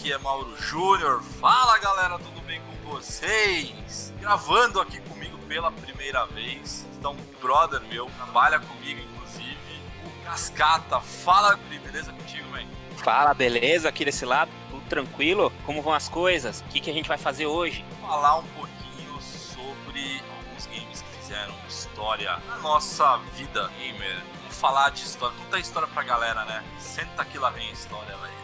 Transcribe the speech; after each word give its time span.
aqui 0.00 0.12
é 0.14 0.18
Mauro 0.18 0.56
Júnior. 0.56 1.22
Fala 1.38 1.76
galera, 1.78 2.18
tudo 2.18 2.40
bem 2.46 2.58
com 2.62 2.90
vocês? 2.90 4.14
Gravando 4.18 4.80
aqui 4.80 4.98
comigo 5.02 5.36
pela 5.46 5.70
primeira 5.70 6.24
vez 6.24 6.86
está 6.90 7.10
um 7.10 7.16
brother 7.38 7.82
meu, 7.82 8.06
trabalha 8.16 8.58
comigo 8.60 8.98
inclusive, 8.98 9.58
o 10.06 10.24
Cascata. 10.24 11.00
Fala, 11.00 11.54
beleza 11.68 12.12
contigo, 12.12 12.48
man? 12.48 12.64
Fala, 12.96 13.34
beleza? 13.34 13.90
Aqui 13.90 14.02
desse 14.02 14.24
lado, 14.24 14.50
tudo 14.70 14.82
tranquilo? 14.88 15.52
Como 15.66 15.82
vão 15.82 15.92
as 15.92 16.08
coisas? 16.08 16.60
O 16.60 16.64
que, 16.64 16.80
que 16.80 16.90
a 16.90 16.94
gente 16.94 17.06
vai 17.08 17.18
fazer 17.18 17.44
hoje? 17.44 17.84
Falar 18.00 18.38
um 18.38 18.44
pouquinho 18.54 19.20
sobre 19.20 20.22
alguns 20.30 20.64
games 20.64 21.02
que 21.02 21.18
fizeram 21.18 21.54
história 21.68 22.38
na 22.48 22.56
nossa 22.56 23.18
vida 23.36 23.70
gamer. 23.78 24.22
Vamos 24.40 24.56
falar 24.56 24.88
de 24.92 25.02
história, 25.02 25.36
conta 25.36 25.58
a 25.58 25.60
história 25.60 25.88
pra 25.88 26.02
galera, 26.02 26.42
né? 26.46 26.64
Senta 26.78 27.22
que 27.22 27.36
lá 27.36 27.50
vem 27.50 27.68
a 27.68 27.72
história, 27.72 28.16
velho. 28.16 28.39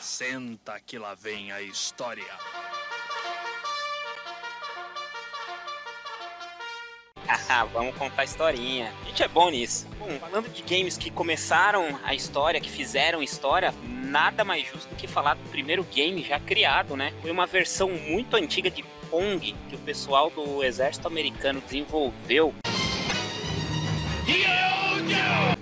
Senta 0.00 0.78
que 0.80 0.98
lá 0.98 1.14
vem 1.14 1.52
a 1.52 1.60
história. 1.62 2.24
Vamos 7.72 7.94
contar 7.96 8.22
a 8.22 8.24
historinha. 8.24 8.92
A 9.02 9.04
gente 9.06 9.22
é 9.22 9.28
bom 9.28 9.50
nisso. 9.50 9.86
Bom, 9.98 10.18
falando 10.18 10.48
de 10.48 10.62
games 10.62 10.96
que 10.96 11.10
começaram 11.10 11.98
a 12.02 12.14
história, 12.14 12.60
que 12.60 12.70
fizeram 12.70 13.22
história, 13.22 13.74
nada 13.82 14.44
mais 14.44 14.66
justo 14.66 14.88
do 14.88 14.96
que 14.96 15.06
falar 15.06 15.34
do 15.34 15.48
primeiro 15.50 15.84
game 15.84 16.22
já 16.22 16.40
criado, 16.40 16.96
né? 16.96 17.12
Foi 17.20 17.30
uma 17.30 17.46
versão 17.46 17.90
muito 17.90 18.36
antiga 18.36 18.70
de 18.70 18.82
Pong 19.10 19.54
que 19.68 19.76
o 19.76 19.78
pessoal 19.78 20.30
do 20.30 20.62
exército 20.64 21.06
americano 21.06 21.60
desenvolveu 21.60 22.54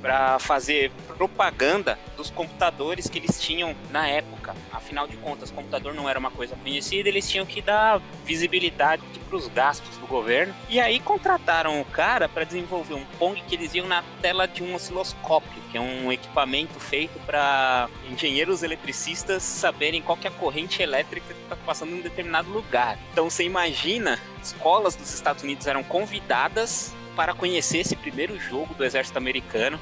para 0.01 0.39
fazer 0.39 0.91
propaganda 1.17 1.99
dos 2.17 2.31
computadores 2.31 3.09
que 3.09 3.19
eles 3.19 3.41
tinham 3.41 3.75
na 3.91 4.09
época. 4.09 4.55
Afinal 4.73 5.07
de 5.07 5.17
contas, 5.17 5.51
computador 5.51 5.95
não 5.95 6.09
era 6.09 6.19
uma 6.19 6.31
coisa 6.31 6.57
conhecida, 6.57 7.09
eles 7.09 7.29
tinham 7.29 7.47
que 7.47 7.61
dar 7.61 8.01
visibilidade 8.25 9.03
para 9.29 9.37
os 9.37 9.47
gastos 9.49 9.97
do 9.99 10.07
governo. 10.07 10.55
E 10.69 10.81
aí 10.81 10.99
contrataram 11.01 11.81
o 11.81 11.85
cara 11.85 12.29
para 12.29 12.45
desenvolver 12.45 12.95
um 12.95 13.05
Pong 13.19 13.41
que 13.47 13.55
eles 13.55 13.75
iam 13.75 13.87
na 13.87 14.03
tela 14.21 14.47
de 14.47 14.63
um 14.63 14.75
osciloscópio, 14.75 15.63
que 15.71 15.79
é 15.79 15.81
um 15.81 16.11
equipamento 16.11 16.81
feito 16.81 17.19
para 17.27 17.89
engenheiros 18.11 18.63
eletricistas 18.63 19.43
saberem 19.43 20.03
qual 20.03 20.17
que 20.17 20.27
é 20.27 20.31
a 20.31 20.33
corrente 20.33 20.83
elétrica 20.83 21.33
que 21.33 21.43
está 21.43 21.57
passando 21.57 21.93
em 21.93 22.01
um 22.01 22.03
determinado 22.03 22.51
lugar. 22.51 22.99
Então 23.13 23.29
você 23.29 23.45
imagina, 23.45 24.19
escolas 24.43 24.97
dos 24.97 25.13
Estados 25.15 25.43
Unidos 25.43 25.67
eram 25.67 25.83
convidadas 25.83 26.93
para 27.21 27.35
conhecer 27.35 27.81
esse 27.81 27.95
primeiro 27.95 28.41
jogo 28.41 28.73
do 28.73 28.83
exército 28.83 29.19
americano. 29.19 29.79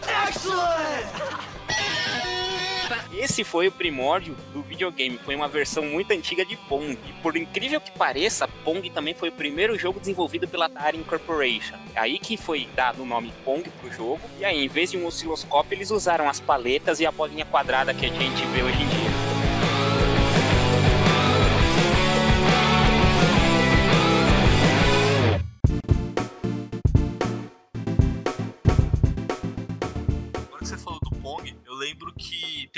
Esse 3.17 3.45
foi 3.45 3.69
o 3.69 3.71
primórdio 3.71 4.35
do 4.53 4.61
videogame, 4.61 5.21
foi 5.25 5.37
uma 5.37 5.47
versão 5.47 5.85
muito 5.85 6.11
antiga 6.11 6.45
de 6.45 6.57
Pong. 6.57 6.99
E 7.07 7.13
por 7.23 7.37
incrível 7.37 7.81
que 7.81 7.93
pareça, 7.93 8.49
Pong 8.65 8.91
também 8.91 9.15
foi 9.15 9.29
o 9.29 9.33
primeiro 9.33 9.79
jogo 9.79 10.01
desenvolvido 10.01 10.49
pela 10.49 10.67
Atari 10.67 10.99
Incorporation. 10.99 11.77
É 11.95 12.01
aí 12.01 12.19
que 12.19 12.37
foi 12.37 12.69
dado 12.75 13.05
o 13.05 13.07
nome 13.07 13.33
Pong 13.45 13.71
pro 13.81 13.93
jogo, 13.93 14.21
e 14.41 14.45
aí 14.45 14.65
em 14.65 14.69
vez 14.69 14.91
de 14.91 14.99
um 14.99 15.07
osciloscópio 15.07 15.77
eles 15.77 15.93
usaram 15.93 16.29
as 16.29 16.41
paletas 16.41 16.99
e 16.99 17.07
a 17.07 17.13
bolinha 17.13 17.45
quadrada 17.45 17.95
que 17.95 18.05
a 18.05 18.09
gente 18.09 18.45
vê 18.47 18.65
hoje 18.65 18.83
em 18.83 18.89
dia. 18.89 19.18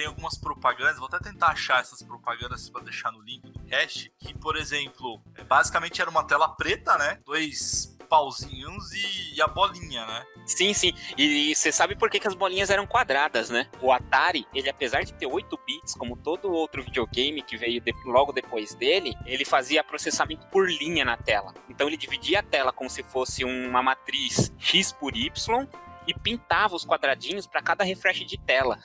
Tem 0.00 0.06
algumas 0.06 0.38
propagandas, 0.38 0.96
vou 0.96 1.06
até 1.06 1.18
tentar 1.18 1.48
achar 1.48 1.80
essas 1.80 2.02
propagandas 2.02 2.70
para 2.70 2.82
deixar 2.82 3.12
no 3.12 3.20
link 3.20 3.42
do 3.50 3.58
cast, 3.66 4.10
que, 4.18 4.32
por 4.32 4.56
exemplo, 4.56 5.20
é, 5.34 5.44
basicamente 5.44 6.00
era 6.00 6.08
uma 6.08 6.24
tela 6.24 6.48
preta, 6.48 6.96
né? 6.96 7.18
Dois 7.22 7.98
pauzinhos 8.08 8.92
e, 8.92 9.34
e 9.36 9.42
a 9.42 9.46
bolinha, 9.46 10.06
né? 10.06 10.24
Sim, 10.46 10.72
sim. 10.72 10.94
E 11.18 11.54
você 11.54 11.70
sabe 11.70 11.94
por 11.94 12.08
que, 12.08 12.18
que 12.18 12.26
as 12.26 12.34
bolinhas 12.34 12.70
eram 12.70 12.86
quadradas, 12.86 13.50
né? 13.50 13.68
O 13.82 13.92
Atari, 13.92 14.46
ele 14.54 14.70
apesar 14.70 15.04
de 15.04 15.12
ter 15.12 15.26
8 15.26 15.60
bits, 15.66 15.94
como 15.94 16.16
todo 16.16 16.50
outro 16.50 16.82
videogame 16.82 17.42
que 17.42 17.58
veio 17.58 17.78
de, 17.78 17.92
logo 18.06 18.32
depois 18.32 18.74
dele, 18.74 19.14
ele 19.26 19.44
fazia 19.44 19.84
processamento 19.84 20.46
por 20.46 20.66
linha 20.66 21.04
na 21.04 21.18
tela. 21.18 21.52
Então 21.68 21.86
ele 21.86 21.98
dividia 21.98 22.40
a 22.40 22.42
tela 22.42 22.72
como 22.72 22.88
se 22.88 23.02
fosse 23.02 23.44
uma 23.44 23.82
matriz 23.82 24.50
X 24.58 24.92
por 24.92 25.14
Y 25.14 25.68
e 26.06 26.14
pintava 26.14 26.74
os 26.74 26.84
quadradinhos 26.86 27.46
para 27.46 27.62
cada 27.62 27.84
refresh 27.84 28.26
de 28.26 28.38
tela. 28.38 28.78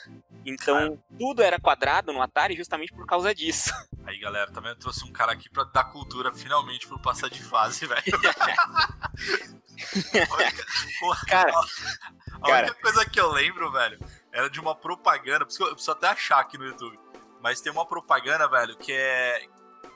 Então, 0.46 1.02
tudo 1.18 1.42
era 1.42 1.60
quadrado 1.60 2.14
no 2.14 2.22
Atari 2.22 2.56
justamente 2.56 2.94
por 2.94 3.08
causa 3.08 3.34
disso. 3.34 3.72
Aí, 4.06 4.20
galera, 4.20 4.52
também 4.52 4.72
eu 4.72 4.78
trouxe 4.78 5.04
um 5.04 5.12
cara 5.12 5.32
aqui 5.32 5.50
pra 5.50 5.64
dar 5.64 5.86
cultura 5.86 6.32
finalmente 6.32 6.88
pro 6.88 7.00
passar 7.00 7.28
de 7.28 7.44
fase, 7.44 7.88
velho. 7.88 8.04
cara, 11.28 11.52
a 11.52 12.40
cara. 12.40 12.68
única 12.68 12.76
coisa 12.76 13.10
que 13.10 13.20
eu 13.20 13.32
lembro, 13.32 13.72
velho, 13.72 13.98
era 14.32 14.48
de 14.48 14.60
uma 14.60 14.76
propaganda, 14.76 15.44
eu 15.44 15.48
preciso 15.48 15.92
até 15.92 16.10
achar 16.10 16.40
aqui 16.40 16.56
no 16.56 16.66
YouTube, 16.66 17.00
mas 17.42 17.60
tem 17.62 17.72
uma 17.72 17.86
propaganda, 17.86 18.48
velho, 18.48 18.78
que 18.78 18.92
é 18.94 19.48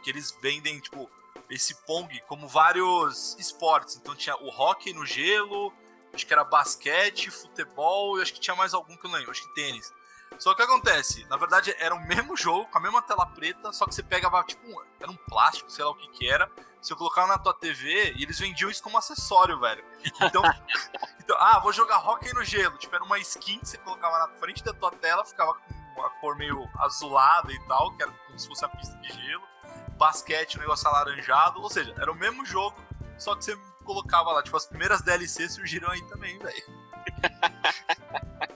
que 0.01 0.09
eles 0.09 0.35
vendem, 0.41 0.79
tipo, 0.79 1.09
esse 1.49 1.75
Pong 1.85 2.19
como 2.27 2.47
vários 2.47 3.35
esportes. 3.37 3.95
Então 3.95 4.15
tinha 4.15 4.35
o 4.37 4.49
hockey 4.49 4.93
no 4.93 5.05
gelo, 5.05 5.73
acho 6.13 6.25
que 6.25 6.33
era 6.33 6.43
basquete, 6.43 7.29
futebol 7.29 8.17
e 8.17 8.21
acho 8.21 8.33
que 8.33 8.39
tinha 8.39 8.55
mais 8.55 8.73
algum 8.73 8.95
que 8.95 9.05
eu 9.05 9.09
não 9.09 9.17
lembro, 9.17 9.31
acho 9.31 9.43
que 9.43 9.53
tênis. 9.53 9.93
Só 10.39 10.55
que 10.55 10.61
acontece, 10.61 11.25
na 11.25 11.35
verdade 11.35 11.75
era 11.77 11.93
o 11.93 11.99
mesmo 12.07 12.35
jogo, 12.35 12.65
com 12.71 12.77
a 12.77 12.81
mesma 12.81 13.01
tela 13.01 13.25
preta, 13.25 13.73
só 13.73 13.85
que 13.85 13.93
você 13.93 14.01
pegava, 14.01 14.41
tipo, 14.45 14.65
um, 14.65 14.81
era 14.97 15.11
um 15.11 15.17
plástico, 15.17 15.69
sei 15.69 15.83
lá 15.83 15.91
o 15.91 15.95
que 15.95 16.07
que 16.11 16.29
era, 16.29 16.49
você 16.81 16.95
colocava 16.95 17.27
na 17.27 17.37
tua 17.37 17.53
TV 17.53 18.13
e 18.15 18.23
eles 18.23 18.39
vendiam 18.39 18.71
isso 18.71 18.81
como 18.81 18.97
acessório, 18.97 19.59
velho. 19.59 19.83
Então, 20.21 20.41
então 21.19 21.35
ah, 21.37 21.59
vou 21.59 21.73
jogar 21.73 21.99
hockey 21.99 22.33
no 22.33 22.43
gelo, 22.43 22.77
tipo, 22.77 22.95
era 22.95 23.03
uma 23.03 23.19
skin 23.19 23.59
que 23.59 23.67
você 23.67 23.77
colocava 23.79 24.17
na 24.17 24.29
frente 24.39 24.63
da 24.63 24.73
tua 24.73 24.91
tela, 24.91 25.25
ficava 25.25 25.53
com 25.53 25.99
uma 25.99 26.09
cor 26.21 26.37
meio 26.37 26.65
azulada 26.77 27.51
e 27.51 27.59
tal, 27.67 27.93
que 27.97 28.03
era 28.03 28.11
como 28.11 28.39
se 28.39 28.47
fosse 28.47 28.63
a 28.63 28.69
pista 28.69 28.95
de 28.97 29.09
gelo. 29.09 29.43
Basquete, 29.97 30.57
um 30.57 30.61
negócio 30.61 30.87
alaranjado, 30.87 31.61
ou 31.61 31.69
seja, 31.69 31.93
era 31.99 32.09
o 32.09 32.15
mesmo 32.15 32.45
jogo, 32.45 32.81
só 33.17 33.35
que 33.35 33.43
você 33.43 33.57
colocava 33.83 34.31
lá, 34.31 34.41
tipo, 34.41 34.55
as 34.55 34.65
primeiras 34.65 35.01
DLCs 35.01 35.55
surgiram 35.55 35.91
aí 35.91 36.01
também, 36.07 36.39
velho. 36.39 36.63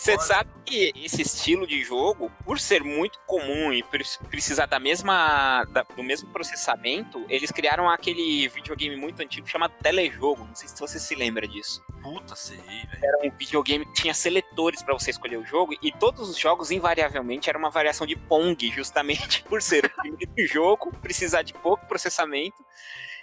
Você 0.00 0.18
sabe 0.18 0.48
que 0.64 0.92
esse 0.96 1.20
estilo 1.20 1.66
de 1.66 1.84
jogo, 1.84 2.32
por 2.42 2.58
ser 2.58 2.82
muito 2.82 3.18
comum 3.26 3.70
e 3.70 3.82
precisar 4.30 4.64
da 4.64 4.80
mesma, 4.80 5.64
da, 5.64 5.82
do 5.82 6.02
mesmo 6.02 6.30
processamento, 6.30 7.22
eles 7.28 7.50
criaram 7.50 7.86
aquele 7.86 8.48
videogame 8.48 8.96
muito 8.96 9.20
antigo 9.20 9.46
chamado 9.46 9.74
Telejogo. 9.82 10.42
Não 10.46 10.54
sei 10.54 10.70
se 10.70 10.80
você 10.80 10.98
se 10.98 11.14
lembra 11.14 11.46
disso. 11.46 11.84
Puta, 12.02 12.34
sei, 12.34 12.56
velho. 12.56 12.88
Era 13.02 13.18
um 13.24 13.30
videogame 13.30 13.84
que 13.84 13.92
tinha 13.92 14.14
seletores 14.14 14.82
para 14.82 14.94
você 14.94 15.10
escolher 15.10 15.36
o 15.36 15.44
jogo 15.44 15.76
e 15.82 15.92
todos 15.92 16.30
os 16.30 16.38
jogos, 16.38 16.70
invariavelmente, 16.70 17.50
era 17.50 17.58
uma 17.58 17.68
variação 17.68 18.06
de 18.06 18.16
Pong, 18.16 18.70
justamente 18.70 19.42
por 19.50 19.60
ser 19.60 19.84
o 19.84 19.90
primeiro 19.90 20.50
jogo, 20.50 20.96
precisar 21.02 21.42
de 21.42 21.52
pouco 21.52 21.86
processamento 21.86 22.64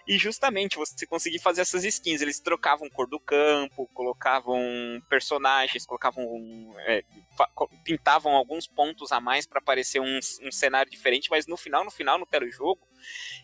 e 0.08 0.18
justamente 0.18 0.78
você 0.78 1.06
conseguir 1.06 1.40
fazer 1.40 1.62
essas 1.62 1.84
skins. 1.84 2.22
Eles 2.22 2.40
trocavam 2.40 2.90
cor 2.90 3.08
do 3.08 3.20
campo, 3.20 3.90
colocavam 3.94 4.60
personagens, 5.10 5.86
colocavam. 5.86 6.26
É, 6.88 7.04
pintavam 7.84 8.34
alguns 8.34 8.66
pontos 8.66 9.12
a 9.12 9.20
mais 9.20 9.46
para 9.46 9.62
parecer 9.62 10.00
um, 10.00 10.20
um, 10.42 10.52
cenário 10.52 10.90
diferente, 10.90 11.30
mas 11.30 11.46
no 11.46 11.58
final, 11.58 11.84
no 11.84 11.92
final, 11.92 12.18
no 12.18 12.26
telejogo, 12.26 12.88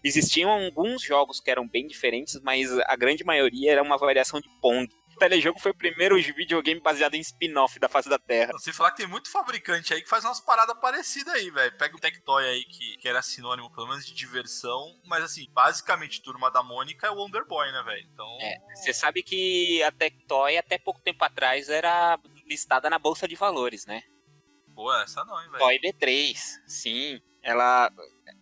existiam 0.04 0.50
alguns 0.50 1.04
jogos 1.04 1.40
que 1.40 1.52
eram 1.52 1.68
bem 1.68 1.86
diferentes, 1.86 2.40
mas 2.42 2.72
a 2.72 2.96
grande 2.96 3.24
maioria 3.24 3.72
era 3.72 3.84
uma 3.84 3.98
variação 3.98 4.40
de 4.40 4.50
Pong. 4.62 4.88
O 5.24 5.26
telejogo 5.26 5.58
foi 5.58 5.72
o 5.72 5.78
primeiro 5.78 6.18
videogame 6.18 6.82
baseado 6.82 7.14
em 7.16 7.22
spin-off 7.22 7.80
da 7.80 7.88
face 7.88 8.10
da 8.10 8.20
Terra. 8.20 8.52
Você 8.52 8.74
falar 8.74 8.92
que 8.92 8.98
tem 8.98 9.08
muito 9.08 9.32
fabricante 9.32 9.94
aí 9.94 10.02
que 10.02 10.10
faz 10.10 10.26
umas 10.26 10.42
paradas 10.42 10.78
parecidas 10.82 11.34
aí, 11.34 11.50
velho. 11.50 11.78
Pega 11.78 11.96
o 11.96 12.00
Tectoy 12.00 12.44
aí, 12.44 12.66
que, 12.66 12.98
que 12.98 13.08
era 13.08 13.22
sinônimo, 13.22 13.72
pelo 13.74 13.88
menos, 13.88 14.06
de 14.06 14.14
diversão. 14.14 15.00
Mas, 15.06 15.24
assim, 15.24 15.48
basicamente, 15.54 16.22
Turma 16.22 16.52
da 16.52 16.62
Mônica 16.62 17.08
é 17.08 17.10
o 17.10 17.16
Wonder 17.16 17.46
Boy, 17.48 17.72
né, 17.72 17.82
velho? 17.84 18.06
Então... 18.14 18.38
É, 18.42 18.58
você 18.76 18.94
sabe 18.94 19.24
que 19.24 19.82
a 19.84 19.94
Tectoy, 19.94 20.58
até 20.58 20.78
pouco 20.78 21.00
tempo 21.00 21.24
atrás, 21.24 21.70
era 21.70 22.20
listada 22.46 22.90
na 22.90 23.00
Bolsa 23.00 23.26
de 23.26 23.36
Valores, 23.38 23.86
né? 23.86 24.04
Pô, 24.76 24.94
essa 24.94 25.24
não, 25.24 25.42
hein, 25.42 25.50
velho? 25.52 25.60
Toy 25.60 25.80
B3, 25.80 26.36
sim. 26.68 27.22
Ela, 27.44 27.92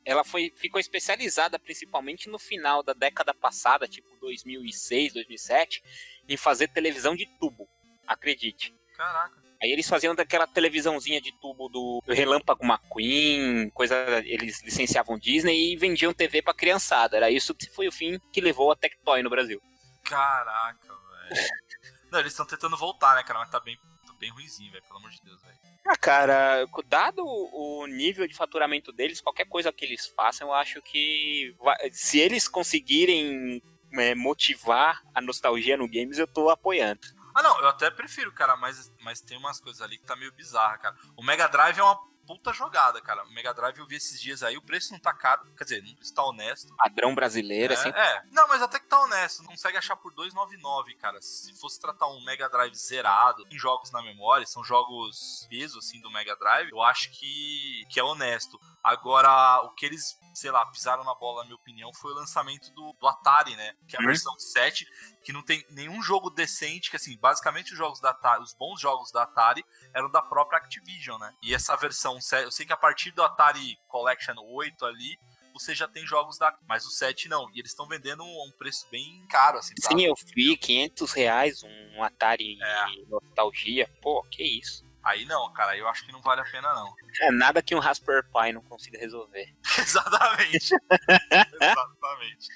ela 0.05 0.23
foi, 0.23 0.53
ficou 0.55 0.79
especializada 0.79 1.57
principalmente 1.57 2.29
no 2.29 2.37
final 2.37 2.83
da 2.83 2.93
década 2.93 3.33
passada, 3.33 3.87
tipo 3.87 4.07
2006, 4.19 5.13
2007, 5.13 5.83
em 6.29 6.37
fazer 6.37 6.67
televisão 6.67 7.15
de 7.15 7.25
tubo. 7.39 7.67
Acredite. 8.07 8.73
Caraca. 8.95 9.41
Aí 9.61 9.71
eles 9.71 9.87
faziam 9.87 10.15
daquela 10.15 10.47
televisãozinha 10.47 11.21
de 11.21 11.31
tubo 11.39 11.69
do 11.69 12.01
Relâmpago 12.07 12.65
McQueen, 12.65 13.69
coisa. 13.69 13.95
Eles 14.25 14.63
licenciavam 14.63 15.19
Disney 15.19 15.73
e 15.73 15.77
vendiam 15.77 16.11
TV 16.11 16.41
pra 16.41 16.53
criançada. 16.53 17.17
Era 17.17 17.29
isso 17.29 17.53
que 17.53 17.69
foi 17.69 17.87
o 17.87 17.91
fim 17.91 18.19
que 18.33 18.41
levou 18.41 18.71
a 18.71 18.75
Tectoy 18.75 19.21
no 19.21 19.29
Brasil. 19.29 19.61
Caraca, 20.03 20.87
velho. 20.87 21.47
Não, 22.11 22.19
eles 22.19 22.33
estão 22.33 22.45
tentando 22.45 22.75
voltar, 22.75 23.15
né, 23.15 23.23
cara? 23.23 23.39
Mas 23.39 23.51
tá 23.51 23.59
bem, 23.59 23.77
bem 24.21 24.29
ruizinho, 24.29 24.71
velho. 24.71 24.83
Pelo 24.83 24.99
amor 24.99 25.09
de 25.09 25.21
Deus, 25.23 25.41
velho. 25.41 25.57
Ah, 25.85 25.97
cara, 25.97 26.65
dado 26.85 27.25
o 27.25 27.87
nível 27.87 28.27
de 28.27 28.35
faturamento 28.35 28.91
deles, 28.91 29.19
qualquer 29.19 29.45
coisa 29.45 29.73
que 29.73 29.83
eles 29.83 30.05
façam, 30.15 30.47
eu 30.47 30.53
acho 30.53 30.79
que 30.83 31.55
se 31.91 32.19
eles 32.19 32.47
conseguirem 32.47 33.61
é, 33.93 34.13
motivar 34.13 35.01
a 35.13 35.19
nostalgia 35.19 35.75
no 35.75 35.89
games, 35.89 36.19
eu 36.19 36.27
tô 36.27 36.49
apoiando. 36.49 37.01
Ah, 37.33 37.41
não, 37.41 37.59
eu 37.61 37.67
até 37.69 37.89
prefiro, 37.89 38.31
cara, 38.31 38.55
mas, 38.55 38.91
mas 39.01 39.21
tem 39.21 39.37
umas 39.37 39.59
coisas 39.59 39.81
ali 39.81 39.97
que 39.97 40.05
tá 40.05 40.15
meio 40.15 40.31
bizarra, 40.33 40.77
cara. 40.77 40.95
O 41.17 41.23
Mega 41.23 41.47
Drive 41.47 41.79
é 41.79 41.83
uma 41.83 41.99
puta 42.35 42.53
jogada, 42.53 43.01
cara. 43.01 43.23
O 43.25 43.33
Mega 43.33 43.53
Drive 43.53 43.79
eu 43.79 43.85
vi 43.85 43.95
esses 43.95 44.19
dias 44.19 44.41
aí, 44.43 44.57
o 44.57 44.61
preço 44.61 44.93
não 44.93 44.99
tá 44.99 45.13
caro, 45.13 45.45
quer 45.57 45.63
dizer, 45.63 45.83
não 45.83 45.95
está 46.01 46.23
honesto. 46.23 46.73
Padrão 46.75 47.13
brasileiro, 47.13 47.73
é, 47.73 47.75
assim. 47.75 47.89
É, 47.89 48.23
não, 48.31 48.47
mas 48.47 48.61
até 48.61 48.79
que 48.79 48.87
tá 48.87 49.01
honesto, 49.01 49.43
não 49.43 49.49
consegue 49.49 49.77
achar 49.77 49.95
por 49.95 50.13
299, 50.13 50.95
cara. 50.95 51.21
Se 51.21 51.53
fosse 51.59 51.79
tratar 51.79 52.07
um 52.07 52.23
Mega 52.23 52.49
Drive 52.49 52.75
zerado, 52.75 53.45
em 53.51 53.57
jogos 53.57 53.91
na 53.91 54.01
memória, 54.01 54.45
são 54.45 54.63
jogos 54.63 55.45
peso, 55.49 55.79
assim, 55.79 55.99
do 55.99 56.09
Mega 56.09 56.35
Drive, 56.35 56.71
eu 56.71 56.81
acho 56.81 57.11
que, 57.11 57.85
que 57.89 57.99
é 57.99 58.03
honesto. 58.03 58.59
Agora, 58.83 59.61
o 59.63 59.73
que 59.75 59.85
eles 59.85 60.19
sei 60.33 60.51
lá, 60.51 60.65
pisaram 60.65 61.03
na 61.03 61.13
bola, 61.15 61.41
na 61.41 61.45
minha 61.45 61.55
opinião, 61.55 61.93
foi 61.93 62.11
o 62.11 62.15
lançamento 62.15 62.71
do, 62.73 62.93
do 62.93 63.07
Atari, 63.07 63.55
né? 63.55 63.73
Que 63.87 63.95
é 63.95 63.99
a 63.99 64.01
uhum. 64.01 64.07
versão 64.07 64.37
7, 64.39 64.85
que 65.23 65.33
não 65.33 65.43
tem 65.43 65.65
nenhum 65.71 66.01
jogo 66.01 66.29
decente, 66.29 66.89
que 66.89 66.95
assim, 66.95 67.17
basicamente 67.17 67.71
os 67.71 67.77
jogos 67.77 67.99
da 67.99 68.11
Atari, 68.11 68.41
os 68.41 68.53
bons 68.53 68.79
jogos 68.79 69.11
da 69.11 69.23
Atari 69.23 69.63
eram 69.93 70.09
da 70.09 70.21
própria 70.21 70.57
Activision, 70.57 71.19
né? 71.19 71.33
E 71.43 71.53
essa 71.53 71.75
versão, 71.75 72.17
eu 72.43 72.51
sei 72.51 72.65
que 72.65 72.73
a 72.73 72.77
partir 72.77 73.11
do 73.11 73.23
Atari 73.23 73.77
Collection 73.87 74.35
8 74.37 74.85
ali, 74.85 75.17
você 75.53 75.75
já 75.75 75.87
tem 75.87 76.05
jogos 76.05 76.37
da. 76.37 76.57
Mas 76.65 76.85
o 76.85 76.89
7 76.89 77.27
não. 77.27 77.49
E 77.53 77.59
eles 77.59 77.71
estão 77.71 77.87
vendendo 77.87 78.23
um, 78.23 78.47
um, 78.47 78.51
preço 78.57 78.87
bem 78.89 79.25
caro, 79.29 79.57
assim. 79.57 79.73
Sim, 79.79 80.01
eu 80.05 80.13
vi 80.33 80.55
500 80.55 81.11
reais 81.11 81.61
um 81.63 82.03
Atari 82.03 82.57
é. 82.61 82.85
Nostalgia. 83.09 83.89
Pô, 84.01 84.23
que 84.31 84.43
isso. 84.43 84.89
Aí 85.03 85.25
não, 85.25 85.51
cara, 85.53 85.75
eu 85.75 85.87
acho 85.87 86.05
que 86.05 86.11
não 86.11 86.21
vale 86.21 86.41
a 86.41 86.45
pena 86.45 86.73
não. 86.73 86.93
É 87.21 87.31
nada 87.31 87.61
que 87.61 87.75
um 87.75 87.79
Raspberry 87.79 88.23
Pi 88.23 88.53
não 88.53 88.61
consiga 88.61 88.97
resolver. 88.97 89.53
Exatamente. 89.77 90.73
Exatamente. 91.61 92.47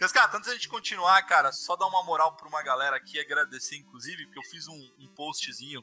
Mas, 0.00 0.12
cara, 0.12 0.34
antes 0.34 0.48
da 0.48 0.54
gente 0.54 0.68
continuar, 0.68 1.20
cara, 1.24 1.52
só 1.52 1.76
dar 1.76 1.86
uma 1.86 2.02
moral 2.02 2.34
pra 2.34 2.48
uma 2.48 2.62
galera 2.62 2.96
aqui, 2.96 3.20
agradecer, 3.20 3.76
inclusive, 3.76 4.24
porque 4.24 4.38
eu 4.38 4.50
fiz 4.50 4.66
um, 4.66 4.94
um 4.98 5.06
postzinho 5.08 5.82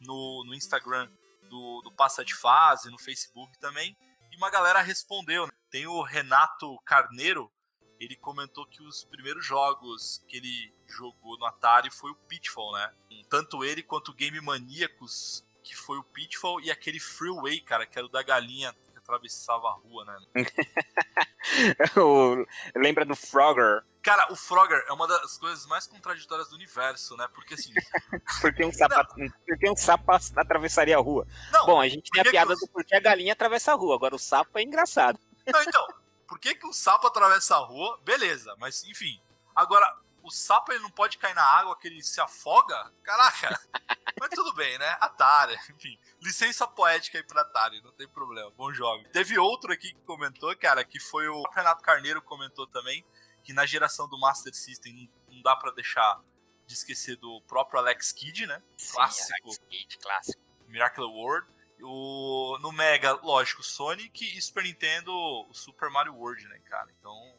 no, 0.00 0.42
no 0.46 0.54
Instagram 0.54 1.06
do, 1.50 1.82
do 1.82 1.92
Passa 1.92 2.24
de 2.24 2.34
Fase, 2.34 2.90
no 2.90 2.98
Facebook 2.98 3.58
também, 3.58 3.94
e 4.32 4.36
uma 4.36 4.48
galera 4.48 4.80
respondeu. 4.80 5.44
Né? 5.44 5.52
Tem 5.70 5.86
o 5.86 6.02
Renato 6.02 6.78
Carneiro, 6.86 7.52
ele 8.00 8.16
comentou 8.16 8.66
que 8.66 8.82
os 8.82 9.04
primeiros 9.04 9.44
jogos 9.44 10.24
que 10.28 10.36
ele 10.36 10.72
jogou 10.86 11.38
no 11.38 11.44
Atari 11.44 11.90
foi 11.90 12.10
o 12.10 12.14
Pitfall, 12.14 12.72
né? 12.72 12.92
Tanto 13.28 13.64
ele 13.64 13.82
quanto 13.82 14.10
o 14.10 14.14
Game 14.14 14.40
Maníacos, 14.40 15.44
que 15.62 15.76
foi 15.76 15.98
o 15.98 16.04
Pitfall, 16.04 16.60
e 16.60 16.70
aquele 16.70 17.00
Freeway, 17.00 17.60
cara, 17.60 17.86
que 17.86 17.98
era 17.98 18.06
o 18.06 18.10
da 18.10 18.22
galinha 18.22 18.72
que 18.72 18.96
atravessava 18.96 19.68
a 19.68 19.72
rua, 19.72 20.04
né? 20.04 20.16
Lembra 22.76 23.04
do 23.04 23.16
Frogger? 23.16 23.82
Cara, 24.02 24.32
o 24.32 24.36
Frogger 24.36 24.84
é 24.88 24.92
uma 24.92 25.06
das 25.06 25.36
coisas 25.36 25.66
mais 25.66 25.86
contraditórias 25.86 26.48
do 26.48 26.54
universo, 26.54 27.16
né? 27.16 27.28
Porque 27.34 27.54
assim. 27.54 27.72
porque 28.40 28.64
um 28.64 28.72
sapo, 28.72 29.14
porque 29.46 29.70
um 29.70 29.76
sapo 29.76 30.12
atravessaria 30.36 30.96
a 30.96 31.00
rua. 31.00 31.26
Não, 31.52 31.66
Bom, 31.66 31.80
a 31.80 31.88
gente 31.88 32.10
tem 32.10 32.22
a 32.22 32.30
piada 32.30 32.54
do 32.54 32.68
porquê 32.68 32.94
a 32.94 33.00
galinha 33.00 33.32
atravessa 33.32 33.72
a 33.72 33.74
rua, 33.74 33.96
agora 33.96 34.14
o 34.14 34.18
sapo 34.18 34.58
é 34.58 34.62
engraçado. 34.62 35.18
Não, 35.46 35.62
então, 35.62 35.86
por 36.28 36.38
que, 36.38 36.54
que 36.54 36.66
o 36.66 36.72
sapo 36.72 37.06
atravessa 37.06 37.56
a 37.56 37.58
rua? 37.58 37.98
Beleza, 38.04 38.54
mas 38.58 38.84
enfim. 38.84 39.20
Agora, 39.56 39.98
o 40.22 40.30
sapo 40.30 40.70
ele 40.70 40.82
não 40.82 40.90
pode 40.90 41.16
cair 41.16 41.34
na 41.34 41.42
água 41.42 41.76
que 41.76 41.88
ele 41.88 42.02
se 42.02 42.20
afoga? 42.20 42.92
Caraca! 43.02 43.58
mas 44.20 44.28
tudo 44.30 44.52
bem, 44.52 44.78
né? 44.78 44.96
Atari, 45.00 45.58
enfim. 45.70 45.98
Licença 46.20 46.66
poética 46.66 47.16
aí 47.16 47.24
pra 47.24 47.40
Atari, 47.40 47.80
não 47.82 47.92
tem 47.92 48.06
problema. 48.06 48.50
Bom 48.50 48.72
jogo. 48.72 49.08
Teve 49.08 49.38
outro 49.38 49.72
aqui 49.72 49.94
que 49.94 50.00
comentou, 50.02 50.54
cara, 50.56 50.84
que 50.84 51.00
foi 51.00 51.26
o 51.28 51.42
Renato 51.50 51.82
Carneiro 51.82 52.20
comentou 52.20 52.66
também, 52.66 53.04
que 53.42 53.54
na 53.54 53.64
geração 53.64 54.06
do 54.06 54.20
Master 54.20 54.54
System 54.54 55.10
não 55.30 55.40
dá 55.40 55.56
para 55.56 55.72
deixar 55.72 56.20
de 56.66 56.74
esquecer 56.74 57.16
do 57.16 57.40
próprio 57.48 57.80
Alex 57.80 58.12
Kidd, 58.12 58.46
né? 58.46 58.62
Sim, 58.76 58.92
clássico. 58.92 59.48
Alex 59.48 59.58
Kidd, 59.70 59.98
clássico. 59.98 60.42
Miracle 60.68 61.04
World. 61.04 61.48
O, 61.82 62.58
no 62.60 62.72
Mega, 62.72 63.12
lógico, 63.12 63.62
Sonic 63.62 64.36
e 64.36 64.40
Super 64.42 64.64
Nintendo, 64.64 65.12
o 65.12 65.54
Super 65.54 65.90
Mario 65.90 66.14
World, 66.14 66.46
né, 66.48 66.58
cara? 66.64 66.88
Então. 66.98 67.34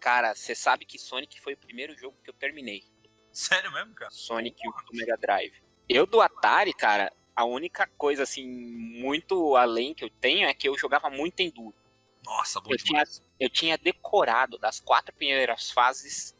Cara, 0.00 0.34
você 0.34 0.54
sabe 0.54 0.84
que 0.84 0.98
Sonic 0.98 1.40
foi 1.40 1.54
o 1.54 1.58
primeiro 1.58 1.96
jogo 1.96 2.16
que 2.22 2.30
eu 2.30 2.34
terminei. 2.34 2.84
Sério 3.32 3.72
mesmo, 3.72 3.94
cara? 3.94 4.10
Sonic 4.10 4.62
Porra. 4.62 4.84
do 4.84 4.96
Mega 4.96 5.16
Drive. 5.16 5.62
Eu 5.88 6.06
do 6.06 6.20
Atari, 6.20 6.72
cara, 6.72 7.12
a 7.34 7.44
única 7.44 7.86
coisa, 7.86 8.22
assim, 8.22 8.46
muito 8.46 9.56
além 9.56 9.94
que 9.94 10.04
eu 10.04 10.10
tenho 10.10 10.48
é 10.48 10.54
que 10.54 10.68
eu 10.68 10.78
jogava 10.78 11.10
muito 11.10 11.40
Enduro. 11.40 11.76
Nossa, 12.24 12.60
bom 12.60 12.70
eu 12.70 12.76
tinha, 12.78 13.02
eu 13.38 13.50
tinha 13.50 13.76
decorado 13.76 14.58
das 14.58 14.80
quatro 14.80 15.14
primeiras 15.14 15.70
fases 15.70 16.34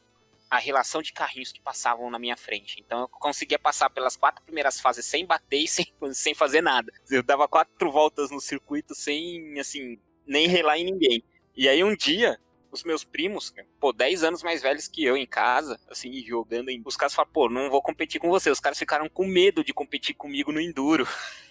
a 0.50 0.58
relação 0.58 1.02
de 1.02 1.12
carrinhos 1.12 1.52
que 1.52 1.60
passavam 1.60 2.10
na 2.10 2.18
minha 2.18 2.36
frente. 2.36 2.80
Então 2.80 3.00
eu 3.00 3.08
conseguia 3.08 3.58
passar 3.58 3.90
pelas 3.90 4.16
quatro 4.16 4.44
primeiras 4.44 4.80
fases 4.80 5.04
sem 5.04 5.26
bater 5.26 5.58
e 5.58 5.68
sem, 5.68 5.86
sem 6.12 6.34
fazer 6.34 6.60
nada. 6.60 6.92
Eu 7.10 7.22
dava 7.22 7.48
quatro 7.48 7.90
voltas 7.90 8.30
no 8.30 8.40
circuito 8.40 8.94
sem, 8.94 9.58
assim, 9.58 9.98
nem 10.26 10.46
relar 10.46 10.78
em 10.78 10.84
ninguém. 10.84 11.24
E 11.56 11.68
aí 11.68 11.82
um 11.84 11.94
dia, 11.96 12.38
os 12.70 12.82
meus 12.82 13.04
primos, 13.04 13.54
pô, 13.78 13.92
10 13.92 14.24
anos 14.24 14.42
mais 14.42 14.60
velhos 14.60 14.88
que 14.88 15.04
eu 15.04 15.16
em 15.16 15.26
casa, 15.26 15.78
assim, 15.88 16.12
jogando 16.24 16.68
em. 16.68 16.82
Os 16.84 16.96
caras 16.96 17.14
falaram, 17.14 17.32
pô, 17.32 17.48
não 17.48 17.70
vou 17.70 17.80
competir 17.80 18.20
com 18.20 18.28
você. 18.28 18.50
Os 18.50 18.60
caras 18.60 18.78
ficaram 18.78 19.08
com 19.08 19.24
medo 19.24 19.62
de 19.62 19.72
competir 19.72 20.14
comigo 20.14 20.52
no 20.52 20.60
Enduro. 20.60 21.06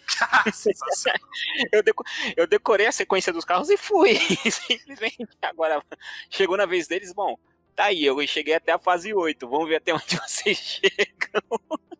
eu, 1.72 1.82
deco 1.82 2.04
eu 2.36 2.46
decorei 2.46 2.88
a 2.88 2.92
sequência 2.92 3.32
dos 3.32 3.46
carros 3.46 3.70
e 3.70 3.78
fui. 3.78 4.16
Simplesmente. 4.52 5.28
Agora, 5.42 5.82
chegou 6.30 6.58
na 6.58 6.66
vez 6.66 6.88
deles, 6.88 7.14
bom, 7.14 7.38
tá 7.76 7.86
aí, 7.86 8.06
eu 8.06 8.26
cheguei 8.28 8.54
até 8.54 8.72
a 8.72 8.80
fase 8.80 9.14
8, 9.14 9.48
vamos 9.48 9.68
ver 9.68 9.78
até 9.78 9.94
onde 9.96 10.18
vocês 10.18 10.58
chegam. 10.58 11.42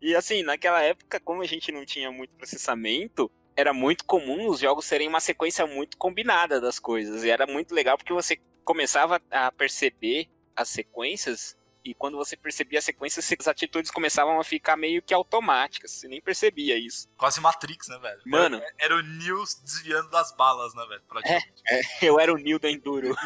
E 0.00 0.14
assim, 0.14 0.42
naquela 0.42 0.82
época, 0.82 1.20
como 1.20 1.42
a 1.42 1.46
gente 1.46 1.72
não 1.72 1.84
tinha 1.84 2.10
muito 2.10 2.36
processamento, 2.36 3.30
era 3.56 3.72
muito 3.72 4.04
comum 4.04 4.48
os 4.48 4.60
jogos 4.60 4.84
serem 4.84 5.08
uma 5.08 5.20
sequência 5.20 5.66
muito 5.66 5.96
combinada 5.96 6.60
das 6.60 6.78
coisas. 6.78 7.24
E 7.24 7.30
era 7.30 7.46
muito 7.46 7.74
legal 7.74 7.96
porque 7.96 8.12
você 8.12 8.38
começava 8.64 9.20
a 9.30 9.52
perceber 9.52 10.28
as 10.56 10.68
sequências 10.68 11.56
e 11.84 11.92
quando 11.92 12.16
você 12.16 12.36
percebia 12.36 12.78
as 12.78 12.84
sequências, 12.84 13.30
as 13.38 13.48
atitudes 13.48 13.90
começavam 13.90 14.40
a 14.40 14.44
ficar 14.44 14.74
meio 14.76 15.02
que 15.02 15.12
automáticas. 15.12 15.90
Você 15.90 16.08
nem 16.08 16.20
percebia 16.20 16.78
isso. 16.78 17.08
Quase 17.16 17.40
Matrix, 17.40 17.88
né, 17.88 17.98
velho? 17.98 18.22
Mano. 18.24 18.56
Era, 18.56 18.74
era 18.78 18.96
o 18.96 19.02
Neo 19.02 19.44
desviando 19.62 20.08
das 20.08 20.34
balas, 20.34 20.74
né, 20.74 20.86
velho? 20.86 21.02
É, 21.24 21.36
é, 21.76 21.82
eu 22.00 22.18
era 22.18 22.32
o 22.32 22.38
Neo 22.38 22.58
do 22.58 22.66
Enduro. 22.66 23.14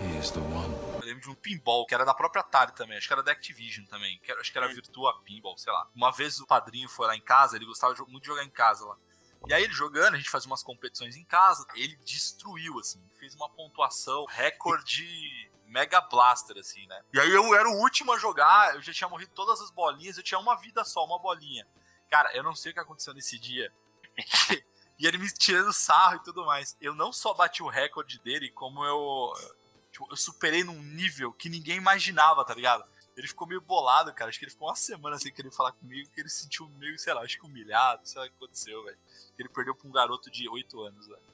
He 0.00 0.18
is 0.18 0.30
the 0.30 0.40
one. 0.40 0.88
De 1.20 1.28
um 1.28 1.34
pinball 1.34 1.84
que 1.84 1.94
era 1.94 2.04
da 2.04 2.14
própria 2.14 2.40
Atari 2.40 2.72
também, 2.72 2.96
acho 2.96 3.08
que 3.08 3.12
era 3.12 3.22
da 3.22 3.32
Activision 3.32 3.84
também, 3.86 4.20
que 4.22 4.30
era, 4.30 4.40
acho 4.40 4.52
que 4.52 4.58
era 4.58 4.68
Virtua 4.68 5.20
Pinball, 5.24 5.58
sei 5.58 5.72
lá. 5.72 5.88
Uma 5.94 6.12
vez 6.12 6.38
o 6.38 6.46
padrinho 6.46 6.88
foi 6.88 7.08
lá 7.08 7.16
em 7.16 7.20
casa, 7.20 7.56
ele 7.56 7.64
gostava 7.64 7.94
muito 8.06 8.22
de 8.22 8.28
jogar 8.28 8.44
em 8.44 8.50
casa 8.50 8.84
lá. 8.84 8.96
E 9.46 9.54
aí 9.54 9.62
ele 9.64 9.72
jogando, 9.72 10.14
a 10.14 10.16
gente 10.16 10.30
fazia 10.30 10.48
umas 10.48 10.62
competições 10.62 11.16
em 11.16 11.24
casa, 11.24 11.66
ele 11.74 11.96
destruiu, 12.04 12.78
assim, 12.78 13.02
fez 13.18 13.34
uma 13.34 13.48
pontuação 13.48 14.24
recorde 14.26 15.50
Mega 15.68 16.00
Blaster, 16.00 16.56
assim, 16.58 16.86
né? 16.86 17.00
E 17.12 17.20
aí 17.20 17.30
eu 17.30 17.54
era 17.54 17.68
o 17.68 17.80
último 17.80 18.12
a 18.12 18.18
jogar, 18.18 18.74
eu 18.74 18.82
já 18.82 18.92
tinha 18.92 19.08
morrido 19.08 19.32
todas 19.34 19.60
as 19.60 19.70
bolinhas, 19.70 20.16
eu 20.16 20.22
tinha 20.22 20.40
uma 20.40 20.56
vida 20.56 20.84
só, 20.84 21.04
uma 21.04 21.18
bolinha. 21.18 21.66
Cara, 22.10 22.34
eu 22.34 22.42
não 22.42 22.54
sei 22.54 22.72
o 22.72 22.74
que 22.74 22.80
aconteceu 22.80 23.12
nesse 23.14 23.38
dia. 23.38 23.72
e 24.98 25.06
ele 25.06 25.18
me 25.18 25.30
tirando 25.30 25.72
sarro 25.72 26.16
e 26.16 26.22
tudo 26.24 26.44
mais. 26.44 26.76
Eu 26.80 26.94
não 26.94 27.12
só 27.12 27.34
bati 27.34 27.62
o 27.62 27.68
recorde 27.68 28.18
dele, 28.20 28.50
como 28.50 28.84
eu. 28.84 29.32
Tipo, 29.92 30.08
eu 30.10 30.16
superei 30.16 30.64
num 30.64 30.82
nível 30.82 31.32
que 31.32 31.48
ninguém 31.48 31.76
imaginava, 31.76 32.44
tá 32.44 32.54
ligado? 32.54 32.84
Ele 33.18 33.26
ficou 33.26 33.48
meio 33.48 33.60
bolado, 33.60 34.14
cara. 34.14 34.28
Acho 34.28 34.38
que 34.38 34.44
ele 34.44 34.52
ficou 34.52 34.68
uma 34.68 34.76
semana 34.76 35.18
sem 35.18 35.32
querer 35.32 35.50
falar 35.50 35.72
comigo, 35.72 36.08
que 36.14 36.20
ele 36.20 36.28
se 36.28 36.44
sentiu 36.44 36.68
meio, 36.78 36.96
sei 36.96 37.12
lá, 37.12 37.22
acho 37.22 37.36
que 37.36 37.44
humilhado, 37.44 38.06
sei 38.06 38.20
lá 38.20 38.26
o 38.26 38.30
que 38.30 38.36
aconteceu, 38.36 38.84
velho. 38.84 38.98
Ele 39.36 39.48
perdeu 39.48 39.74
pra 39.74 39.88
um 39.88 39.90
garoto 39.90 40.30
de 40.30 40.48
8 40.48 40.80
anos, 40.82 41.08
velho. 41.08 41.27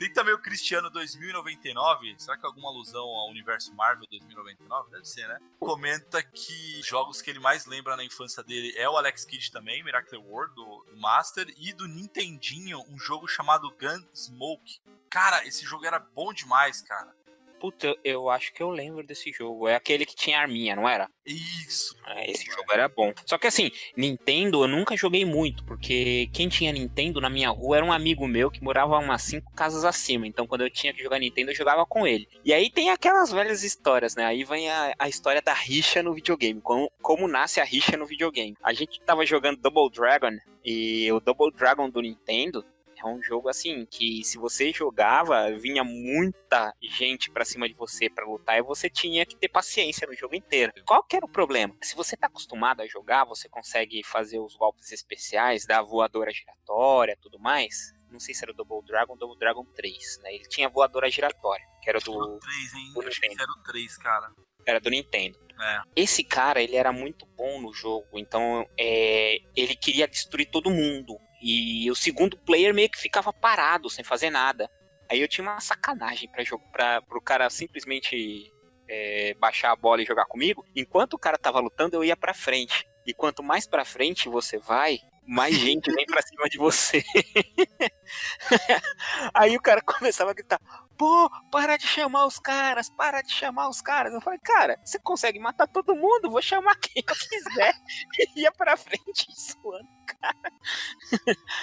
Tem 0.00 0.10
também 0.10 0.32
o 0.32 0.38
Cristiano 0.38 0.88
2099. 0.88 2.14
Será 2.16 2.34
que 2.34 2.46
é 2.46 2.48
alguma 2.48 2.70
alusão 2.70 3.04
ao 3.04 3.28
universo 3.28 3.74
Marvel 3.74 4.06
2099? 4.08 4.90
Deve 4.92 5.04
ser, 5.04 5.28
né? 5.28 5.38
Comenta 5.58 6.22
que 6.22 6.80
jogos 6.80 7.20
que 7.20 7.28
ele 7.28 7.38
mais 7.38 7.66
lembra 7.66 7.94
na 7.98 8.02
infância 8.02 8.42
dele 8.42 8.72
é 8.78 8.88
o 8.88 8.96
Alex 8.96 9.26
Kidd 9.26 9.52
também, 9.52 9.84
Miracle 9.84 10.16
World, 10.16 10.54
do, 10.54 10.86
do 10.88 10.96
Master, 10.96 11.52
e 11.54 11.74
do 11.74 11.86
Nintendinho, 11.86 12.82
um 12.88 12.98
jogo 12.98 13.28
chamado 13.28 13.70
Gunsmoke. 13.78 14.80
Cara, 15.10 15.46
esse 15.46 15.66
jogo 15.66 15.84
era 15.84 15.98
bom 15.98 16.32
demais, 16.32 16.80
cara. 16.80 17.14
Puta, 17.60 17.94
eu 18.02 18.30
acho 18.30 18.54
que 18.54 18.62
eu 18.62 18.70
lembro 18.70 19.06
desse 19.06 19.30
jogo. 19.30 19.68
É 19.68 19.74
aquele 19.74 20.06
que 20.06 20.16
tinha 20.16 20.40
arminha, 20.40 20.74
não 20.74 20.88
era? 20.88 21.10
Isso. 21.26 21.94
É, 22.06 22.30
esse 22.30 22.46
jogo 22.46 22.72
era 22.72 22.88
bom. 22.88 23.12
Só 23.26 23.36
que 23.36 23.46
assim, 23.46 23.70
Nintendo 23.94 24.64
eu 24.64 24.68
nunca 24.68 24.96
joguei 24.96 25.26
muito, 25.26 25.62
porque 25.64 26.30
quem 26.32 26.48
tinha 26.48 26.72
Nintendo 26.72 27.20
na 27.20 27.28
minha 27.28 27.50
rua 27.50 27.76
era 27.76 27.84
um 27.84 27.92
amigo 27.92 28.26
meu 28.26 28.50
que 28.50 28.64
morava 28.64 28.98
umas 28.98 29.22
cinco 29.22 29.52
casas 29.52 29.84
acima. 29.84 30.26
Então 30.26 30.46
quando 30.46 30.62
eu 30.62 30.70
tinha 30.70 30.94
que 30.94 31.02
jogar 31.02 31.18
Nintendo, 31.18 31.50
eu 31.50 31.54
jogava 31.54 31.84
com 31.84 32.06
ele. 32.06 32.26
E 32.42 32.54
aí 32.54 32.70
tem 32.70 32.88
aquelas 32.88 33.30
velhas 33.30 33.62
histórias, 33.62 34.16
né? 34.16 34.24
Aí 34.24 34.42
vem 34.42 34.70
a, 34.70 34.94
a 34.98 35.06
história 35.06 35.42
da 35.42 35.52
rixa 35.52 36.02
no 36.02 36.14
videogame. 36.14 36.62
Como, 36.62 36.90
como 37.02 37.28
nasce 37.28 37.60
a 37.60 37.64
rixa 37.64 37.94
no 37.94 38.06
videogame. 38.06 38.56
A 38.62 38.72
gente 38.72 38.98
tava 39.02 39.26
jogando 39.26 39.60
Double 39.60 39.90
Dragon 39.90 40.38
e 40.64 41.12
o 41.12 41.20
Double 41.20 41.52
Dragon 41.52 41.90
do 41.90 42.00
Nintendo 42.00 42.64
é 43.02 43.06
um 43.06 43.22
jogo 43.22 43.48
assim 43.48 43.86
que 43.86 44.22
se 44.24 44.38
você 44.38 44.72
jogava, 44.72 45.50
vinha 45.52 45.84
muita 45.84 46.74
gente 46.82 47.30
para 47.30 47.44
cima 47.44 47.68
de 47.68 47.74
você 47.74 48.08
para 48.08 48.26
lutar 48.26 48.58
e 48.58 48.62
você 48.62 48.88
tinha 48.88 49.24
que 49.24 49.36
ter 49.36 49.48
paciência 49.48 50.06
no 50.06 50.14
jogo 50.14 50.34
inteiro. 50.34 50.72
Qual 50.86 51.02
que 51.02 51.16
era 51.16 51.24
o 51.24 51.28
problema? 51.28 51.74
Se 51.82 51.94
você 51.94 52.16
tá 52.16 52.26
acostumado 52.26 52.80
a 52.82 52.86
jogar, 52.86 53.24
você 53.24 53.48
consegue 53.48 54.02
fazer 54.04 54.38
os 54.38 54.56
golpes 54.56 54.92
especiais 54.92 55.66
da 55.66 55.82
voadora 55.82 56.30
giratória, 56.32 57.16
tudo 57.20 57.38
mais. 57.38 57.92
Não 58.10 58.18
sei 58.18 58.34
se 58.34 58.44
era 58.44 58.52
o 58.52 58.54
Double 58.54 58.84
Dragon 58.84 59.12
ou 59.12 59.18
Double 59.18 59.38
Dragon 59.38 59.64
3, 59.64 60.20
né? 60.22 60.34
Ele 60.34 60.44
tinha 60.48 60.68
voadora 60.68 61.08
giratória, 61.08 61.64
que 61.80 61.88
era 61.88 62.00
do. 62.00 62.12
O 62.12 62.38
3, 62.38 62.74
hein? 62.74 62.92
Do 62.92 63.06
Acho 63.06 63.20
que 63.20 63.26
era 63.26 63.50
o 63.50 63.62
3, 63.62 63.96
cara. 63.98 64.32
Era 64.66 64.80
do 64.80 64.90
Nintendo. 64.90 65.38
É. 65.60 65.82
Esse 65.94 66.24
cara, 66.24 66.62
ele 66.62 66.76
era 66.76 66.92
muito 66.92 67.26
bom 67.36 67.60
no 67.60 67.72
jogo, 67.72 68.06
então 68.14 68.66
é, 68.78 69.38
ele 69.54 69.76
queria 69.76 70.08
destruir 70.08 70.50
todo 70.50 70.70
mundo. 70.70 71.16
E 71.40 71.90
o 71.90 71.94
segundo 71.94 72.36
player 72.38 72.74
meio 72.74 72.90
que 72.90 72.98
ficava 72.98 73.32
parado, 73.32 73.88
sem 73.88 74.04
fazer 74.04 74.30
nada. 74.30 74.70
Aí 75.10 75.20
eu 75.20 75.28
tinha 75.28 75.46
uma 75.46 75.60
sacanagem 75.60 76.30
para 76.30 76.44
jogo, 76.44 76.64
pro 77.08 77.20
cara 77.20 77.48
simplesmente 77.50 78.52
é, 78.88 79.34
baixar 79.34 79.72
a 79.72 79.76
bola 79.76 80.02
e 80.02 80.06
jogar 80.06 80.26
comigo. 80.26 80.64
Enquanto 80.76 81.14
o 81.14 81.18
cara 81.18 81.38
tava 81.38 81.60
lutando, 81.60 81.96
eu 81.96 82.04
ia 82.04 82.16
para 82.16 82.34
frente. 82.34 82.86
E 83.06 83.14
quanto 83.14 83.42
mais 83.42 83.66
para 83.66 83.84
frente 83.84 84.28
você 84.28 84.58
vai, 84.58 84.98
mais 85.26 85.56
gente 85.56 85.90
vem 85.92 86.06
pra 86.06 86.22
cima 86.22 86.48
de 86.48 86.58
você. 86.58 87.02
Aí 89.32 89.56
o 89.56 89.62
cara 89.62 89.80
começava 89.86 90.32
a 90.32 90.34
gritar: 90.34 90.60
pô, 91.00 91.30
para 91.50 91.78
de 91.78 91.86
chamar 91.86 92.26
os 92.26 92.38
caras, 92.38 92.90
para 92.90 93.22
de 93.22 93.32
chamar 93.32 93.70
os 93.70 93.80
caras. 93.80 94.12
Eu 94.12 94.20
falei, 94.20 94.38
cara, 94.38 94.78
você 94.84 94.98
consegue 94.98 95.38
matar 95.38 95.66
todo 95.66 95.96
mundo, 95.96 96.30
vou 96.30 96.42
chamar 96.42 96.76
quem 96.76 97.02
eu 97.06 97.14
quiser. 97.14 97.72
E 98.18 98.42
ia 98.44 98.52
pra 98.52 98.76
frente 98.76 99.26
suando, 99.32 99.88
cara. 100.06 100.52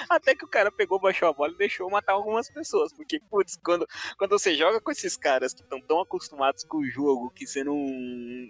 Até 0.09 0.33
que 0.33 0.43
o 0.43 0.47
cara 0.47 0.71
pegou, 0.71 0.99
baixou 0.99 1.29
a 1.29 1.33
bola 1.33 1.53
e 1.53 1.57
deixou 1.57 1.87
matar 1.87 2.13
algumas 2.13 2.49
pessoas. 2.49 2.91
Porque, 2.91 3.19
putz, 3.29 3.55
quando, 3.63 3.85
quando 4.17 4.31
você 4.31 4.55
joga 4.55 4.81
com 4.81 4.89
esses 4.89 5.15
caras 5.15 5.53
que 5.53 5.61
estão 5.61 5.79
tão 5.81 6.01
acostumados 6.01 6.63
com 6.63 6.77
o 6.77 6.89
jogo 6.89 7.29
que 7.29 7.45
você 7.45 7.63
não, 7.63 7.77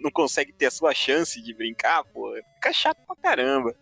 não 0.01 0.09
consegue 0.09 0.53
ter 0.53 0.67
a 0.67 0.71
sua 0.71 0.93
chance 0.93 1.41
de 1.41 1.53
brincar, 1.53 2.05
pô, 2.05 2.33
fica 2.53 2.71
chato 2.71 3.05
pra 3.05 3.15
caramba. 3.17 3.75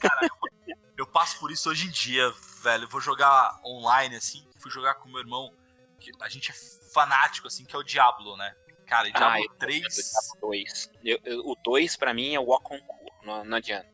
Cara, 0.00 0.26
eu, 0.66 0.76
eu 0.96 1.06
passo 1.06 1.38
por 1.38 1.50
isso 1.52 1.68
hoje 1.68 1.86
em 1.86 1.90
dia, 1.90 2.32
velho. 2.62 2.84
Eu 2.84 2.88
vou 2.88 3.02
jogar 3.02 3.60
online, 3.62 4.16
assim, 4.16 4.42
fui 4.58 4.70
jogar 4.70 4.94
com 4.94 5.10
meu 5.10 5.20
irmão 5.20 5.52
que 5.98 6.10
a 6.20 6.28
gente 6.28 6.50
é 6.50 6.54
fanático, 6.92 7.46
assim, 7.46 7.64
que 7.64 7.74
é 7.74 7.78
o 7.78 7.82
Diablo, 7.82 8.36
né? 8.36 8.54
Cara, 8.86 9.10
Diablo 9.10 9.50
ah, 9.50 9.58
3. 9.58 9.80
Diablo 9.80 10.40
2. 10.40 10.90
Eu, 11.04 11.18
eu, 11.24 11.40
o 11.40 11.56
2, 11.56 11.96
pra 11.96 12.14
mim, 12.14 12.34
é 12.34 12.40
o 12.40 12.44
Walk 12.44 12.72
on 12.72 12.80
não, 13.26 13.44
não 13.44 13.56
adianta. 13.56 13.90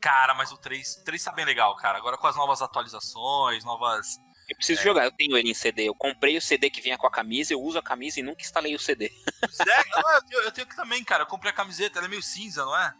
Cara, 0.00 0.34
mas 0.34 0.52
o 0.52 0.58
3, 0.58 0.96
3 0.96 1.24
tá 1.24 1.32
bem 1.32 1.46
legal, 1.46 1.74
cara. 1.76 1.96
Agora 1.96 2.18
com 2.18 2.26
as 2.26 2.36
novas 2.36 2.60
atualizações, 2.60 3.64
novas. 3.64 4.18
Eu 4.46 4.56
preciso 4.56 4.82
é. 4.82 4.84
jogar, 4.84 5.04
eu 5.06 5.12
tenho 5.12 5.34
ele 5.38 5.50
em 5.50 5.54
CD. 5.54 5.88
Eu 5.88 5.94
comprei 5.94 6.36
o 6.36 6.42
CD 6.42 6.68
que 6.68 6.82
vinha 6.82 6.98
com 6.98 7.06
a 7.06 7.10
camisa, 7.10 7.54
eu 7.54 7.60
uso 7.62 7.78
a 7.78 7.82
camisa 7.82 8.20
e 8.20 8.22
nunca 8.22 8.42
instalei 8.42 8.74
o 8.74 8.78
CD. 8.78 9.10
Sério? 9.50 9.92
eu, 9.96 10.22
tenho, 10.26 10.42
eu 10.42 10.52
tenho 10.52 10.66
que 10.66 10.76
também, 10.76 11.02
cara. 11.02 11.22
Eu 11.22 11.26
comprei 11.26 11.50
a 11.50 11.54
camiseta, 11.54 11.98
ela 11.98 12.06
é 12.06 12.10
meio 12.10 12.22
cinza, 12.22 12.66
não 12.66 12.76
é? 12.76 12.94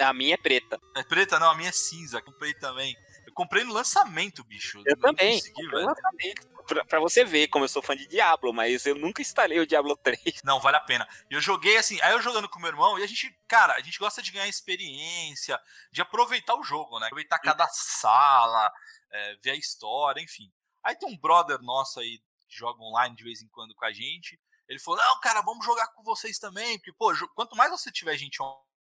A 0.00 0.12
minha 0.12 0.34
é 0.34 0.36
preta. 0.36 0.80
É 0.96 1.04
preta? 1.04 1.38
Não, 1.38 1.50
a 1.50 1.54
minha 1.54 1.68
é 1.68 1.72
cinza. 1.72 2.20
Comprei 2.20 2.52
também. 2.54 2.96
Eu 3.24 3.32
comprei 3.32 3.62
no 3.62 3.72
lançamento, 3.72 4.42
bicho. 4.42 4.82
Eu, 4.84 4.96
também. 4.98 5.38
Consegui, 5.38 5.62
no 5.62 5.78
lançamento 5.78 6.57
pra, 6.68 6.84
pra, 6.84 7.00
você 7.00 7.24
ver 7.24 7.48
como 7.48 7.64
eu 7.64 7.68
sou 7.68 7.82
fã 7.82 7.96
de 7.96 8.06
Diablo, 8.06 8.52
mas 8.52 8.86
eu 8.86 8.94
nunca 8.94 9.22
instalei 9.22 9.58
o 9.58 9.66
Diablo 9.66 9.96
3. 10.02 10.42
Não, 10.44 10.60
vale 10.60 10.76
a 10.76 10.80
pena. 10.80 11.08
Eu 11.30 11.40
joguei 11.40 11.76
assim, 11.76 12.00
aí 12.02 12.12
eu 12.12 12.22
jogando 12.22 12.48
com 12.48 12.60
meu 12.60 12.68
irmão, 12.68 12.98
e 12.98 13.02
a 13.02 13.06
gente, 13.06 13.34
cara, 13.48 13.74
a 13.74 13.80
gente 13.80 13.98
gosta 13.98 14.22
de 14.22 14.30
ganhar 14.30 14.46
experiência, 14.46 15.60
de 15.90 16.00
aproveitar 16.00 16.54
o 16.54 16.62
jogo, 16.62 17.00
né? 17.00 17.06
Aproveitar 17.06 17.38
cada 17.38 17.66
sala, 17.68 18.72
é, 19.10 19.36
ver 19.42 19.50
a 19.52 19.56
história, 19.56 20.20
enfim. 20.20 20.52
Aí 20.84 20.94
tem 20.94 21.08
um 21.08 21.18
brother 21.18 21.60
nosso 21.60 21.98
aí 21.98 22.18
que 22.48 22.56
joga 22.56 22.82
online 22.82 23.16
de 23.16 23.24
vez 23.24 23.42
em 23.42 23.48
quando 23.48 23.74
com 23.74 23.84
a 23.84 23.92
gente. 23.92 24.38
Ele 24.68 24.78
falou: 24.78 25.00
Não, 25.00 25.20
cara, 25.20 25.40
vamos 25.42 25.64
jogar 25.64 25.88
com 25.88 26.02
vocês 26.02 26.38
também. 26.38 26.78
Porque, 26.78 26.92
pô, 26.92 27.12
quanto 27.34 27.56
mais 27.56 27.70
você 27.70 27.90
tiver 27.90 28.16
gente 28.16 28.38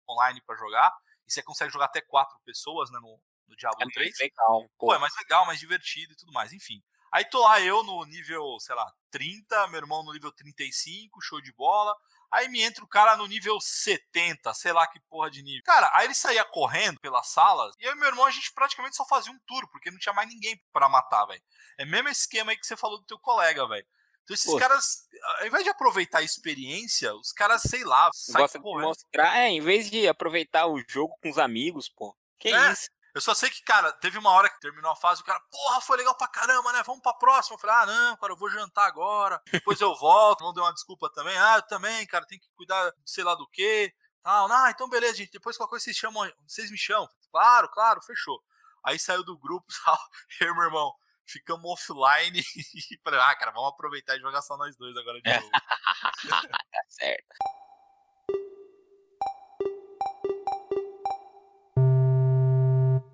online 0.07 0.41
para 0.45 0.55
jogar, 0.55 0.93
e 1.27 1.31
você 1.31 1.41
consegue 1.41 1.71
jogar 1.71 1.85
até 1.85 2.01
quatro 2.01 2.37
pessoas 2.45 2.91
né, 2.91 2.99
no, 2.99 3.19
no 3.47 3.55
Diablo 3.55 3.83
é 3.83 3.93
3. 3.93 4.19
Legal, 4.19 4.69
pô. 4.77 4.87
pô, 4.87 4.93
é 4.93 4.99
mais 4.99 5.15
legal, 5.17 5.45
mais 5.45 5.59
divertido 5.59 6.13
e 6.13 6.15
tudo 6.15 6.31
mais. 6.31 6.53
Enfim. 6.53 6.81
Aí 7.11 7.25
tô 7.25 7.41
lá 7.41 7.59
eu 7.59 7.83
no 7.83 8.05
nível, 8.05 8.57
sei 8.59 8.73
lá, 8.73 8.91
30, 9.11 9.67
meu 9.67 9.81
irmão 9.81 10.03
no 10.03 10.13
nível 10.13 10.31
35, 10.31 11.21
show 11.21 11.41
de 11.41 11.51
bola. 11.53 11.95
Aí 12.31 12.47
me 12.47 12.61
entra 12.61 12.83
o 12.83 12.87
cara 12.87 13.17
no 13.17 13.27
nível 13.27 13.59
70, 13.59 14.53
sei 14.53 14.71
lá 14.71 14.87
que 14.87 14.99
porra 15.01 15.29
de 15.29 15.43
nível. 15.43 15.63
Cara, 15.65 15.91
aí 15.93 16.05
ele 16.05 16.15
saía 16.15 16.45
correndo 16.45 16.99
pelas 17.01 17.27
salas 17.27 17.75
e 17.77 17.83
eu 17.83 17.91
e 17.91 17.95
meu 17.95 18.07
irmão 18.07 18.25
a 18.25 18.31
gente 18.31 18.53
praticamente 18.53 18.95
só 18.95 19.05
fazia 19.05 19.33
um 19.33 19.39
tour, 19.45 19.67
porque 19.69 19.91
não 19.91 19.99
tinha 19.99 20.13
mais 20.13 20.29
ninguém 20.29 20.57
para 20.71 20.87
matar, 20.87 21.25
velho. 21.25 21.43
É 21.77 21.83
mesmo 21.83 22.07
esquema 22.07 22.51
aí 22.51 22.57
que 22.57 22.65
você 22.65 22.77
falou 22.77 22.99
do 22.99 23.05
teu 23.05 23.19
colega, 23.19 23.67
velho. 23.67 23.85
Então 24.23 24.33
esses 24.33 24.51
Pô. 24.51 24.57
caras, 24.57 25.07
ao 25.39 25.47
invés 25.47 25.63
de 25.65 25.69
aproveitar 25.69 26.19
a 26.19 26.23
experiência, 26.23 27.13
os 27.15 27.33
caras, 27.33 27.63
sei 27.63 27.83
lá, 27.83 28.09
saem 28.13 28.47
correndo. 28.61 28.87
mostrar, 28.87 29.37
é, 29.37 29.49
em 29.49 29.59
vez 29.59 29.89
de 29.91 30.07
aproveitar 30.07 30.67
o 30.67 30.81
jogo 30.87 31.17
com 31.21 31.29
os 31.29 31.37
amigos, 31.37 31.89
pô. 31.89 32.15
Que 32.39 32.47
é. 32.47 32.71
isso? 32.71 32.89
Eu 33.13 33.21
só 33.21 33.33
sei 33.33 33.49
que, 33.49 33.61
cara, 33.63 33.91
teve 33.93 34.17
uma 34.17 34.31
hora 34.31 34.49
que 34.49 34.59
terminou 34.59 34.91
a 34.91 34.95
fase, 34.95 35.21
o 35.21 35.25
cara, 35.25 35.39
porra, 35.51 35.81
foi 35.81 35.97
legal 35.97 36.15
pra 36.15 36.27
caramba, 36.27 36.71
né? 36.71 36.81
Vamos 36.83 37.01
pra 37.01 37.13
próxima. 37.13 37.55
Eu 37.55 37.59
falei, 37.59 37.75
ah, 37.75 37.85
não, 37.85 38.17
cara, 38.17 38.33
eu 38.33 38.37
vou 38.37 38.49
jantar 38.49 38.87
agora. 38.87 39.41
Depois 39.51 39.79
eu 39.81 39.93
volto. 39.95 40.43
Não 40.43 40.53
deu 40.53 40.63
uma 40.63 40.73
desculpa 40.73 41.11
também. 41.13 41.37
Ah, 41.37 41.57
eu 41.57 41.61
também, 41.63 42.05
cara, 42.07 42.25
tem 42.25 42.39
que 42.39 42.49
cuidar 42.55 42.91
de 42.91 43.11
sei 43.11 43.23
lá 43.23 43.35
do 43.35 43.47
quê. 43.49 43.93
Tal. 44.23 44.51
Ah, 44.51 44.71
então 44.71 44.87
beleza, 44.89 45.17
gente. 45.17 45.31
Depois 45.31 45.57
qualquer 45.57 45.71
coisa 45.71 45.85
vocês 45.85 45.97
chamam, 45.97 46.31
vocês 46.47 46.71
me 46.71 46.77
chamam. 46.77 47.09
Claro, 47.31 47.69
claro, 47.69 48.01
fechou. 48.01 48.41
Aí 48.83 48.97
saiu 48.97 49.23
do 49.23 49.37
grupo, 49.37 49.65
tal. 49.83 49.99
Eu 50.39 50.55
meu 50.55 50.63
irmão, 50.63 50.93
ficamos 51.25 51.69
offline 51.69 52.39
e 52.39 52.99
falei, 53.03 53.19
ah, 53.19 53.35
cara, 53.35 53.51
vamos 53.51 53.69
aproveitar 53.69 54.15
e 54.15 54.21
jogar 54.21 54.41
só 54.41 54.57
nós 54.57 54.75
dois 54.77 54.95
agora 54.95 55.21
de 55.21 55.33
novo. 55.33 55.49
tá 56.29 56.83
certo. 56.87 57.60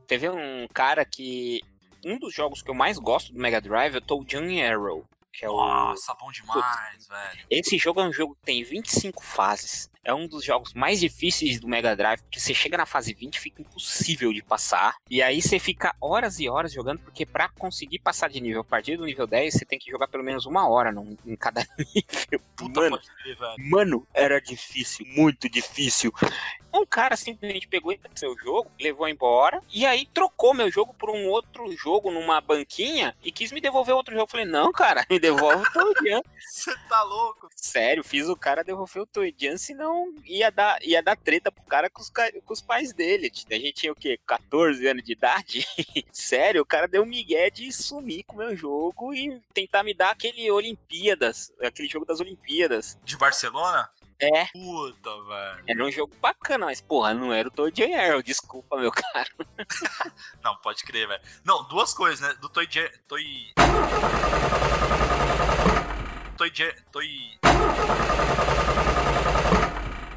Teve 0.07 0.29
um 0.29 0.67
cara 0.73 1.03
que. 1.05 1.61
Um 2.05 2.17
dos 2.17 2.33
jogos 2.33 2.61
que 2.61 2.69
eu 2.69 2.75
mais 2.75 2.97
gosto 2.97 3.33
do 3.33 3.39
Mega 3.39 3.59
Drive 3.59 3.95
é 3.95 3.97
o 3.97 4.01
Toad 4.01 4.37
Arrow. 4.61 5.03
Que 5.37 5.45
é 5.45 5.47
Nossa, 5.47 6.13
o... 6.13 6.17
bom 6.17 6.31
demais, 6.31 7.07
velho. 7.07 7.45
Esse 7.47 7.77
jogo 7.77 8.01
é 8.01 8.03
um 8.03 8.11
jogo 8.11 8.33
que 8.33 8.41
tem 8.41 8.63
25 8.63 9.23
fases. 9.23 9.87
É 10.03 10.11
um 10.11 10.25
dos 10.25 10.43
jogos 10.43 10.73
mais 10.73 11.01
difíceis 11.01 11.59
do 11.59 11.67
Mega 11.67 11.93
Drive, 11.93 12.21
porque 12.21 12.39
você 12.39 12.53
chega 12.53 12.77
na 12.77 12.85
fase 12.85 13.13
20 13.13 13.39
fica 13.39 13.61
impossível 13.61 14.31
de 14.31 14.41
passar. 14.41 14.95
E 15.09 15.21
aí 15.21 15.41
você 15.41 15.59
fica 15.59 15.93
horas 16.01 16.39
e 16.39 16.49
horas 16.49 16.71
jogando, 16.71 16.99
porque 16.99 17.25
para 17.25 17.49
conseguir 17.49 17.99
passar 17.99 18.29
de 18.29 18.39
nível 18.39 18.61
a 18.61 18.63
partir 18.63 18.97
do 18.97 19.05
nível 19.05 19.27
10, 19.27 19.53
você 19.53 19.65
tem 19.65 19.77
que 19.77 19.91
jogar 19.91 20.07
pelo 20.07 20.23
menos 20.23 20.45
uma 20.45 20.67
hora 20.67 20.91
no, 20.93 21.17
em 21.25 21.35
cada 21.35 21.61
nível. 21.77 22.39
Puta 22.55 22.79
mano, 22.79 22.99
ver, 23.23 23.37
mano, 23.57 24.07
era 24.13 24.39
difícil, 24.39 25.05
muito 25.05 25.49
difícil. 25.49 26.11
Um 26.73 26.85
cara 26.85 27.17
simplesmente 27.17 27.67
pegou 27.67 27.93
seu 28.15 28.37
jogo, 28.37 28.71
levou 28.79 29.07
embora, 29.07 29.61
e 29.73 29.85
aí 29.85 30.07
trocou 30.13 30.53
meu 30.53 30.69
jogo 30.71 30.93
por 30.93 31.09
um 31.09 31.27
outro 31.27 31.71
jogo 31.75 32.11
numa 32.11 32.39
banquinha 32.39 33.15
e 33.23 33.31
quis 33.31 33.51
me 33.51 33.59
devolver 33.59 33.95
outro 33.95 34.13
jogo. 34.13 34.23
Eu 34.23 34.31
falei, 34.31 34.45
não, 34.45 34.71
cara, 34.71 35.05
me 35.09 35.19
devolve 35.27 35.67
o 35.67 35.71
Toadian. 35.71 36.21
Você 36.39 36.75
tá 36.89 37.03
louco? 37.03 37.49
Sério, 37.55 38.03
fiz 38.03 38.27
o 38.27 38.35
cara 38.35 38.63
devolver 38.63 39.03
o 39.03 39.05
Toadian, 39.05 39.57
senão 39.57 40.13
ia 40.25 40.49
dar, 40.49 40.81
ia 40.81 41.03
dar 41.03 41.17
treta 41.17 41.51
pro 41.51 41.63
cara 41.63 41.89
com 41.89 42.01
os, 42.01 42.09
com 42.09 42.53
os 42.53 42.61
pais 42.61 42.93
dele. 42.93 43.31
A 43.49 43.55
gente 43.55 43.73
tinha 43.73 43.91
o 43.91 43.95
quê? 43.95 44.19
14 44.25 44.87
anos 44.87 45.03
de 45.03 45.11
idade? 45.11 45.67
Sério, 46.11 46.61
o 46.61 46.65
cara 46.65 46.87
deu 46.87 47.03
um 47.03 47.05
migué 47.05 47.49
de 47.49 47.71
sumir 47.71 48.23
com 48.23 48.35
o 48.35 48.39
meu 48.39 48.55
jogo 48.55 49.13
e 49.13 49.41
tentar 49.53 49.83
me 49.83 49.93
dar 49.93 50.11
aquele 50.11 50.49
Olimpíadas, 50.49 51.51
aquele 51.61 51.87
jogo 51.87 52.05
das 52.05 52.19
Olimpíadas. 52.19 52.97
De 53.03 53.17
Barcelona? 53.17 53.89
É. 54.19 54.45
Puta, 54.47 55.23
velho. 55.23 55.63
Era 55.67 55.85
um 55.85 55.91
jogo 55.91 56.15
bacana, 56.19 56.65
mas 56.65 56.81
porra, 56.81 57.13
não 57.13 57.31
era 57.31 57.47
o 57.47 57.51
Toy 57.51 57.71
Arrow, 57.93 58.23
desculpa, 58.23 58.77
meu 58.77 58.91
caro. 58.91 59.29
não, 60.43 60.55
pode 60.57 60.83
crer, 60.83 61.07
velho. 61.07 61.21
Não, 61.45 61.67
duas 61.67 61.93
coisas, 61.93 62.19
né? 62.19 62.33
Do 62.41 62.49
Toy... 62.49 62.67
Toy... 63.07 63.53
Toy 66.35 66.51
Toy 66.91 67.39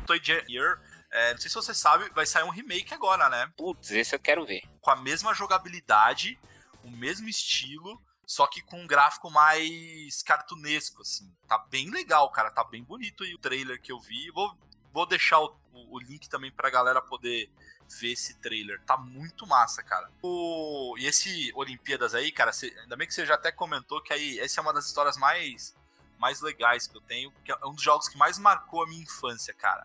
Toy 0.06 0.20
Year, 0.48 0.80
é, 1.12 1.32
não 1.32 1.40
sei 1.40 1.48
se 1.48 1.54
você 1.54 1.74
sabe, 1.74 2.08
vai 2.14 2.26
sair 2.26 2.44
um 2.44 2.50
remake 2.50 2.94
agora, 2.94 3.28
né? 3.28 3.50
Putz, 3.56 3.90
esse 3.90 4.14
eu 4.14 4.18
quero 4.18 4.46
ver. 4.46 4.62
Com 4.80 4.90
a 4.90 4.96
mesma 4.96 5.34
jogabilidade, 5.34 6.38
o 6.84 6.90
mesmo 6.90 7.28
estilo, 7.28 8.00
só 8.30 8.46
que 8.46 8.62
com 8.62 8.80
um 8.80 8.86
gráfico 8.86 9.28
mais 9.28 10.22
cartunesco, 10.22 11.02
assim. 11.02 11.28
Tá 11.48 11.58
bem 11.58 11.90
legal, 11.90 12.30
cara, 12.30 12.48
tá 12.48 12.62
bem 12.62 12.84
bonito 12.84 13.24
aí 13.24 13.34
o 13.34 13.38
trailer 13.38 13.82
que 13.82 13.90
eu 13.90 13.98
vi. 13.98 14.30
Vou, 14.30 14.56
vou 14.92 15.04
deixar 15.04 15.40
o, 15.40 15.52
o 15.72 15.98
link 15.98 16.28
também 16.28 16.52
pra 16.52 16.70
galera 16.70 17.02
poder 17.02 17.50
ver 17.98 18.12
esse 18.12 18.34
trailer. 18.34 18.80
Tá 18.82 18.96
muito 18.96 19.48
massa, 19.48 19.82
cara. 19.82 20.08
O, 20.22 20.94
e 20.96 21.06
esse 21.06 21.50
Olimpíadas 21.56 22.14
aí, 22.14 22.30
cara, 22.30 22.52
cê, 22.52 22.72
ainda 22.80 22.94
bem 22.94 23.08
que 23.08 23.14
você 23.14 23.26
já 23.26 23.34
até 23.34 23.50
comentou 23.50 24.00
que 24.00 24.12
aí 24.12 24.38
essa 24.38 24.60
é 24.60 24.62
uma 24.62 24.72
das 24.72 24.86
histórias 24.86 25.16
mais, 25.16 25.74
mais 26.16 26.40
legais 26.40 26.86
que 26.86 26.96
eu 26.96 27.00
tenho, 27.00 27.32
que 27.44 27.50
é 27.50 27.66
um 27.66 27.74
dos 27.74 27.82
jogos 27.82 28.08
que 28.08 28.16
mais 28.16 28.38
marcou 28.38 28.84
a 28.84 28.86
minha 28.86 29.02
infância, 29.02 29.52
cara. 29.52 29.84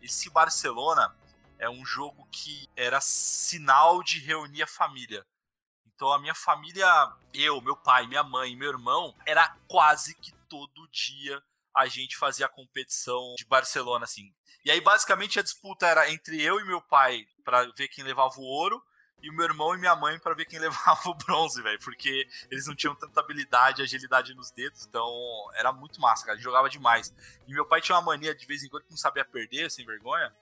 Esse 0.00 0.30
Barcelona 0.30 1.14
é 1.58 1.68
um 1.68 1.84
jogo 1.84 2.26
que 2.32 2.66
era 2.74 2.98
sinal 3.02 4.02
de 4.02 4.20
reunir 4.20 4.62
a 4.62 4.66
família. 4.66 5.22
Então 5.94 6.12
a 6.12 6.18
minha 6.18 6.34
família, 6.34 6.86
eu, 7.32 7.60
meu 7.60 7.76
pai, 7.76 8.06
minha 8.06 8.22
mãe, 8.22 8.56
meu 8.56 8.70
irmão, 8.70 9.14
era 9.26 9.56
quase 9.68 10.14
que 10.16 10.32
todo 10.48 10.88
dia 10.90 11.42
a 11.74 11.86
gente 11.86 12.16
fazia 12.16 12.46
a 12.46 12.48
competição 12.48 13.34
de 13.36 13.44
Barcelona, 13.44 14.04
assim. 14.04 14.32
E 14.64 14.70
aí, 14.70 14.80
basicamente, 14.80 15.38
a 15.38 15.42
disputa 15.42 15.86
era 15.86 16.10
entre 16.10 16.40
eu 16.40 16.58
e 16.60 16.64
meu 16.64 16.80
pai 16.80 17.26
para 17.44 17.64
ver 17.76 17.88
quem 17.88 18.02
levava 18.04 18.34
o 18.38 18.42
ouro, 18.42 18.82
e 19.22 19.30
meu 19.30 19.44
irmão 19.44 19.74
e 19.74 19.78
minha 19.78 19.96
mãe 19.96 20.18
para 20.18 20.34
ver 20.34 20.44
quem 20.44 20.58
levava 20.60 21.08
o 21.08 21.14
bronze, 21.14 21.60
velho. 21.62 21.78
Porque 21.80 22.28
eles 22.50 22.66
não 22.66 22.74
tinham 22.74 22.94
tanta 22.94 23.20
habilidade 23.20 23.82
agilidade 23.82 24.34
nos 24.34 24.50
dedos, 24.50 24.86
então 24.86 25.10
era 25.54 25.72
muito 25.72 26.00
massa, 26.00 26.24
cara. 26.24 26.34
A 26.34 26.36
gente 26.36 26.44
jogava 26.44 26.68
demais. 26.70 27.14
E 27.46 27.52
meu 27.52 27.66
pai 27.66 27.80
tinha 27.80 27.96
uma 27.96 28.02
mania, 28.02 28.34
de 28.34 28.46
vez 28.46 28.62
em 28.62 28.68
quando, 28.68 28.84
que 28.84 28.90
não 28.90 28.96
sabia 28.96 29.24
perder, 29.24 29.70
sem 29.70 29.84
vergonha. 29.84 30.34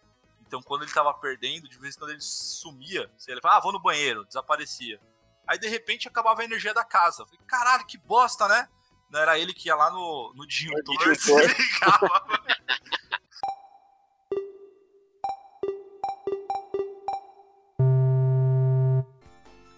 Então, 0.46 0.62
quando 0.62 0.82
ele 0.82 0.92
tava 0.92 1.14
perdendo, 1.14 1.68
de 1.68 1.78
vez 1.78 1.96
em 1.96 1.98
quando 1.98 2.10
ele 2.10 2.20
sumia. 2.20 3.10
Ele 3.26 3.40
falava, 3.40 3.58
ah, 3.58 3.62
vou 3.62 3.72
no 3.72 3.80
banheiro, 3.80 4.24
desaparecia. 4.26 5.00
Aí, 5.46 5.58
de 5.58 5.68
repente, 5.68 6.08
acabava 6.08 6.42
a 6.42 6.44
energia 6.44 6.72
da 6.72 6.84
casa. 6.84 7.24
Falei, 7.26 7.40
caralho, 7.46 7.86
que 7.86 7.98
bosta, 7.98 8.46
né? 8.48 8.68
Não 9.10 9.20
era 9.20 9.38
ele 9.38 9.52
que 9.52 9.68
ia 9.68 9.74
lá 9.74 9.90
no, 9.90 10.32
no 10.34 10.46
disjuntor, 10.46 11.14
se 11.16 11.34
ligava. 11.34 12.24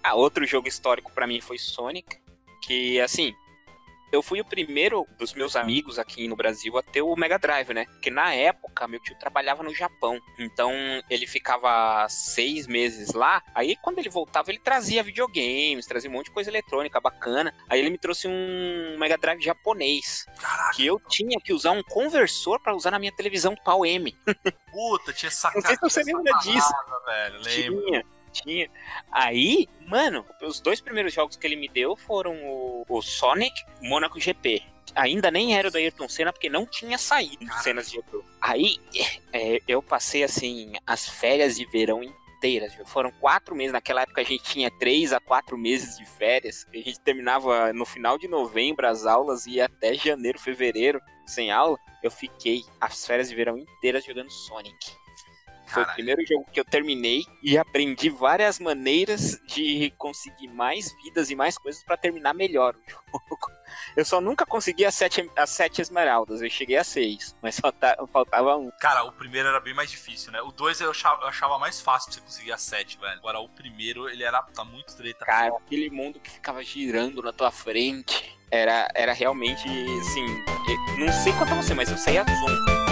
Ah, 0.02 0.14
outro 0.14 0.46
jogo 0.46 0.68
histórico 0.68 1.10
para 1.12 1.26
mim 1.26 1.40
foi 1.40 1.58
Sonic, 1.58 2.20
que 2.62 3.00
assim, 3.00 3.34
eu 4.14 4.22
fui 4.22 4.40
o 4.40 4.44
primeiro 4.44 5.06
dos 5.18 5.34
meus 5.34 5.56
amigos 5.56 5.98
aqui 5.98 6.28
no 6.28 6.36
Brasil 6.36 6.76
a 6.78 6.82
ter 6.82 7.02
o 7.02 7.14
Mega 7.16 7.38
Drive, 7.38 7.74
né? 7.74 7.84
Porque 7.86 8.10
na 8.10 8.32
época 8.32 8.86
meu 8.86 9.00
tio 9.00 9.18
trabalhava 9.18 9.62
no 9.62 9.74
Japão. 9.74 10.18
Então 10.38 10.72
ele 11.10 11.26
ficava 11.26 12.06
seis 12.08 12.66
meses 12.66 13.12
lá. 13.12 13.42
Aí 13.54 13.76
quando 13.76 13.98
ele 13.98 14.08
voltava, 14.08 14.50
ele 14.50 14.60
trazia 14.60 15.02
videogames, 15.02 15.86
trazia 15.86 16.08
um 16.08 16.12
monte 16.12 16.26
de 16.26 16.32
coisa 16.32 16.50
eletrônica 16.50 17.00
bacana. 17.00 17.54
Aí 17.68 17.80
ele 17.80 17.90
me 17.90 17.98
trouxe 17.98 18.28
um 18.28 18.96
Mega 18.98 19.18
Drive 19.18 19.42
japonês. 19.42 20.26
Caraca. 20.40 20.76
Que 20.76 20.86
eu 20.86 21.00
tinha 21.08 21.38
que 21.40 21.52
usar 21.52 21.72
um 21.72 21.82
conversor 21.82 22.60
para 22.60 22.74
usar 22.74 22.90
na 22.90 22.98
minha 22.98 23.12
televisão 23.12 23.54
Pau 23.64 23.84
M. 23.84 24.16
Puta, 24.72 25.12
tinha 25.12 25.30
sacado. 25.30 25.62
Não 25.62 25.68
sei 25.68 25.76
se 25.76 25.80
você 25.80 26.12
lembra 26.12 26.32
disso. 26.38 26.72
Velho. 27.06 27.40
Tinha 27.42 28.04
tinha. 28.42 28.68
Aí, 29.10 29.68
mano, 29.86 30.24
os 30.42 30.60
dois 30.60 30.80
primeiros 30.80 31.12
jogos 31.14 31.36
que 31.36 31.46
ele 31.46 31.56
me 31.56 31.68
deu 31.68 31.96
foram 31.96 32.34
o, 32.44 32.84
o 32.88 33.02
Sonic 33.02 33.54
Monaco 33.80 34.20
GP. 34.20 34.62
Ainda 34.94 35.30
nem 35.30 35.56
era 35.56 35.70
do 35.70 35.78
Ayrton 35.78 36.08
Senna, 36.08 36.32
porque 36.32 36.48
não 36.48 36.66
tinha 36.66 36.98
saído 36.98 37.52
cenas 37.62 37.90
de 37.90 37.96
GP. 37.96 38.20
Aí, 38.40 38.76
é, 39.32 39.60
eu 39.66 39.82
passei, 39.82 40.22
assim, 40.22 40.74
as 40.86 41.08
férias 41.08 41.56
de 41.56 41.64
verão 41.66 42.02
inteiras. 42.44 42.74
Foram 42.86 43.10
quatro 43.12 43.54
meses. 43.56 43.72
Naquela 43.72 44.02
época 44.02 44.20
a 44.20 44.24
gente 44.24 44.44
tinha 44.44 44.70
três 44.78 45.12
a 45.12 45.20
quatro 45.20 45.56
meses 45.56 45.96
de 45.96 46.04
férias. 46.04 46.66
A 46.72 46.76
gente 46.76 47.00
terminava 47.00 47.72
no 47.72 47.86
final 47.86 48.18
de 48.18 48.28
novembro 48.28 48.86
as 48.86 49.06
aulas 49.06 49.46
e 49.46 49.60
até 49.60 49.94
janeiro, 49.94 50.38
fevereiro 50.38 51.00
sem 51.26 51.50
aula. 51.50 51.78
Eu 52.02 52.10
fiquei 52.10 52.62
as 52.80 53.06
férias 53.06 53.30
de 53.30 53.34
verão 53.34 53.56
inteiras 53.56 54.04
jogando 54.04 54.30
Sonic. 54.30 55.03
Foi 55.74 55.82
Caralho. 55.82 55.90
o 55.90 55.94
primeiro 55.94 56.26
jogo 56.26 56.46
que 56.52 56.60
eu 56.60 56.64
terminei 56.64 57.24
e 57.42 57.58
aprendi 57.58 58.08
várias 58.08 58.58
maneiras 58.58 59.40
de 59.46 59.92
conseguir 59.98 60.48
mais 60.48 60.94
vidas 61.02 61.30
e 61.30 61.34
mais 61.34 61.58
coisas 61.58 61.82
para 61.82 61.96
terminar 61.96 62.32
melhor 62.32 62.74
o 62.76 63.18
jogo. 63.28 63.52
Eu 63.96 64.04
só 64.04 64.20
nunca 64.20 64.46
consegui 64.46 64.84
as 64.84 64.94
sete, 64.94 65.28
as 65.36 65.50
sete 65.50 65.82
esmeraldas, 65.82 66.40
eu 66.40 66.48
cheguei 66.48 66.76
a 66.76 66.84
seis, 66.84 67.36
mas 67.42 67.58
faltava, 67.58 68.06
faltava 68.06 68.56
um. 68.56 68.70
Cara, 68.80 69.04
o 69.04 69.12
primeiro 69.12 69.48
era 69.48 69.58
bem 69.58 69.74
mais 69.74 69.90
difícil, 69.90 70.30
né? 70.30 70.40
O 70.42 70.52
dois 70.52 70.80
eu 70.80 70.90
achava, 70.90 71.22
eu 71.22 71.28
achava 71.28 71.58
mais 71.58 71.80
fácil 71.80 72.10
pra 72.10 72.14
você 72.14 72.20
conseguir 72.20 72.52
as 72.52 72.62
sete, 72.62 72.98
velho. 72.98 73.18
Agora 73.18 73.40
o 73.40 73.48
primeiro, 73.48 74.08
ele 74.08 74.22
era 74.22 74.40
tá 74.42 74.64
muito 74.64 74.96
treta. 74.96 75.24
Cara, 75.24 75.56
aquele 75.56 75.90
mundo 75.90 76.20
que 76.20 76.30
ficava 76.30 76.62
girando 76.62 77.20
na 77.22 77.32
tua 77.32 77.50
frente 77.50 78.38
era, 78.50 78.88
era 78.94 79.12
realmente, 79.12 79.66
assim, 80.00 80.44
não 80.98 81.12
sei 81.12 81.32
quanto 81.32 81.52
a 81.52 81.56
você, 81.56 81.74
mas 81.74 81.90
eu 81.90 81.98
saía 81.98 82.24
zoom. 82.24 82.83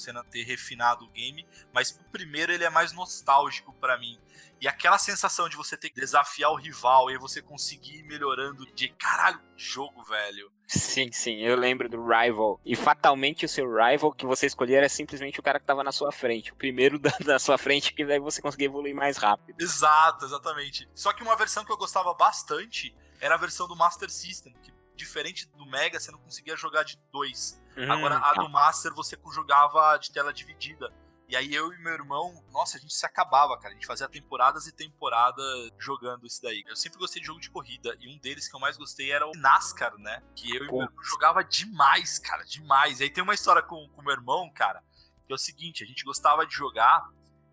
Senna 0.00 0.24
ter 0.24 0.42
refinado 0.42 1.04
o 1.04 1.10
game, 1.10 1.46
mas 1.72 1.90
o 1.90 2.04
primeiro 2.10 2.52
ele 2.52 2.64
é 2.64 2.70
mais 2.70 2.92
nostálgico 2.92 3.72
para 3.74 3.98
mim. 3.98 4.18
E 4.60 4.68
aquela 4.68 4.98
sensação 4.98 5.48
de 5.48 5.56
você 5.56 5.76
ter 5.76 5.88
que 5.88 6.00
desafiar 6.00 6.50
o 6.50 6.56
rival 6.56 7.10
e 7.10 7.16
você 7.16 7.40
conseguir 7.40 8.00
ir 8.00 8.02
melhorando 8.04 8.66
de 8.74 8.88
caralho, 8.88 9.40
jogo, 9.56 10.02
velho. 10.04 10.52
Sim, 10.66 11.10
sim, 11.10 11.38
eu 11.38 11.56
lembro 11.56 11.88
do 11.88 12.06
Rival. 12.06 12.60
E 12.64 12.76
fatalmente 12.76 13.44
o 13.44 13.48
seu 13.48 13.66
Rival 13.66 14.12
que 14.12 14.24
você 14.24 14.46
escolher 14.46 14.74
era 14.74 14.88
simplesmente 14.88 15.40
o 15.40 15.42
cara 15.42 15.58
que 15.58 15.66
tava 15.66 15.82
na 15.82 15.90
sua 15.90 16.12
frente. 16.12 16.52
O 16.52 16.56
primeiro 16.56 16.96
da, 17.00 17.10
da 17.24 17.38
sua 17.38 17.58
frente, 17.58 17.92
que 17.92 18.04
daí 18.04 18.20
você 18.20 18.40
conseguia 18.40 18.66
evoluir 18.66 18.94
mais 18.94 19.16
rápido. 19.16 19.60
Exato, 19.60 20.24
exatamente. 20.24 20.88
Só 20.94 21.12
que 21.12 21.22
uma 21.22 21.34
versão 21.36 21.64
que 21.64 21.72
eu 21.72 21.76
gostava 21.76 22.14
bastante 22.14 22.94
era 23.20 23.34
a 23.34 23.38
versão 23.38 23.66
do 23.66 23.74
Master 23.74 24.08
System, 24.10 24.54
que 24.62 24.72
diferente 24.94 25.48
do 25.56 25.66
Mega, 25.66 25.98
você 25.98 26.12
não 26.12 26.18
conseguia 26.20 26.56
jogar 26.56 26.84
de 26.84 26.98
dois. 27.10 27.59
Hum, 27.76 27.90
Agora, 27.90 28.18
a 28.18 28.34
tá. 28.34 28.42
do 28.42 28.48
Master 28.48 28.92
você 28.94 29.18
jogava 29.32 29.96
de 29.98 30.10
tela 30.10 30.32
dividida. 30.32 30.92
E 31.30 31.36
aí 31.36 31.54
eu 31.54 31.72
e 31.72 31.78
meu 31.78 31.92
irmão, 31.92 32.44
nossa, 32.50 32.76
a 32.76 32.80
gente 32.80 32.92
se 32.92 33.06
acabava, 33.06 33.56
cara. 33.56 33.68
A 33.68 33.74
gente 33.74 33.86
fazia 33.86 34.08
temporadas 34.08 34.66
e 34.66 34.72
temporadas 34.72 35.70
jogando 35.78 36.26
isso 36.26 36.42
daí. 36.42 36.64
Eu 36.66 36.74
sempre 36.74 36.98
gostei 36.98 37.20
de 37.20 37.26
jogo 37.28 37.38
de 37.38 37.48
corrida. 37.48 37.96
E 38.00 38.12
um 38.12 38.18
deles 38.18 38.48
que 38.48 38.56
eu 38.56 38.58
mais 38.58 38.76
gostei 38.76 39.12
era 39.12 39.28
o 39.28 39.32
NASCAR, 39.36 39.96
né? 39.98 40.20
Que 40.34 40.50
eu 40.50 40.64
e 40.64 40.66
meu 40.66 40.82
irmão 40.82 40.88
jogava 41.04 41.44
demais, 41.44 42.18
cara. 42.18 42.42
Demais. 42.42 42.98
E 42.98 43.04
aí 43.04 43.10
tem 43.10 43.22
uma 43.22 43.32
história 43.32 43.62
com 43.62 43.76
o 43.76 44.02
meu 44.02 44.12
irmão, 44.12 44.50
cara, 44.52 44.82
que 45.24 45.32
é 45.32 45.34
o 45.34 45.38
seguinte: 45.38 45.84
a 45.84 45.86
gente 45.86 46.02
gostava 46.02 46.44
de 46.44 46.52
jogar 46.52 47.08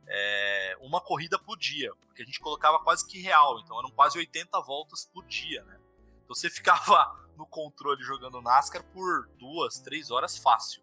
é, 0.07 0.75
uma 0.81 0.99
corrida 0.99 1.37
por 1.37 1.55
dia. 1.55 1.93
Porque 2.07 2.23
a 2.23 2.25
gente 2.25 2.39
colocava 2.39 2.79
quase 2.79 3.05
que 3.05 3.21
real. 3.21 3.59
Então 3.59 3.77
eram 3.77 3.91
quase 3.91 4.17
80 4.17 4.59
voltas 4.61 5.05
por 5.05 5.23
dia, 5.27 5.63
né? 5.65 5.77
Então 6.23 6.35
você 6.35 6.49
ficava 6.49 7.26
no 7.37 7.45
controle 7.45 8.03
jogando 8.03 8.41
NASCAR 8.41 8.83
por 8.83 9.27
duas, 9.37 9.79
três 9.79 10.11
horas 10.11 10.37
fácil. 10.37 10.81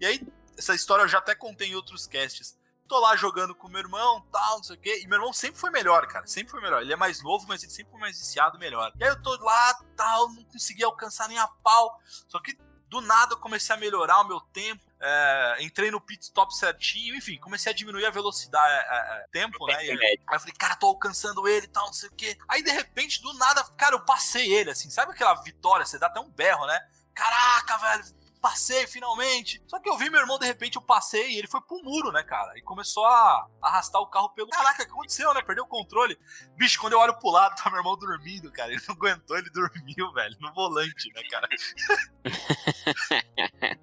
E 0.00 0.06
aí, 0.06 0.26
essa 0.56 0.74
história 0.74 1.02
eu 1.02 1.08
já 1.08 1.18
até 1.18 1.34
contei 1.34 1.68
em 1.68 1.74
outros 1.74 2.06
casts. 2.06 2.58
Tô 2.88 2.98
lá 2.98 3.14
jogando 3.14 3.54
com 3.54 3.68
meu 3.68 3.80
irmão, 3.80 4.26
tal, 4.32 4.56
não 4.56 4.64
sei 4.64 4.76
o 4.76 4.80
quê. 4.80 5.00
E 5.02 5.06
meu 5.06 5.16
irmão 5.16 5.32
sempre 5.32 5.60
foi 5.60 5.70
melhor, 5.70 6.06
cara. 6.08 6.26
Sempre 6.26 6.50
foi 6.50 6.60
melhor. 6.60 6.82
Ele 6.82 6.92
é 6.92 6.96
mais 6.96 7.22
novo, 7.22 7.46
mas 7.46 7.62
ele 7.62 7.72
sempre 7.72 7.92
foi 7.92 8.00
mais 8.00 8.18
viciado, 8.18 8.58
melhor. 8.58 8.92
E 8.98 9.04
aí 9.04 9.10
eu 9.10 9.22
tô 9.22 9.34
lá, 9.36 9.74
tal, 9.96 10.28
não 10.32 10.44
consegui 10.44 10.82
alcançar 10.82 11.28
nem 11.28 11.38
a 11.38 11.46
pau. 11.46 11.98
Só 12.28 12.40
que 12.40 12.58
do 12.88 13.00
nada 13.00 13.34
eu 13.34 13.38
comecei 13.38 13.74
a 13.74 13.78
melhorar 13.78 14.20
o 14.20 14.28
meu 14.28 14.40
tempo. 14.40 14.82
É, 15.04 15.56
entrei 15.60 15.90
no 15.90 16.00
pit 16.00 16.22
stop 16.22 16.54
certinho, 16.54 17.16
enfim, 17.16 17.36
comecei 17.38 17.72
a 17.72 17.74
diminuir 17.74 18.06
a 18.06 18.10
velocidade, 18.10 18.72
é, 18.72 18.94
é, 18.94 19.26
tempo, 19.32 19.66
né? 19.66 19.84
E, 19.84 19.90
aí 19.90 20.18
eu 20.32 20.40
falei, 20.40 20.54
cara, 20.56 20.76
tô 20.76 20.86
alcançando 20.86 21.48
ele 21.48 21.66
e 21.66 21.68
tal, 21.68 21.86
não 21.86 21.92
sei 21.92 22.08
o 22.08 22.12
quê. 22.12 22.38
Aí, 22.48 22.62
de 22.62 22.70
repente, 22.70 23.20
do 23.20 23.32
nada, 23.34 23.64
cara, 23.76 23.96
eu 23.96 24.04
passei 24.04 24.52
ele, 24.52 24.70
assim, 24.70 24.88
sabe 24.90 25.10
aquela 25.10 25.34
vitória? 25.42 25.84
Você 25.84 25.98
dá 25.98 26.06
até 26.06 26.20
um 26.20 26.30
berro, 26.30 26.66
né? 26.66 26.80
Caraca, 27.12 27.78
velho, 27.78 28.04
passei 28.42 28.86
finalmente. 28.88 29.62
Só 29.68 29.78
que 29.78 29.88
eu 29.88 29.96
vi 29.96 30.10
meu 30.10 30.20
irmão, 30.20 30.38
de 30.38 30.46
repente, 30.46 30.76
eu 30.76 30.82
passei 30.82 31.30
e 31.30 31.38
ele 31.38 31.46
foi 31.46 31.60
pro 31.60 31.82
muro, 31.82 32.10
né, 32.10 32.22
cara? 32.24 32.58
E 32.58 32.62
começou 32.62 33.06
a 33.06 33.48
arrastar 33.62 34.02
o 34.02 34.06
carro 34.08 34.30
pelo. 34.30 34.50
Caraca, 34.50 34.82
o 34.82 34.86
que 34.86 34.92
aconteceu, 34.92 35.32
né? 35.32 35.40
Perdeu 35.42 35.64
o 35.64 35.68
controle. 35.68 36.18
Bicho, 36.56 36.80
quando 36.80 36.94
eu 36.94 36.98
olho 36.98 37.18
pro 37.18 37.30
lado, 37.30 37.54
tá 37.56 37.70
meu 37.70 37.78
irmão 37.78 37.96
dormindo, 37.96 38.50
cara. 38.52 38.72
Ele 38.72 38.82
não 38.88 38.94
aguentou, 38.96 39.38
ele 39.38 39.50
dormiu, 39.50 40.12
velho, 40.12 40.36
no 40.40 40.52
volante, 40.52 41.12
né, 41.14 41.22
cara? 41.30 41.48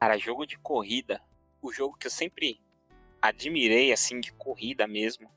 Cara, 0.00 0.16
jogo 0.16 0.46
de 0.46 0.58
corrida, 0.58 1.20
o 1.60 1.72
jogo 1.72 1.96
que 1.96 2.06
eu 2.06 2.10
sempre 2.10 2.60
admirei, 3.20 3.92
assim, 3.92 4.20
de 4.20 4.32
corrida 4.32 4.86
mesmo, 4.86 5.28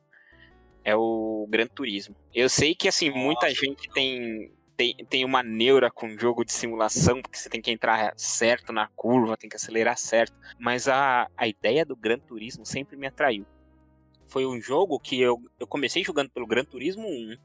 é 0.84 0.96
o 0.96 1.48
Gran 1.50 1.68
Turismo. 1.68 2.16
Eu 2.34 2.50
sei 2.50 2.76
que, 2.76 2.88
assim, 2.88 3.10
Nossa, 3.10 3.20
muita 3.20 3.50
gente 3.54 3.90
tem, 3.92 4.52
tem, 4.76 4.96
tem 5.10 5.26
uma 5.26 5.44
neura 5.44 5.92
com 5.92 6.18
jogo 6.18 6.44
de 6.44 6.52
simulação, 6.54 7.22
porque 7.22 7.38
você 7.38 7.50
tem 7.50 7.62
que 7.62 7.72
entrar 7.72 8.14
certo 8.18 8.72
na 8.72 8.88
curva, 8.96 9.38
tem 9.38 9.50
que 9.50 9.56
acelerar 9.56 9.98
certo. 9.98 10.34
Mas 10.60 10.88
a, 10.88 11.30
a 11.36 11.48
ideia 11.48 11.86
do 11.86 11.96
Gran 11.96 12.20
Turismo 12.20 12.66
sempre 12.66 12.96
me 12.96 13.08
atraiu. 13.08 13.46
Foi 14.26 14.46
um 14.46 14.62
jogo 14.62 15.00
que 15.00 15.20
eu, 15.20 15.42
eu 15.60 15.68
comecei 15.68 16.04
jogando 16.04 16.30
pelo 16.30 16.48
Gran 16.48 16.64
Turismo 16.64 17.08
1. 17.08 17.38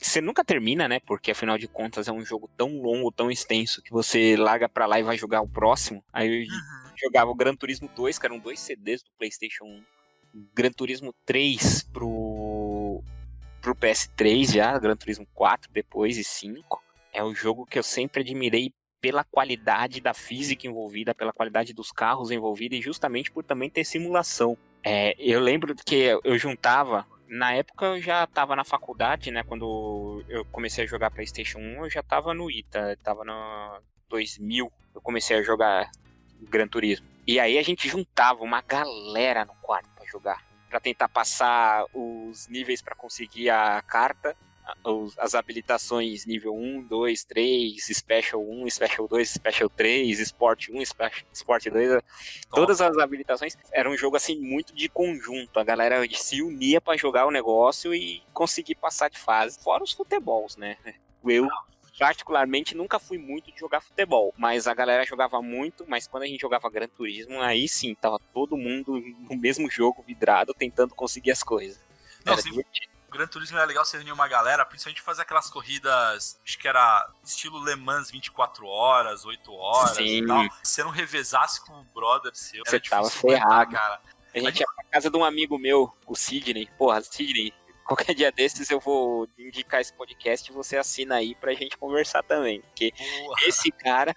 Você 0.00 0.20
nunca 0.20 0.44
termina, 0.44 0.88
né? 0.88 1.00
Porque 1.00 1.30
afinal 1.30 1.56
de 1.56 1.68
contas 1.68 2.08
é 2.08 2.12
um 2.12 2.24
jogo 2.24 2.48
tão 2.56 2.80
longo, 2.80 3.10
tão 3.10 3.30
extenso, 3.30 3.82
que 3.82 3.90
você 3.90 4.36
larga 4.36 4.68
pra 4.68 4.86
lá 4.86 4.98
e 4.98 5.02
vai 5.02 5.16
jogar 5.16 5.40
o 5.40 5.48
próximo. 5.48 6.04
Aí 6.12 6.28
eu 6.28 6.40
uhum. 6.40 6.96
jogava 6.96 7.30
o 7.30 7.34
Gran 7.34 7.54
Turismo 7.54 7.88
2, 7.94 8.18
que 8.18 8.26
eram 8.26 8.38
dois 8.38 8.60
CDs 8.60 9.02
do 9.02 9.10
PlayStation 9.18 9.64
1. 9.64 9.84
Gran 10.54 10.70
Turismo 10.70 11.14
3 11.24 11.84
pro, 11.92 13.02
pro 13.60 13.74
PS3 13.74 14.54
já, 14.54 14.78
Gran 14.78 14.96
Turismo 14.96 15.26
4 15.34 15.70
depois 15.72 16.18
e 16.18 16.24
5. 16.24 16.82
É 17.12 17.22
o 17.24 17.34
jogo 17.34 17.66
que 17.66 17.78
eu 17.78 17.82
sempre 17.82 18.22
admirei 18.22 18.72
pela 19.00 19.24
qualidade 19.24 20.00
da 20.00 20.12
física 20.12 20.66
envolvida, 20.66 21.14
pela 21.14 21.32
qualidade 21.32 21.72
dos 21.72 21.90
carros 21.90 22.30
envolvidos 22.30 22.78
e 22.78 22.82
justamente 22.82 23.30
por 23.30 23.44
também 23.44 23.70
ter 23.70 23.84
simulação. 23.84 24.56
É, 24.82 25.14
eu 25.18 25.40
lembro 25.40 25.74
que 25.84 26.18
eu 26.22 26.38
juntava, 26.38 27.06
na 27.28 27.52
época 27.52 27.86
eu 27.86 28.00
já 28.00 28.24
estava 28.24 28.56
na 28.56 28.64
faculdade, 28.64 29.30
né? 29.30 29.42
Quando 29.42 30.24
eu 30.28 30.44
comecei 30.46 30.84
a 30.84 30.86
jogar 30.86 31.10
PlayStation 31.10 31.58
1, 31.58 31.84
eu 31.84 31.90
já 31.90 32.00
estava 32.00 32.34
no 32.34 32.50
ITA, 32.50 32.94
estava 32.94 33.24
no 33.24 33.80
2000, 34.08 34.72
eu 34.94 35.00
comecei 35.00 35.36
a 35.36 35.42
jogar 35.42 35.90
Gran 36.42 36.66
Turismo. 36.66 37.06
E 37.26 37.38
aí 37.38 37.58
a 37.58 37.62
gente 37.62 37.88
juntava 37.88 38.42
uma 38.42 38.62
galera 38.62 39.44
no 39.44 39.54
quarto 39.56 39.88
jogar. 40.10 40.42
para 40.68 40.80
tentar 40.80 41.08
passar 41.08 41.84
os 41.94 42.46
níveis 42.48 42.82
para 42.82 42.94
conseguir 42.94 43.48
a 43.48 43.80
carta, 43.82 44.36
as 45.18 45.34
habilitações 45.34 46.26
nível 46.26 46.54
1, 46.54 46.82
2, 46.82 47.24
3, 47.24 47.86
Special 47.86 48.42
1, 48.42 48.70
Special 48.70 49.08
2, 49.08 49.30
Special 49.30 49.70
3, 49.70 50.20
Sport 50.20 50.68
1, 50.70 50.82
Sport 51.32 51.66
2. 51.70 52.02
Todas 52.50 52.80
as 52.80 52.98
habilitações. 52.98 53.56
Era 53.72 53.90
um 53.90 53.96
jogo 53.96 54.16
assim 54.16 54.38
muito 54.38 54.74
de 54.74 54.88
conjunto. 54.88 55.58
A 55.58 55.64
galera 55.64 56.02
se 56.12 56.42
unia 56.42 56.80
para 56.80 56.96
jogar 56.96 57.26
o 57.26 57.30
negócio 57.30 57.94
e 57.94 58.22
conseguir 58.32 58.74
passar 58.74 59.08
de 59.08 59.18
fase. 59.18 59.58
Fora 59.62 59.82
os 59.82 59.92
futebols, 59.92 60.56
né? 60.56 60.76
Eu 61.24 61.48
particularmente 61.98 62.76
nunca 62.76 62.98
fui 63.00 63.18
muito 63.18 63.50
de 63.52 63.58
jogar 63.58 63.80
futebol, 63.80 64.32
mas 64.38 64.68
a 64.68 64.74
galera 64.74 65.04
jogava 65.04 65.42
muito, 65.42 65.84
mas 65.88 66.06
quando 66.06 66.22
a 66.22 66.26
gente 66.26 66.40
jogava 66.40 66.70
Gran 66.70 66.86
Turismo, 66.86 67.40
aí 67.40 67.68
sim, 67.68 67.92
tava 67.94 68.20
todo 68.32 68.56
mundo 68.56 69.02
no 69.28 69.36
mesmo 69.36 69.68
jogo, 69.68 70.00
vidrado, 70.02 70.54
tentando 70.54 70.94
conseguir 70.94 71.32
as 71.32 71.42
coisas. 71.42 71.84
Não, 72.24 72.36
sim, 72.36 72.62
o 73.08 73.10
Gran 73.10 73.26
Turismo 73.26 73.56
era 73.56 73.66
legal 73.66 73.84
você 73.84 73.96
reunir 73.96 74.12
uma 74.12 74.28
galera, 74.28 74.64
principalmente 74.66 75.00
fazer 75.00 75.22
aquelas 75.22 75.48
corridas, 75.48 76.38
acho 76.44 76.58
que 76.58 76.68
era 76.68 77.10
estilo 77.24 77.64
Le 77.64 77.74
Mans 77.74 78.10
24 78.10 78.66
horas, 78.66 79.24
8 79.24 79.52
horas 79.52 79.96
sim. 79.96 80.22
e 80.22 80.26
tal. 80.26 80.46
Você 80.62 80.84
não 80.84 80.90
revezasse 80.90 81.64
com 81.64 81.72
o 81.72 81.84
brother 81.84 82.32
seu, 82.34 82.62
você 82.66 82.78
tava 82.78 83.08
ferrado. 83.08 83.72
Cara. 83.72 84.00
A 84.34 84.38
gente 84.38 84.60
ia 84.60 84.66
pra 84.66 84.84
casa 84.90 85.10
de 85.10 85.16
um 85.16 85.24
amigo 85.24 85.58
meu, 85.58 85.90
o 86.06 86.14
Sidney. 86.14 86.68
Porra, 86.76 87.00
Sidney, 87.00 87.52
qualquer 87.86 88.14
dia 88.14 88.30
desses 88.30 88.70
eu 88.70 88.78
vou 88.78 89.26
indicar 89.38 89.80
esse 89.80 89.92
podcast 89.94 90.50
e 90.50 90.54
você 90.54 90.76
assina 90.76 91.16
aí 91.16 91.34
pra 91.34 91.54
gente 91.54 91.78
conversar 91.78 92.22
também. 92.22 92.60
Porque 92.60 92.92
esse 93.46 93.70
cara 93.72 94.14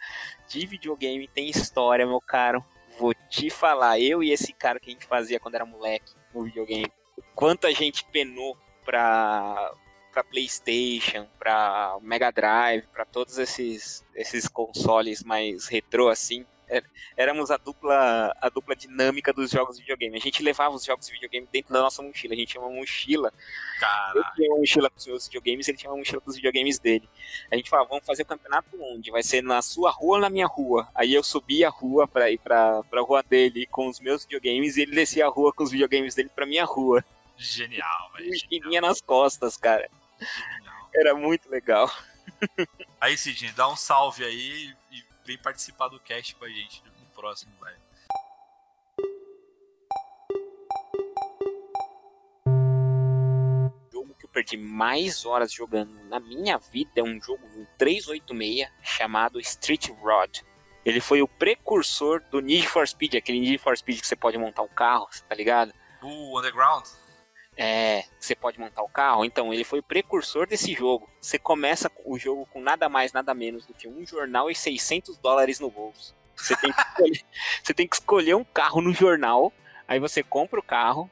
de 0.49 0.65
videogame 0.65 1.29
tem 1.29 1.49
história, 1.49 2.05
meu 2.05 2.19
caro. 2.19 2.63
Vou 2.99 3.13
te 3.29 3.49
falar, 3.49 4.01
eu 4.01 4.21
e 4.21 4.31
esse 4.31 4.51
cara 4.51 4.77
que 4.77 4.89
a 4.89 4.93
gente 4.93 5.05
fazia 5.05 5.39
quando 5.39 5.55
era 5.55 5.65
moleque 5.65 6.13
no 6.33 6.43
videogame, 6.43 6.91
quanta 7.33 7.73
gente 7.73 8.03
penou 8.11 8.57
pra, 8.85 9.73
pra 10.11 10.23
PlayStation, 10.23 11.27
pra 11.39 11.97
Mega 12.01 12.31
Drive, 12.31 12.87
pra 12.87 13.05
todos 13.05 13.37
esses, 13.37 14.05
esses 14.15 14.47
consoles 14.47 15.23
mais 15.23 15.67
retrô 15.67 16.09
assim 16.09 16.45
éramos 17.17 17.51
a 17.51 17.57
dupla, 17.57 18.33
a 18.39 18.49
dupla 18.49 18.75
dinâmica 18.75 19.33
dos 19.33 19.51
jogos 19.51 19.75
de 19.75 19.81
videogame. 19.81 20.15
A 20.15 20.19
gente 20.19 20.41
levava 20.41 20.75
os 20.75 20.85
jogos 20.85 21.07
de 21.07 21.13
videogame 21.13 21.47
dentro 21.51 21.73
da 21.73 21.81
nossa 21.81 22.01
mochila. 22.01 22.33
A 22.33 22.37
gente 22.37 22.49
tinha 22.49 22.61
uma 22.61 22.71
mochila. 22.71 23.33
Eu 24.15 24.23
tinha 24.35 24.49
uma 24.51 24.59
mochila 24.59 24.89
com 24.89 24.97
os 24.97 25.07
meus 25.07 25.27
videogames, 25.27 25.67
ele 25.67 25.77
tinha 25.77 25.91
uma 25.91 25.97
mochila 25.97 26.21
com 26.21 26.29
os 26.29 26.35
videogames 26.35 26.79
dele. 26.79 27.09
A 27.51 27.55
gente 27.55 27.69
falava, 27.69 27.89
vamos 27.89 28.05
fazer 28.05 28.23
o 28.23 28.25
campeonato 28.25 28.69
onde? 28.79 29.11
Vai 29.11 29.23
ser 29.23 29.41
na 29.41 29.61
sua 29.61 29.91
rua 29.91 30.15
ou 30.15 30.21
na 30.21 30.29
minha 30.29 30.47
rua? 30.47 30.87
Aí 30.95 31.13
eu 31.13 31.23
subia 31.23 31.67
a 31.67 31.71
rua 31.71 32.07
pra 32.07 32.31
ir 32.31 32.37
pra, 32.37 32.83
pra 32.83 33.01
rua 33.01 33.23
dele 33.23 33.65
com 33.65 33.87
os 33.87 33.99
meus 33.99 34.23
videogames 34.23 34.77
e 34.77 34.83
ele 34.83 34.95
descia 34.95 35.25
a 35.25 35.29
rua 35.29 35.51
com 35.51 35.63
os 35.63 35.71
videogames 35.71 36.15
dele 36.15 36.29
pra 36.33 36.45
minha 36.45 36.63
rua. 36.63 37.03
Genial, 37.41 38.11
velho. 38.13 38.29
Mochilinha 38.29 38.81
nas 38.81 39.01
costas, 39.01 39.57
cara. 39.57 39.89
Genial. 40.19 40.89
Era 40.93 41.15
muito 41.15 41.49
legal. 41.49 41.91
Aí, 43.01 43.17
Sidney, 43.17 43.51
dá 43.53 43.67
um 43.67 43.75
salve 43.75 44.23
aí 44.23 44.75
e 44.91 45.03
vem 45.25 45.37
participar 45.39 45.87
do 45.87 45.99
cast 45.99 46.35
com 46.35 46.45
a 46.45 46.49
gente 46.49 46.83
no 46.83 47.05
próximo, 47.15 47.51
velho. 47.59 47.81
O 53.87 53.91
jogo 53.91 54.13
que 54.13 54.25
eu 54.25 54.29
perdi 54.29 54.55
mais 54.55 55.25
horas 55.25 55.51
jogando 55.51 55.95
na 56.03 56.19
minha 56.19 56.59
vida 56.59 56.91
é 56.97 57.03
um 57.03 57.19
jogo 57.19 57.43
no 57.47 57.65
386 57.79 58.69
chamado 58.83 59.39
Street 59.39 59.89
Rod. 59.89 60.41
Ele 60.85 61.01
foi 61.01 61.23
o 61.23 61.27
precursor 61.27 62.21
do 62.29 62.39
Need 62.39 62.67
for 62.67 62.87
Speed, 62.87 63.15
aquele 63.15 63.39
Need 63.39 63.57
for 63.57 63.75
Speed 63.75 63.99
que 63.99 64.07
você 64.07 64.15
pode 64.15 64.37
montar 64.37 64.61
um 64.61 64.67
carro, 64.67 65.09
tá 65.27 65.33
ligado? 65.33 65.73
O 66.03 66.37
Underground? 66.37 67.00
É, 67.63 68.05
você 68.19 68.33
pode 68.33 68.59
montar 68.59 68.81
o 68.81 68.89
carro. 68.89 69.23
Então, 69.23 69.53
ele 69.53 69.63
foi 69.63 69.77
o 69.77 69.83
precursor 69.83 70.47
desse 70.47 70.73
jogo. 70.73 71.07
Você 71.21 71.37
começa 71.37 71.91
o 72.03 72.17
jogo 72.17 72.47
com 72.47 72.59
nada 72.59 72.89
mais, 72.89 73.13
nada 73.13 73.35
menos 73.35 73.67
do 73.67 73.73
que 73.75 73.87
um 73.87 74.03
jornal 74.03 74.49
e 74.49 74.55
600 74.55 75.19
dólares 75.19 75.59
no 75.59 75.69
bolso. 75.69 76.15
Você 76.35 76.55
tem 76.55 76.73
que 76.73 76.81
escolher, 76.81 77.21
você 77.61 77.73
tem 77.75 77.87
que 77.87 77.95
escolher 77.95 78.35
um 78.35 78.43
carro 78.43 78.81
no 78.81 78.91
jornal, 78.91 79.53
aí 79.87 79.99
você 79.99 80.23
compra 80.23 80.59
o 80.59 80.63
carro, 80.63 81.07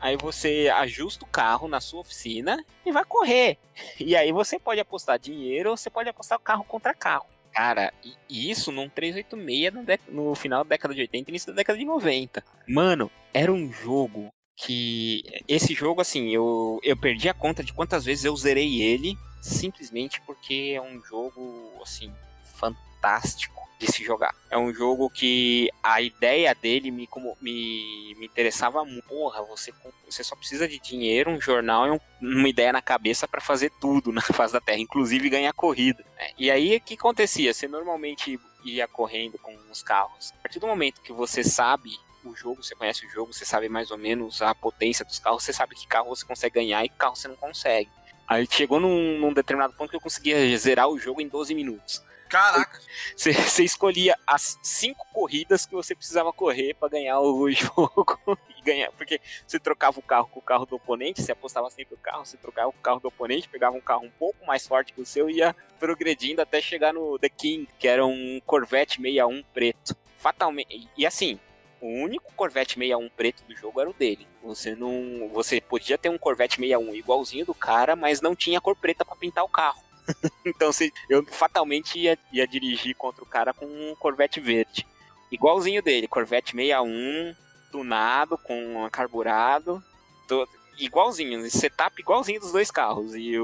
aí 0.00 0.16
você 0.16 0.68
ajusta 0.74 1.24
o 1.24 1.28
carro 1.28 1.68
na 1.68 1.80
sua 1.80 2.00
oficina 2.00 2.64
e 2.84 2.90
vai 2.90 3.04
correr. 3.04 3.56
E 4.00 4.16
aí 4.16 4.32
você 4.32 4.58
pode 4.58 4.80
apostar 4.80 5.16
dinheiro 5.16 5.70
ou 5.70 5.76
você 5.76 5.88
pode 5.88 6.08
apostar 6.08 6.40
carro 6.40 6.64
contra 6.64 6.92
carro. 6.92 7.26
Cara, 7.52 7.94
e 8.28 8.50
isso 8.50 8.72
num 8.72 8.88
386 8.88 9.72
no, 10.08 10.24
no 10.28 10.34
final 10.34 10.64
da 10.64 10.70
década 10.70 10.92
de 10.92 11.02
80 11.02 11.30
e 11.30 11.30
início 11.30 11.52
da 11.52 11.56
década 11.58 11.78
de 11.78 11.84
90. 11.84 12.42
Mano, 12.66 13.08
era 13.32 13.52
um 13.52 13.72
jogo 13.72 14.32
que 14.56 15.24
esse 15.48 15.74
jogo, 15.74 16.00
assim, 16.00 16.30
eu, 16.30 16.80
eu 16.82 16.96
perdi 16.96 17.28
a 17.28 17.34
conta 17.34 17.62
de 17.62 17.72
quantas 17.72 18.04
vezes 18.04 18.24
eu 18.24 18.36
zerei 18.36 18.80
ele, 18.80 19.16
simplesmente 19.40 20.20
porque 20.22 20.72
é 20.74 20.80
um 20.80 21.02
jogo, 21.02 21.72
assim, 21.82 22.12
fantástico 22.58 23.54
de 23.78 23.90
se 23.90 24.04
jogar. 24.04 24.34
É 24.50 24.56
um 24.56 24.72
jogo 24.72 25.10
que 25.10 25.68
a 25.82 26.00
ideia 26.00 26.54
dele 26.54 26.90
me, 26.90 27.06
como, 27.06 27.36
me, 27.40 28.14
me 28.18 28.26
interessava 28.26 28.84
muito. 28.84 29.06
Porra, 29.08 29.42
você, 29.42 29.72
você 30.08 30.22
só 30.22 30.36
precisa 30.36 30.68
de 30.68 30.78
dinheiro, 30.78 31.30
um 31.30 31.40
jornal 31.40 31.86
e 31.86 31.90
um, 31.90 32.00
uma 32.20 32.48
ideia 32.48 32.72
na 32.72 32.80
cabeça 32.80 33.26
para 33.26 33.40
fazer 33.40 33.70
tudo 33.80 34.10
na 34.12 34.22
face 34.22 34.52
da 34.52 34.60
Terra, 34.60 34.78
inclusive 34.78 35.28
ganhar 35.28 35.52
corrida. 35.52 36.04
Né? 36.16 36.30
E 36.38 36.50
aí, 36.50 36.76
o 36.76 36.80
que 36.80 36.94
acontecia? 36.94 37.52
Você 37.52 37.66
normalmente 37.66 38.38
ia 38.64 38.88
correndo 38.88 39.38
com 39.38 39.54
os 39.70 39.82
carros. 39.82 40.32
A 40.38 40.42
partir 40.42 40.58
do 40.58 40.66
momento 40.66 41.02
que 41.02 41.12
você 41.12 41.44
sabe 41.44 41.90
o 42.28 42.36
jogo, 42.36 42.62
você 42.62 42.74
conhece 42.74 43.06
o 43.06 43.10
jogo, 43.10 43.32
você 43.32 43.44
sabe 43.44 43.68
mais 43.68 43.90
ou 43.90 43.98
menos 43.98 44.42
a 44.42 44.54
potência 44.54 45.04
dos 45.04 45.18
carros, 45.18 45.42
você 45.42 45.52
sabe 45.52 45.74
que 45.74 45.86
carro 45.86 46.08
você 46.08 46.24
consegue 46.24 46.54
ganhar 46.54 46.84
e 46.84 46.88
que 46.88 46.96
carro 46.96 47.16
você 47.16 47.28
não 47.28 47.36
consegue. 47.36 47.90
Aí 48.26 48.46
chegou 48.50 48.80
num, 48.80 49.18
num 49.18 49.32
determinado 49.32 49.74
ponto 49.74 49.90
que 49.90 49.96
eu 49.96 50.00
conseguia 50.00 50.56
zerar 50.56 50.88
o 50.88 50.98
jogo 50.98 51.20
em 51.20 51.28
12 51.28 51.54
minutos. 51.54 52.02
Caraca! 52.28 52.80
Você, 53.14 53.32
você 53.32 53.62
escolhia 53.62 54.16
as 54.26 54.58
cinco 54.62 55.06
corridas 55.12 55.66
que 55.66 55.74
você 55.74 55.94
precisava 55.94 56.32
correr 56.32 56.74
para 56.74 56.88
ganhar 56.88 57.20
o 57.20 57.48
jogo 57.52 58.18
e 58.58 58.62
ganhar. 58.62 58.90
Porque 58.92 59.20
você 59.46 59.60
trocava 59.60 60.00
o 60.00 60.02
carro 60.02 60.26
com 60.28 60.40
o 60.40 60.42
carro 60.42 60.66
do 60.66 60.74
oponente, 60.74 61.22
você 61.22 61.30
apostava 61.30 61.70
sempre 61.70 61.94
o 61.94 61.98
carro, 61.98 62.24
você 62.24 62.36
trocava 62.36 62.68
o 62.68 62.72
carro 62.72 62.98
do 62.98 63.06
oponente, 63.06 63.48
pegava 63.48 63.76
um 63.76 63.80
carro 63.80 64.04
um 64.04 64.10
pouco 64.10 64.44
mais 64.44 64.66
forte 64.66 64.92
que 64.92 65.00
o 65.00 65.06
seu 65.06 65.30
e 65.30 65.36
ia 65.36 65.54
progredindo 65.78 66.42
até 66.42 66.60
chegar 66.60 66.92
no 66.92 67.18
The 67.20 67.28
King, 67.28 67.68
que 67.78 67.86
era 67.86 68.04
um 68.04 68.40
Corvette 68.44 69.00
61 69.00 69.42
preto. 69.54 69.96
Fatalmente. 70.16 70.88
E 70.96 71.06
assim, 71.06 71.38
o 71.84 72.02
único 72.02 72.32
Corvette 72.32 72.78
61 72.78 73.10
preto 73.10 73.44
do 73.44 73.54
jogo 73.54 73.78
era 73.78 73.90
o 73.90 73.92
dele. 73.92 74.26
Você 74.42 74.74
não, 74.74 75.28
você 75.28 75.60
podia 75.60 75.98
ter 75.98 76.08
um 76.08 76.16
Corvette 76.16 76.56
61 76.56 76.94
igualzinho 76.94 77.44
do 77.44 77.52
cara, 77.52 77.94
mas 77.94 78.22
não 78.22 78.34
tinha 78.34 78.58
cor 78.58 78.74
preta 78.74 79.04
para 79.04 79.14
pintar 79.14 79.44
o 79.44 79.50
carro. 79.50 79.84
então 80.46 80.72
se, 80.72 80.90
eu 81.10 81.22
fatalmente 81.26 81.98
ia, 81.98 82.18
ia 82.32 82.46
dirigir 82.46 82.96
contra 82.96 83.22
o 83.22 83.26
cara 83.26 83.52
com 83.52 83.66
um 83.66 83.94
Corvette 83.96 84.40
verde. 84.40 84.86
Igualzinho 85.30 85.82
dele, 85.82 86.08
Corvette 86.08 86.52
61, 86.52 87.34
tunado, 87.70 88.38
com 88.38 88.88
carburado, 88.90 89.84
todo, 90.26 90.48
igualzinho, 90.78 91.50
setup 91.50 92.00
igualzinho 92.00 92.40
dos 92.40 92.52
dois 92.52 92.70
carros. 92.70 93.14
E 93.14 93.34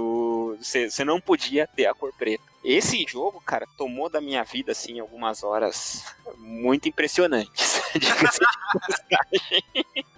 você 0.58 1.04
não 1.04 1.20
podia 1.20 1.66
ter 1.66 1.86
a 1.86 1.94
cor 1.94 2.12
preta. 2.12 2.44
Esse 2.62 3.06
jogo, 3.08 3.40
cara, 3.40 3.66
tomou 3.78 4.10
da 4.10 4.20
minha 4.20 4.44
vida, 4.44 4.72
assim, 4.72 5.00
algumas 5.00 5.42
horas 5.42 6.04
muito 6.36 6.88
impressionantes. 6.88 7.80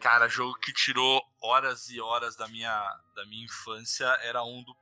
Cara, 0.00 0.26
jogo 0.26 0.58
que 0.58 0.72
tirou 0.72 1.22
horas 1.40 1.88
e 1.88 2.00
horas 2.00 2.34
da 2.34 2.48
minha, 2.48 2.72
da 3.14 3.24
minha 3.26 3.44
infância 3.44 4.04
era 4.24 4.42
um 4.42 4.64
do 4.64 4.74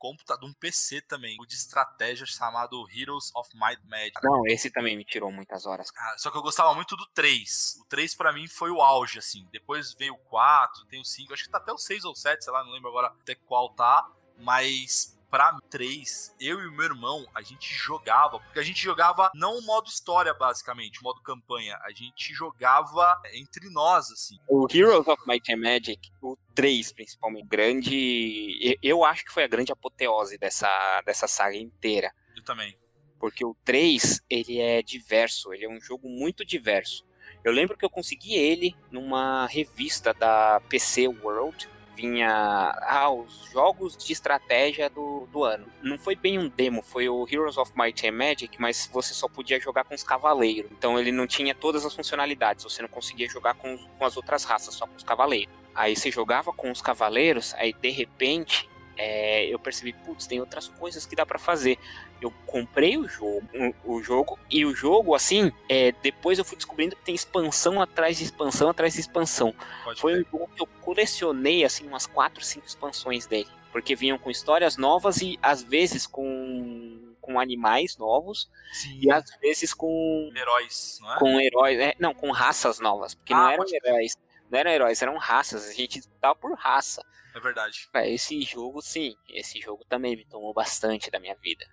computador, 0.00 0.48
um 0.48 0.52
PC 0.54 1.02
também, 1.02 1.36
o 1.38 1.46
de 1.46 1.54
estratégia 1.54 2.24
chamado 2.26 2.88
Heroes 2.90 3.30
of 3.36 3.50
Might 3.54 3.80
Magic. 3.86 4.18
Não, 4.24 4.46
esse 4.46 4.70
também 4.70 4.96
me 4.96 5.04
tirou 5.04 5.30
muitas 5.30 5.66
horas. 5.66 5.92
Ah, 5.94 6.14
só 6.16 6.30
que 6.30 6.38
eu 6.38 6.42
gostava 6.42 6.74
muito 6.74 6.96
do 6.96 7.06
3. 7.14 7.76
O 7.82 7.84
3 7.84 8.14
para 8.14 8.32
mim 8.32 8.48
foi 8.48 8.70
o 8.70 8.80
auge, 8.80 9.18
assim. 9.18 9.46
Depois 9.52 9.92
veio 9.92 10.14
o 10.14 10.18
4, 10.18 10.86
tem 10.86 11.00
o 11.00 11.04
5, 11.04 11.34
acho 11.34 11.44
que 11.44 11.50
tá 11.50 11.58
até 11.58 11.72
o 11.72 11.78
6 11.78 12.04
ou 12.04 12.16
7, 12.16 12.42
sei 12.42 12.52
lá, 12.52 12.64
não 12.64 12.72
lembro 12.72 12.88
agora 12.88 13.08
até 13.08 13.34
qual 13.34 13.68
tá. 13.74 14.10
Mas 14.38 15.19
pra 15.30 15.56
três, 15.70 16.34
eu 16.40 16.60
e 16.60 16.66
o 16.66 16.72
meu 16.72 16.86
irmão, 16.86 17.26
a 17.34 17.40
gente 17.42 17.72
jogava, 17.72 18.40
porque 18.40 18.58
a 18.58 18.62
gente 18.62 18.82
jogava 18.82 19.30
não 19.34 19.58
o 19.58 19.62
modo 19.64 19.88
história, 19.88 20.34
basicamente, 20.34 21.00
o 21.00 21.04
modo 21.04 21.22
campanha, 21.22 21.78
a 21.84 21.90
gente 21.92 22.34
jogava 22.34 23.20
entre 23.32 23.70
nós, 23.70 24.10
assim. 24.10 24.36
O 24.48 24.66
Heroes 24.70 25.06
of 25.06 25.22
Might 25.26 25.52
and 25.52 25.58
Magic, 25.58 26.10
o 26.20 26.36
3, 26.54 26.92
principalmente, 26.92 27.46
grande. 27.46 28.78
Eu 28.82 29.04
acho 29.04 29.24
que 29.24 29.32
foi 29.32 29.44
a 29.44 29.48
grande 29.48 29.72
apoteose 29.72 30.36
dessa, 30.36 31.02
dessa 31.06 31.28
saga 31.28 31.56
inteira. 31.56 32.12
Eu 32.36 32.42
também. 32.42 32.76
Porque 33.18 33.44
o 33.44 33.54
3, 33.64 34.22
ele 34.28 34.58
é 34.58 34.82
diverso, 34.82 35.52
ele 35.52 35.64
é 35.64 35.68
um 35.68 35.80
jogo 35.80 36.08
muito 36.08 36.44
diverso. 36.44 37.04
Eu 37.44 37.52
lembro 37.52 37.76
que 37.76 37.84
eu 37.84 37.90
consegui 37.90 38.34
ele 38.34 38.74
numa 38.90 39.46
revista 39.46 40.12
da 40.12 40.60
PC 40.68 41.08
World, 41.08 41.68
vinha 42.00 42.74
ah, 42.82 43.10
os 43.10 43.50
jogos 43.52 43.96
de 43.96 44.12
estratégia 44.12 44.88
do, 44.88 45.26
do 45.30 45.44
ano. 45.44 45.66
Não 45.82 45.98
foi 45.98 46.16
bem 46.16 46.38
um 46.38 46.48
demo, 46.48 46.82
foi 46.82 47.08
o 47.08 47.26
Heroes 47.30 47.58
of 47.58 47.72
Might 47.76 48.06
and 48.06 48.12
Magic, 48.12 48.60
mas 48.60 48.88
você 48.90 49.12
só 49.12 49.28
podia 49.28 49.60
jogar 49.60 49.84
com 49.84 49.94
os 49.94 50.02
cavaleiros. 50.02 50.70
Então 50.72 50.98
ele 50.98 51.12
não 51.12 51.26
tinha 51.26 51.54
todas 51.54 51.84
as 51.84 51.94
funcionalidades, 51.94 52.64
você 52.64 52.80
não 52.80 52.88
conseguia 52.88 53.28
jogar 53.28 53.54
com, 53.54 53.76
com 53.76 54.04
as 54.04 54.16
outras 54.16 54.44
raças, 54.44 54.74
só 54.74 54.86
com 54.86 54.96
os 54.96 55.02
cavaleiros. 55.02 55.52
Aí 55.74 55.94
você 55.94 56.10
jogava 56.10 56.52
com 56.52 56.70
os 56.70 56.80
cavaleiros, 56.80 57.54
aí 57.54 57.72
de 57.72 57.90
repente 57.90 58.69
é, 58.96 59.46
eu 59.46 59.58
percebi, 59.58 59.92
putz, 59.92 60.26
tem 60.26 60.40
outras 60.40 60.68
coisas 60.68 61.06
que 61.06 61.16
dá 61.16 61.24
para 61.24 61.38
fazer. 61.38 61.78
Eu 62.20 62.32
comprei 62.46 62.98
o 62.98 63.08
jogo, 63.08 63.42
o 63.84 64.02
jogo 64.02 64.38
e 64.50 64.64
o 64.64 64.74
jogo, 64.74 65.14
assim, 65.14 65.50
é, 65.68 65.92
depois 66.02 66.38
eu 66.38 66.44
fui 66.44 66.56
descobrindo 66.56 66.94
que 66.94 67.02
tem 67.02 67.14
expansão 67.14 67.80
atrás 67.80 68.18
de 68.18 68.24
expansão 68.24 68.68
atrás 68.68 68.94
de 68.94 69.00
expansão. 69.00 69.54
Pode 69.84 70.00
Foi 70.00 70.14
ver. 70.14 70.20
um 70.20 70.30
jogo 70.30 70.50
que 70.54 70.62
eu 70.62 70.66
colecionei, 70.82 71.64
assim, 71.64 71.86
umas 71.86 72.06
4, 72.06 72.44
5 72.44 72.66
expansões 72.66 73.26
dele. 73.26 73.48
Porque 73.72 73.94
vinham 73.94 74.18
com 74.18 74.30
histórias 74.30 74.76
novas 74.76 75.18
e 75.18 75.38
às 75.40 75.62
vezes 75.62 76.06
com, 76.06 77.14
com 77.20 77.38
animais 77.38 77.96
novos 77.96 78.50
Sim. 78.72 78.98
e 79.00 79.10
às 79.10 79.24
vezes 79.40 79.72
com 79.72 80.30
heróis, 80.36 80.98
não 81.00 81.14
é? 81.14 81.18
Com 81.18 81.40
heróis, 81.40 81.78
é, 81.78 81.94
não, 81.98 82.12
com 82.12 82.30
raças 82.32 82.80
novas, 82.80 83.14
porque 83.14 83.32
ah, 83.32 83.36
não 83.36 83.50
eram 83.50 83.64
heróis, 83.68 84.16
não 84.50 84.58
eram 84.58 84.70
heróis, 84.70 85.00
eram 85.00 85.16
raças. 85.16 85.68
A 85.68 85.72
gente 85.72 86.06
tava 86.20 86.34
por 86.34 86.52
raça. 86.58 87.02
É 87.34 87.40
verdade. 87.40 87.88
Esse 88.06 88.42
jogo, 88.42 88.82
sim. 88.82 89.14
Esse 89.28 89.60
jogo 89.60 89.84
também 89.88 90.16
me 90.16 90.26
tomou 90.26 90.52
bastante 90.52 91.10
da 91.10 91.20
minha 91.20 91.36
vida. 91.36 91.64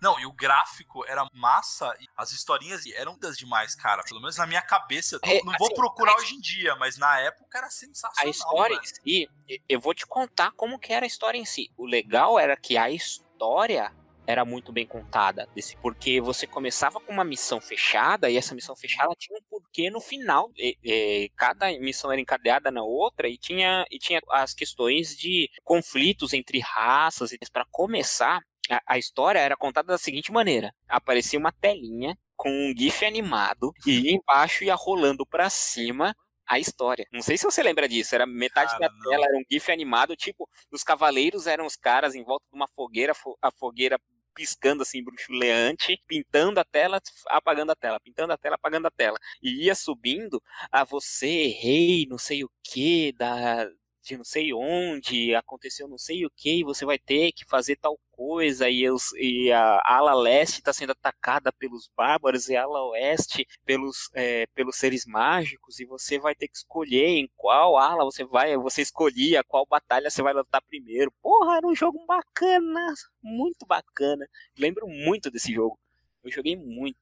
Não, 0.00 0.18
e 0.20 0.26
o 0.26 0.32
gráfico 0.32 1.04
era 1.06 1.26
massa, 1.32 1.92
e 1.98 2.06
as 2.16 2.30
historinhas 2.30 2.86
eram 2.86 3.18
das 3.18 3.36
demais, 3.36 3.74
cara. 3.74 4.02
Pelo 4.04 4.20
menos 4.20 4.36
na 4.36 4.46
minha 4.46 4.62
cabeça. 4.62 5.16
Eu 5.16 5.20
é, 5.28 5.42
não 5.42 5.52
vou 5.58 5.66
assim, 5.66 5.74
procurar 5.74 6.14
hoje 6.16 6.34
em 6.34 6.40
dia, 6.40 6.76
mas 6.76 6.96
na 6.96 7.18
época 7.18 7.58
era 7.58 7.68
sensacional. 7.68 8.26
A 8.26 8.30
história 8.30 8.76
velho. 8.76 8.80
em 8.80 9.28
si, 9.46 9.60
eu 9.68 9.80
vou 9.80 9.94
te 9.94 10.06
contar 10.06 10.52
como 10.52 10.78
que 10.78 10.92
era 10.92 11.04
a 11.04 11.08
história 11.08 11.38
em 11.38 11.44
si. 11.44 11.72
O 11.76 11.84
legal 11.84 12.38
era 12.38 12.56
que 12.56 12.76
a 12.76 12.90
história 12.90 13.92
era 14.28 14.44
muito 14.44 14.70
bem 14.70 14.86
contada, 14.86 15.48
desse, 15.54 15.74
porque 15.78 16.20
você 16.20 16.46
começava 16.46 17.00
com 17.00 17.10
uma 17.10 17.24
missão 17.24 17.62
fechada 17.62 18.28
e 18.28 18.36
essa 18.36 18.54
missão 18.54 18.76
fechada 18.76 19.08
tinha 19.18 19.38
um 19.38 19.42
porquê 19.48 19.88
no 19.88 20.02
final. 20.02 20.50
E, 20.54 20.76
e, 20.84 21.30
cada 21.34 21.66
missão 21.78 22.12
era 22.12 22.20
encadeada 22.20 22.70
na 22.70 22.82
outra 22.82 23.26
e 23.26 23.38
tinha, 23.38 23.86
e 23.90 23.98
tinha 23.98 24.20
as 24.28 24.52
questões 24.52 25.16
de 25.16 25.48
conflitos 25.64 26.34
entre 26.34 26.58
raças. 26.58 27.30
Para 27.50 27.64
começar, 27.70 28.42
a, 28.70 28.82
a 28.86 28.98
história 28.98 29.38
era 29.38 29.56
contada 29.56 29.88
da 29.88 29.98
seguinte 29.98 30.30
maneira: 30.30 30.74
aparecia 30.86 31.38
uma 31.38 31.50
telinha 31.50 32.14
com 32.36 32.50
um 32.50 32.74
GIF 32.76 33.06
animado 33.06 33.72
e 33.86 34.12
embaixo 34.14 34.62
ia 34.62 34.74
rolando 34.74 35.24
para 35.24 35.48
cima 35.48 36.14
a 36.46 36.58
história. 36.58 37.06
Não 37.12 37.22
sei 37.22 37.36
se 37.38 37.44
você 37.44 37.62
lembra 37.62 37.88
disso, 37.88 38.14
era 38.14 38.26
metade 38.26 38.72
Cara, 38.72 38.88
da 38.88 38.94
não. 38.94 39.10
tela 39.10 39.24
era 39.26 39.36
um 39.36 39.44
gif 39.50 39.70
animado, 39.70 40.16
tipo, 40.16 40.48
os 40.72 40.82
cavaleiros 40.82 41.46
eram 41.46 41.66
os 41.66 41.76
caras 41.76 42.14
em 42.14 42.24
volta 42.24 42.46
de 42.50 42.56
uma 42.56 42.66
fogueira, 42.66 43.12
a 43.42 43.50
fogueira 43.50 44.00
piscando 44.38 44.82
assim, 44.82 45.02
bruxuleante, 45.02 46.00
pintando 46.06 46.60
a 46.60 46.64
tela, 46.64 47.00
apagando 47.26 47.72
a 47.72 47.74
tela, 47.74 47.98
pintando 47.98 48.32
a 48.32 48.36
tela, 48.38 48.54
apagando 48.54 48.86
a 48.86 48.90
tela. 48.90 49.18
E 49.42 49.64
ia 49.64 49.74
subindo 49.74 50.40
a 50.70 50.84
você, 50.84 51.48
rei, 51.48 52.06
não 52.08 52.18
sei 52.18 52.44
o 52.44 52.50
que, 52.62 53.10
da, 53.18 53.68
de 54.08 54.16
não 54.16 54.24
sei 54.24 54.52
onde, 54.52 55.34
aconteceu 55.34 55.86
não 55.86 55.98
sei 55.98 56.24
o 56.24 56.30
que, 56.30 56.64
você 56.64 56.84
vai 56.84 56.98
ter 56.98 57.32
que 57.32 57.44
fazer 57.44 57.76
tal 57.76 57.98
coisa, 58.10 58.68
e, 58.68 58.84
e 59.16 59.52
a 59.52 59.80
ala 59.84 60.14
leste 60.14 60.58
está 60.58 60.72
sendo 60.72 60.92
atacada 60.92 61.52
pelos 61.52 61.90
bárbaros, 61.96 62.48
e 62.48 62.56
a 62.56 62.62
ala 62.62 62.82
oeste 62.88 63.46
pelos, 63.64 64.10
é, 64.14 64.46
pelos 64.54 64.76
seres 64.76 65.04
mágicos, 65.06 65.78
e 65.78 65.84
você 65.84 66.18
vai 66.18 66.34
ter 66.34 66.48
que 66.48 66.56
escolher 66.56 67.06
em 67.06 67.30
qual 67.36 67.76
ala 67.76 68.04
você 68.04 68.24
vai, 68.24 68.56
você 68.56 68.82
escolhia 68.82 69.44
qual 69.44 69.66
batalha 69.66 70.10
você 70.10 70.22
vai 70.22 70.32
lutar 70.32 70.62
primeiro. 70.62 71.12
Porra, 71.22 71.58
era 71.58 71.66
um 71.66 71.74
jogo 71.74 72.04
bacana, 72.06 72.94
muito 73.22 73.66
bacana. 73.66 74.26
Lembro 74.58 74.88
muito 74.88 75.30
desse 75.30 75.52
jogo. 75.52 75.78
Eu 76.24 76.30
joguei 76.30 76.56
muito. 76.56 76.98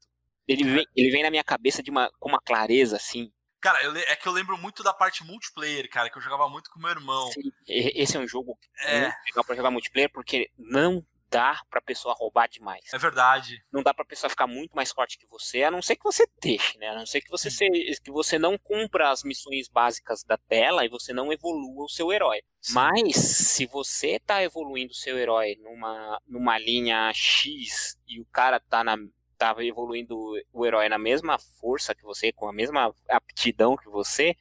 Ele 0.47 0.65
vem, 0.65 0.87
ele 0.95 1.11
vem 1.11 1.23
na 1.23 1.31
minha 1.31 1.43
cabeça 1.43 1.83
de 1.83 1.91
uma, 1.91 2.11
com 2.21 2.29
uma 2.29 2.41
clareza, 2.41 2.97
assim, 2.97 3.33
Cara, 3.67 3.83
eu, 3.83 3.97
é 3.97 4.15
que 4.15 4.29
eu 4.29 4.33
lembro 4.33 4.57
muito 4.57 4.85
da 4.85 4.95
parte 4.95 5.25
multiplayer, 5.25 5.91
cara, 5.91 6.09
que 6.09 6.17
eu 6.17 6.23
jogava 6.23 6.49
muito 6.49 6.71
com 6.71 6.79
meu 6.79 6.91
irmão. 6.91 7.33
Sim, 7.33 7.51
esse 7.67 8.17
é 8.17 8.21
um 8.21 8.29
jogo 8.29 8.57
é. 8.85 9.01
muito 9.01 9.17
legal 9.27 9.45
pra 9.45 9.57
jogar 9.57 9.73
multiplayer, 9.73 10.09
porque 10.09 10.49
não 10.57 11.05
dá 11.29 11.61
pra 11.69 11.81
pessoa 11.81 12.15
roubar 12.15 12.49
demais. 12.49 12.85
É 12.95 12.97
verdade. 12.97 13.61
Não 13.73 13.83
dá 13.83 13.93
pra 13.93 14.05
pessoa 14.05 14.31
ficar 14.31 14.47
muito 14.47 14.77
mais 14.77 14.93
forte 14.93 15.19
que 15.19 15.27
você, 15.27 15.65
a 15.65 15.71
não 15.73 15.83
ser 15.83 15.97
que 15.97 16.05
você 16.05 16.29
deixe, 16.41 16.79
né? 16.79 16.91
A 16.91 16.95
não 16.95 17.05
ser 17.05 17.21
que 17.21 17.29
você, 17.29 17.51
se, 17.51 17.69
que 18.01 18.13
você 18.13 18.39
não 18.39 18.57
cumpra 18.57 19.11
as 19.11 19.25
missões 19.25 19.69
básicas 19.69 20.23
da 20.23 20.39
tela 20.39 20.85
e 20.85 20.89
você 20.89 21.13
não 21.13 21.33
evolua 21.33 21.87
o 21.87 21.89
seu 21.89 22.13
herói. 22.13 22.43
Sim. 22.61 22.75
Mas, 22.75 23.17
se 23.17 23.67
você 23.67 24.21
tá 24.21 24.45
evoluindo 24.45 24.93
o 24.93 24.97
seu 24.97 25.19
herói 25.19 25.57
numa, 25.59 26.21
numa 26.25 26.57
linha 26.57 27.13
X 27.13 27.99
e 28.07 28.21
o 28.21 28.27
cara 28.27 28.61
tá 28.61 28.85
na, 28.85 28.97
tava 29.37 29.65
evoluindo 29.65 30.17
o 30.53 30.67
herói 30.67 30.89
na 30.89 30.99
mesma 30.99 31.39
força 31.39 31.95
que 31.95 32.03
você, 32.03 32.33
com 32.33 32.49
a 32.49 32.53
mesma 32.53 32.95
aptidão 33.09 33.77
que 33.77 33.89
você, 33.89 34.37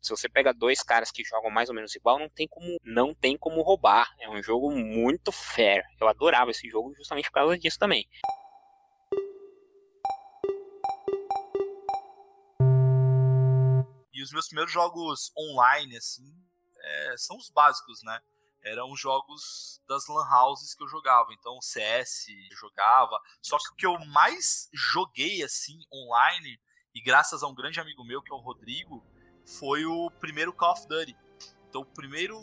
se 0.00 0.10
você 0.10 0.28
pega 0.28 0.52
dois 0.52 0.82
caras 0.82 1.10
que 1.10 1.24
jogam 1.24 1.50
mais 1.50 1.68
ou 1.68 1.74
menos 1.74 1.94
igual, 1.94 2.18
não 2.18 2.28
tem 2.28 2.46
como 2.46 2.78
não 2.84 3.14
tem 3.14 3.36
como 3.36 3.62
roubar. 3.62 4.12
É 4.18 4.28
um 4.28 4.42
jogo 4.42 4.70
muito 4.70 5.32
fair. 5.32 5.84
Eu 6.00 6.08
adorava 6.08 6.50
esse 6.50 6.68
jogo 6.68 6.94
justamente 6.94 7.28
por 7.30 7.34
causa 7.34 7.58
disso 7.58 7.78
também. 7.78 8.08
E 14.12 14.22
os 14.22 14.30
meus 14.32 14.46
primeiros 14.46 14.72
jogos 14.72 15.32
online, 15.36 15.96
assim, 15.96 16.32
é, 16.80 17.14
são 17.16 17.36
os 17.36 17.50
básicos, 17.50 18.02
né? 18.04 18.20
Eram 18.64 18.94
jogos 18.96 19.80
das 19.88 20.06
lan 20.08 20.28
houses 20.30 20.74
que 20.74 20.82
eu 20.82 20.88
jogava. 20.88 21.32
Então, 21.32 21.60
CS 21.60 22.28
eu 22.28 22.56
jogava. 22.56 23.18
Só 23.40 23.58
que 23.58 23.70
o 23.72 23.74
que 23.74 23.86
eu 23.86 23.98
mais 24.06 24.68
joguei 24.72 25.42
assim 25.42 25.78
online, 25.92 26.60
e 26.94 27.00
graças 27.00 27.42
a 27.42 27.48
um 27.48 27.54
grande 27.54 27.80
amigo 27.80 28.04
meu, 28.04 28.22
que 28.22 28.32
é 28.32 28.34
o 28.34 28.40
Rodrigo, 28.40 29.04
foi 29.44 29.84
o 29.84 30.10
primeiro 30.10 30.52
Call 30.52 30.72
of 30.72 30.86
Duty. 30.86 31.16
Então, 31.68 31.82
o 31.82 31.86
primeiro 31.86 32.38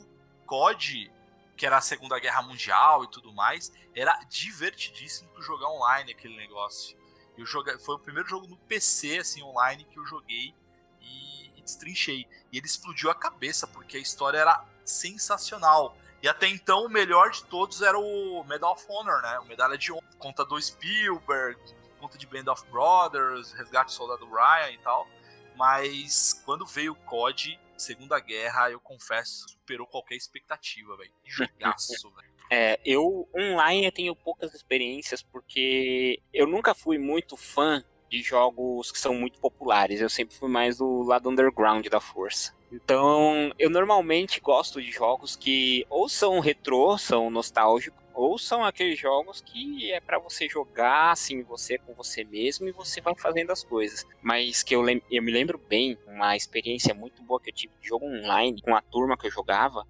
COD, 0.45 1.11
que 1.55 1.65
era 1.65 1.77
a 1.77 1.81
Segunda 1.81 2.19
Guerra 2.19 2.41
Mundial 2.41 3.03
e 3.03 3.11
tudo 3.11 3.31
mais, 3.33 3.71
era 3.95 4.17
divertidíssimo 4.23 5.29
jogar 5.41 5.69
online 5.69 6.11
aquele 6.11 6.35
negócio. 6.35 6.97
Eu 7.37 7.45
joguei, 7.45 7.77
foi 7.77 7.95
o 7.95 7.99
primeiro 7.99 8.27
jogo 8.27 8.47
no 8.47 8.57
PC, 8.57 9.19
assim, 9.19 9.41
online, 9.43 9.85
que 9.85 9.97
eu 9.97 10.05
joguei 10.05 10.53
e, 10.99 11.47
e 11.55 11.61
destrinchei. 11.61 12.27
E 12.51 12.57
ele 12.57 12.65
explodiu 12.65 13.09
a 13.09 13.15
cabeça, 13.15 13.67
porque 13.67 13.97
a 13.97 13.99
história 13.99 14.39
era 14.39 14.65
sensacional. 14.83 15.95
E 16.21 16.27
até 16.27 16.47
então 16.47 16.85
o 16.85 16.89
melhor 16.89 17.31
de 17.31 17.43
todos 17.45 17.81
era 17.81 17.97
o 17.97 18.43
Medal 18.43 18.73
of 18.73 18.85
Honor, 18.89 19.21
né? 19.21 19.39
O 19.39 19.45
Medalha 19.45 19.77
de 19.77 19.91
Honra. 19.91 20.03
Conta 20.17 20.43
do 20.45 20.61
Spielberg, 20.61 21.57
conta 21.99 22.17
de 22.17 22.27
Band 22.27 22.51
of 22.51 22.65
Brothers, 22.69 23.53
Resgate 23.53 23.87
do 23.87 23.91
Soldado 23.93 24.25
Ryan 24.29 24.71
e 24.71 24.77
tal. 24.79 25.07
Mas 25.55 26.41
quando 26.45 26.65
veio 26.65 26.93
o 26.93 26.95
COD, 26.95 27.59
Segunda 27.77 28.19
Guerra, 28.19 28.69
eu 28.69 28.79
confesso, 28.79 29.47
superou 29.49 29.87
qualquer 29.87 30.15
expectativa, 30.15 30.95
velho. 30.97 31.11
Jogaço, 31.23 32.11
velho. 32.11 32.29
É, 32.51 32.79
eu 32.83 33.29
online 33.35 33.85
eu 33.85 33.91
tenho 33.91 34.15
poucas 34.15 34.53
experiências 34.55 35.21
porque 35.21 36.19
eu 36.33 36.47
nunca 36.47 36.73
fui 36.73 36.97
muito 36.97 37.37
fã 37.37 37.83
de 38.09 38.21
jogos 38.21 38.91
que 38.91 38.99
são 38.99 39.13
muito 39.13 39.39
populares. 39.39 40.01
Eu 40.01 40.09
sempre 40.09 40.35
fui 40.35 40.49
mais 40.49 40.77
do 40.77 41.03
lado 41.03 41.29
underground 41.29 41.87
da 41.87 41.99
força. 41.99 42.53
Então, 42.71 43.51
eu 43.57 43.69
normalmente 43.69 44.39
gosto 44.39 44.81
de 44.81 44.91
jogos 44.91 45.35
que 45.35 45.85
ou 45.89 46.07
são 46.07 46.39
retrô, 46.39 46.97
são 46.97 47.29
nostálgicos, 47.29 47.99
ou 48.13 48.37
são 48.37 48.65
aqueles 48.65 48.99
jogos 48.99 49.41
que 49.41 49.91
é 49.91 49.99
para 50.01 50.19
você 50.19 50.47
jogar 50.47 51.11
assim, 51.11 51.41
você 51.41 51.77
com 51.77 51.93
você 51.93 52.23
mesmo 52.23 52.67
e 52.67 52.71
você 52.71 52.99
vai 52.99 53.15
fazendo 53.15 53.51
as 53.51 53.63
coisas. 53.63 54.05
Mas 54.21 54.61
que 54.61 54.75
eu, 54.75 54.83
eu 55.09 55.23
me 55.23 55.31
lembro 55.31 55.57
bem, 55.57 55.97
uma 56.05 56.35
experiência 56.35 56.93
muito 56.93 57.23
boa 57.23 57.39
que 57.39 57.49
eu 57.49 57.55
tive 57.55 57.73
de 57.81 57.87
jogo 57.87 58.05
online 58.05 58.61
com 58.61 58.75
a 58.75 58.81
turma 58.81 59.17
que 59.17 59.27
eu 59.27 59.31
jogava, 59.31 59.87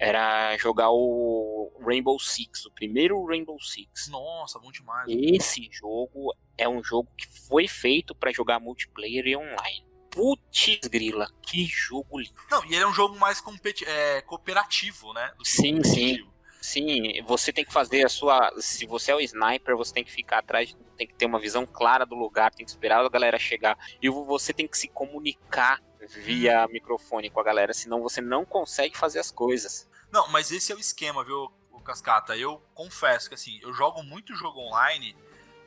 era 0.00 0.56
jogar 0.56 0.90
o 0.90 1.70
Rainbow 1.78 2.18
Six, 2.18 2.64
o 2.64 2.72
primeiro 2.72 3.22
Rainbow 3.26 3.60
Six. 3.60 4.08
Nossa, 4.08 4.58
bom 4.58 4.72
demais. 4.72 5.06
Esse 5.06 5.68
jogo 5.70 6.34
é 6.56 6.66
um 6.66 6.82
jogo 6.82 7.10
que 7.14 7.28
foi 7.46 7.68
feito 7.68 8.14
para 8.14 8.32
jogar 8.32 8.58
multiplayer 8.58 9.26
e 9.26 9.36
online. 9.36 9.86
Putz 10.10 10.88
grila, 10.88 11.28
que 11.42 11.66
jogo 11.66 12.18
lindo. 12.18 12.40
Não, 12.50 12.64
e 12.64 12.74
ele 12.74 12.82
é 12.82 12.86
um 12.86 12.94
jogo 12.94 13.16
mais 13.18 13.42
é, 13.86 14.22
cooperativo, 14.22 15.12
né? 15.12 15.32
Sim, 15.44 15.84
sim. 15.84 16.26
Sim, 16.62 17.22
você 17.26 17.52
tem 17.52 17.64
que 17.64 17.72
fazer 17.72 18.04
a 18.04 18.08
sua. 18.08 18.52
Se 18.58 18.86
você 18.86 19.12
é 19.12 19.14
o 19.14 19.20
sniper, 19.20 19.76
você 19.76 19.92
tem 19.92 20.04
que 20.04 20.10
ficar 20.10 20.38
atrás, 20.38 20.76
tem 20.96 21.06
que 21.06 21.14
ter 21.14 21.26
uma 21.26 21.38
visão 21.38 21.66
clara 21.66 22.06
do 22.06 22.14
lugar, 22.14 22.54
tem 22.54 22.64
que 22.64 22.70
esperar 22.70 23.04
a 23.04 23.08
galera 23.08 23.38
chegar. 23.38 23.78
E 24.00 24.08
você 24.08 24.52
tem 24.52 24.66
que 24.66 24.76
se 24.76 24.88
comunicar 24.88 25.80
via 26.08 26.64
hum. 26.64 26.72
microfone 26.72 27.30
com 27.30 27.40
a 27.40 27.44
galera, 27.44 27.72
senão 27.72 28.02
você 28.02 28.20
não 28.20 28.44
consegue 28.44 28.96
fazer 28.96 29.18
as 29.18 29.30
coisas. 29.30 29.89
Não, 30.12 30.28
mas 30.28 30.50
esse 30.50 30.72
é 30.72 30.74
o 30.74 30.78
esquema, 30.78 31.24
viu, 31.24 31.52
o 31.70 31.80
Cascata? 31.80 32.36
Eu 32.36 32.62
confesso 32.74 33.28
que 33.28 33.34
assim, 33.34 33.58
eu 33.62 33.72
jogo 33.72 34.02
muito 34.02 34.34
jogo 34.34 34.60
online, 34.60 35.16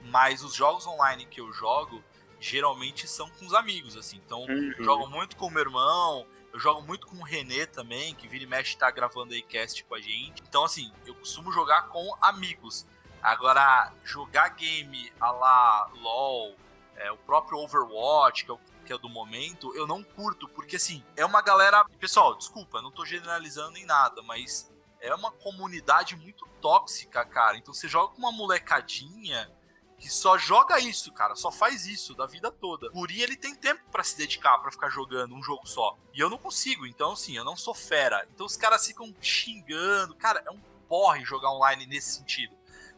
mas 0.01 0.43
os 0.43 0.53
jogos 0.53 0.85
online 0.85 1.25
que 1.25 1.39
eu 1.39 1.51
jogo 1.53 2.03
geralmente 2.39 3.07
são 3.07 3.29
com 3.29 3.45
os 3.45 3.53
amigos, 3.53 3.95
assim. 3.95 4.17
Então, 4.17 4.41
uhum. 4.41 4.73
eu 4.77 4.83
jogo 4.83 5.07
muito 5.07 5.37
com 5.37 5.47
o 5.47 5.51
meu 5.51 5.61
irmão, 5.61 6.27
eu 6.51 6.59
jogo 6.59 6.81
muito 6.81 7.07
com 7.07 7.15
o 7.15 7.23
Renê 7.23 7.65
também, 7.65 8.13
que 8.13 8.27
vira 8.27 8.43
e 8.43 8.47
mexe 8.47 8.77
tá 8.77 8.91
gravando 8.91 9.33
aí 9.33 9.41
cast 9.41 9.83
com 9.85 9.95
a 9.95 10.01
gente. 10.01 10.43
Então, 10.47 10.65
assim, 10.65 10.91
eu 11.05 11.15
costumo 11.15 11.51
jogar 11.51 11.83
com 11.87 12.15
amigos. 12.21 12.85
Agora, 13.21 13.93
jogar 14.03 14.49
game 14.49 15.11
a 15.19 15.31
la 15.31 15.89
LOL, 16.01 16.57
é, 16.97 17.09
o 17.11 17.17
próprio 17.17 17.57
Overwatch, 17.59 18.43
que 18.43 18.51
é 18.51 18.53
o 18.53 18.57
que 18.57 18.72
é 18.91 18.97
do 18.97 19.07
momento, 19.07 19.73
eu 19.75 19.87
não 19.87 20.03
curto, 20.03 20.49
porque 20.49 20.75
assim, 20.75 21.03
é 21.15 21.25
uma 21.25 21.41
galera. 21.41 21.85
Pessoal, 21.99 22.35
desculpa, 22.35 22.81
não 22.81 22.91
tô 22.91 23.05
generalizando 23.05 23.71
nem 23.71 23.85
nada, 23.85 24.21
mas 24.23 24.69
é 24.99 25.13
uma 25.13 25.31
comunidade 25.31 26.15
muito 26.15 26.47
tóxica, 26.59 27.23
cara. 27.23 27.57
Então 27.57 27.73
você 27.73 27.87
joga 27.87 28.13
com 28.13 28.19
uma 28.19 28.31
molecadinha 28.31 29.49
que 29.97 30.09
só 30.09 30.37
joga 30.37 30.79
isso, 30.79 31.13
cara, 31.13 31.33
só 31.33 31.49
faz 31.49 31.85
isso 31.85 32.13
da 32.13 32.25
vida 32.25 32.51
toda. 32.51 32.89
O 32.93 33.01
Uri, 33.01 33.21
ele 33.21 33.37
tem 33.37 33.55
tempo 33.55 33.81
para 33.89 34.03
se 34.03 34.17
dedicar 34.17 34.57
para 34.57 34.71
ficar 34.71 34.89
jogando 34.89 35.33
um 35.33 35.41
jogo 35.41 35.65
só. 35.65 35.97
E 36.13 36.19
eu 36.19 36.29
não 36.29 36.37
consigo, 36.37 36.85
então 36.85 37.13
assim, 37.13 37.37
eu 37.37 37.45
não 37.45 37.55
sou 37.55 37.73
fera. 37.73 38.27
Então 38.33 38.45
os 38.45 38.57
caras 38.57 38.85
ficam 38.85 39.15
xingando. 39.21 40.13
Cara, 40.15 40.43
é 40.45 40.51
um 40.51 40.59
porre 40.89 41.23
jogar 41.23 41.51
online 41.51 41.85
nesse 41.85 42.17
sentido. 42.17 42.53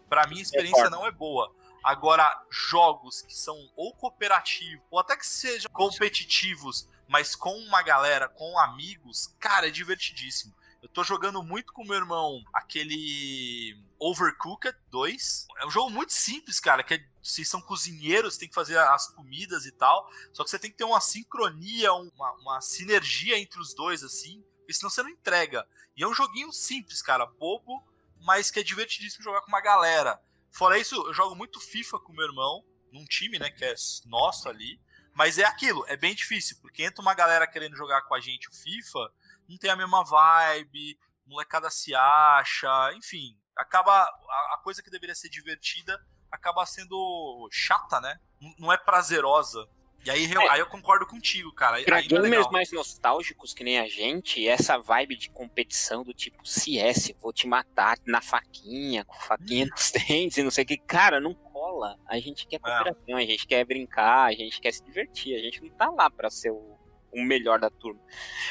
Para 0.10 0.26
mim 0.28 0.40
a 0.40 0.42
experiência 0.42 0.90
não 0.90 1.06
é 1.06 1.12
boa. 1.12 1.52
Agora, 1.86 2.36
jogos 2.50 3.22
que 3.22 3.36
são 3.36 3.56
ou 3.76 3.94
cooperativos, 3.94 4.84
ou 4.90 4.98
até 4.98 5.16
que 5.16 5.28
sejam 5.28 5.70
competitivos, 5.72 6.90
mas 7.08 7.36
com 7.36 7.56
uma 7.60 7.84
galera, 7.84 8.28
com 8.28 8.58
amigos, 8.58 9.28
cara, 9.40 9.68
é 9.68 9.70
divertidíssimo. 9.70 10.52
Eu 10.82 10.90
tô 10.90 11.04
jogando 11.04 11.44
muito 11.44 11.72
com 11.72 11.84
meu 11.84 11.94
irmão 11.94 12.44
aquele 12.52 13.80
Overcooked 14.00 14.76
2. 14.90 15.46
É 15.60 15.68
um 15.68 15.70
jogo 15.70 15.92
muito 15.92 16.12
simples, 16.12 16.60
cara, 16.60 16.82
que 16.82 16.96
é, 16.96 17.06
se 17.22 17.46
são 17.46 17.62
cozinheiros, 17.62 18.36
tem 18.36 18.50
que 18.50 18.56
fazer 18.56 18.80
as 18.80 19.08
comidas 19.14 19.68
e 19.68 19.72
tal. 19.72 20.12
Só 20.34 20.44
que 20.44 20.50
você 20.50 20.58
tem 20.58 20.72
que 20.72 20.78
ter 20.78 20.86
uma 20.86 21.00
sincronia, 21.00 21.94
uma, 21.94 22.32
uma 22.42 22.62
sinergia 22.62 23.38
entre 23.38 23.60
os 23.60 23.76
dois, 23.76 24.04
assim, 24.04 24.44
porque 24.58 24.74
senão 24.74 24.90
você 24.90 25.04
não 25.04 25.10
entrega. 25.12 25.68
E 25.96 26.02
é 26.02 26.08
um 26.08 26.16
joguinho 26.16 26.52
simples, 26.52 27.04
cara, 27.04 27.28
bobo, 27.28 27.84
mas 28.22 28.50
que 28.50 28.60
é 28.60 28.64
divertidíssimo 28.64 29.24
jogar 29.24 29.42
com 29.42 29.50
uma 29.50 29.62
galera. 29.62 30.20
Fora 30.56 30.80
isso, 30.80 30.96
eu 30.96 31.14
jogo 31.14 31.36
muito 31.36 31.60
FIFA 31.60 32.00
com 32.00 32.14
meu 32.14 32.26
irmão, 32.26 32.64
num 32.92 33.04
time, 33.06 33.38
né, 33.38 33.50
que 33.50 33.66
é 33.66 33.76
nosso 34.06 34.48
ali. 34.48 34.80
Mas 35.14 35.38
é 35.38 35.44
aquilo, 35.44 35.86
é 35.88 35.98
bem 35.98 36.16
difícil, 36.16 36.58
porque 36.62 36.84
entra 36.84 37.02
uma 37.02 37.14
galera 37.14 37.46
querendo 37.46 37.76
jogar 37.76 38.02
com 38.04 38.16
a 38.16 38.20
gente 38.20 38.50
o 38.50 38.54
FIFA, 38.54 39.12
não 39.50 39.58
tem 39.58 39.70
a 39.70 39.76
mesma 39.76 40.04
vibe, 40.04 40.98
molecada 41.26 41.70
se 41.70 41.94
acha, 41.94 42.94
enfim, 42.94 43.38
acaba 43.56 43.94
a, 43.94 44.56
a 44.56 44.62
coisa 44.64 44.82
que 44.82 44.90
deveria 44.90 45.16
ser 45.16 45.30
divertida 45.30 46.00
acaba 46.32 46.66
sendo 46.66 47.48
chata, 47.52 48.00
né? 48.02 48.20
Não 48.60 48.72
é 48.72 48.78
prazerosa. 48.78 49.68
E 50.06 50.12
aí, 50.12 50.32
é. 50.32 50.50
aí 50.52 50.60
eu 50.60 50.68
concordo 50.68 51.06
contigo, 51.08 51.52
cara. 51.52 51.82
Pra 51.84 51.98
aí 51.98 52.08
gamers 52.08 52.46
é 52.46 52.52
mais 52.52 52.72
nostálgicos 52.72 53.56
que 53.56 53.64
nem 53.64 53.80
a 53.80 53.88
gente, 53.88 54.48
essa 54.48 54.78
vibe 54.78 55.16
de 55.16 55.32
competição 55.32 56.04
do 56.04 56.14
tipo 56.14 56.48
CS, 56.48 57.12
vou 57.20 57.34
te 57.34 57.48
matar 57.48 57.98
na 58.06 58.22
faquinha, 58.22 59.04
com 59.04 59.16
faquinha 59.16 59.66
hum. 59.66 59.70
nos 59.72 59.90
dentes 60.08 60.38
e 60.38 60.44
não 60.44 60.52
sei 60.52 60.64
o 60.64 60.68
que, 60.68 60.78
cara, 60.78 61.20
não 61.20 61.34
cola. 61.34 61.98
A 62.06 62.20
gente 62.20 62.46
quer 62.46 62.58
é. 62.58 62.60
cooperação, 62.60 63.18
é. 63.18 63.24
a 63.24 63.26
gente 63.26 63.48
quer 63.48 63.66
brincar, 63.66 64.26
a 64.26 64.34
gente 64.34 64.62
quer 64.62 64.72
se 64.72 64.84
divertir, 64.84 65.36
a 65.36 65.40
gente 65.40 65.64
não 65.64 65.70
tá 65.72 65.90
lá 65.90 66.08
pra 66.08 66.30
ser 66.30 66.52
o, 66.52 66.78
o 67.12 67.24
melhor 67.24 67.58
da 67.58 67.72
turma. 67.72 68.00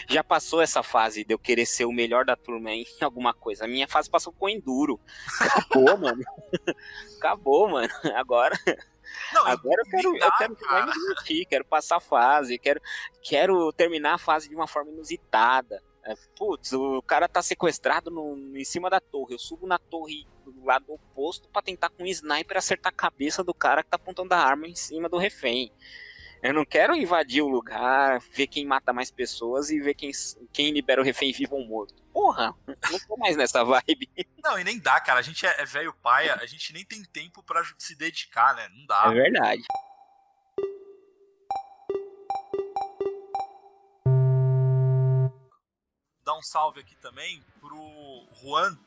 Já 0.09 0.25
passou 0.25 0.61
essa 0.61 0.83
fase 0.83 1.25
de 1.25 1.33
eu 1.33 1.39
querer 1.39 1.67
ser 1.67 1.85
o 1.85 1.93
melhor 1.93 2.25
da 2.25 2.35
turma 2.35 2.73
em 2.73 2.85
alguma 3.01 3.33
coisa. 3.33 3.65
A 3.65 3.69
minha 3.69 3.87
fase 3.87 4.11
passou 4.11 4.33
com 4.33 4.49
enduro. 4.49 4.99
Acabou, 5.41 5.95
mano. 5.99 6.25
Acabou, 7.17 7.69
mano. 7.69 7.93
Agora 8.17 8.59
não, 9.33 9.47
Agora 9.47 9.83
eu 9.83 9.91
quero, 9.91 10.19
dá, 10.19 10.27
eu 10.27 10.57
quero 10.57 10.87
me 10.87 10.93
divertir, 10.93 11.47
quero 11.47 11.65
passar 11.65 11.97
a 11.97 12.01
fase, 12.01 12.59
quero, 12.59 12.81
quero 13.23 13.73
terminar 13.73 14.15
a 14.15 14.19
fase 14.19 14.49
de 14.49 14.55
uma 14.55 14.67
forma 14.67 14.91
inusitada. 14.91 15.83
É, 16.07 16.15
putz, 16.37 16.73
o 16.73 17.01
cara 17.03 17.27
tá 17.27 17.41
sequestrado 17.41 18.11
no, 18.11 18.37
em 18.57 18.65
cima 18.65 18.91
da 18.91 19.01
torre. 19.01 19.35
Eu 19.35 19.39
subo 19.39 19.67
na 19.67 19.79
torre 19.79 20.27
do 20.45 20.65
lado 20.65 20.93
oposto 20.93 21.49
para 21.49 21.63
tentar 21.63 21.89
com 21.89 22.03
um 22.03 22.07
sniper 22.07 22.59
acertar 22.59 22.93
a 22.93 22.97
cabeça 22.97 23.43
do 23.43 23.55
cara 23.55 23.83
que 23.83 23.89
tá 23.89 23.97
apontando 23.97 24.35
a 24.35 24.39
arma 24.39 24.67
em 24.67 24.75
cima 24.75 25.09
do 25.09 25.17
refém. 25.17 25.73
Eu 26.45 26.53
não 26.53 26.63
quero 26.67 26.95
invadir 26.95 27.41
o 27.41 27.49
lugar, 27.49 28.21
ver 28.21 28.47
quem 28.47 28.67
mata 28.67 28.93
mais 28.93 29.11
pessoas 29.11 29.71
e 29.71 29.81
ver 29.81 29.95
quem, 29.95 30.11
quem 30.53 30.73
libera 30.73 31.01
o 31.01 31.05
refém 31.05 31.33
vivo 31.33 31.57
ou 31.57 31.67
morto. 31.67 31.95
Porra, 32.13 32.55
não 32.67 32.99
tô 33.09 33.17
mais 33.17 33.35
nessa 33.35 33.65
vibe. 33.65 34.11
Não, 34.45 34.59
e 34.59 34.63
nem 34.63 34.79
dá, 34.79 35.01
cara. 35.01 35.21
A 35.21 35.23
gente 35.23 35.47
é, 35.47 35.63
é 35.63 35.65
velho 35.65 35.95
paia, 35.95 36.35
a 36.35 36.45
gente 36.45 36.75
nem 36.75 36.85
tem 36.85 37.03
tempo 37.03 37.43
para 37.43 37.65
se 37.79 37.97
dedicar, 37.97 38.55
né? 38.55 38.69
Não 38.75 38.85
dá. 38.85 39.05
É 39.07 39.15
verdade. 39.15 39.63
Dar 46.27 46.37
um 46.37 46.43
salve 46.43 46.81
aqui 46.81 46.95
também 46.97 47.43
pro 47.59 48.29
Juan 48.43 48.79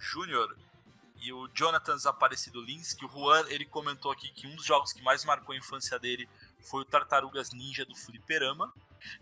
Júnior 0.00 0.58
e 1.22 1.32
o 1.32 1.48
Jonathan 1.54 1.94
Desaparecido 1.94 2.60
Lins, 2.60 2.92
que 2.92 3.06
o 3.06 3.08
Juan 3.08 3.44
ele 3.48 3.64
comentou 3.64 4.10
aqui 4.10 4.28
que 4.32 4.48
um 4.48 4.56
dos 4.56 4.64
jogos 4.64 4.92
que 4.92 5.00
mais 5.00 5.24
marcou 5.24 5.54
a 5.54 5.58
infância 5.58 5.96
dele 5.96 6.28
foi 6.62 6.82
o 6.82 6.84
Tartarugas 6.84 7.52
Ninja 7.52 7.84
do 7.84 7.94
Fliperama. 7.94 8.72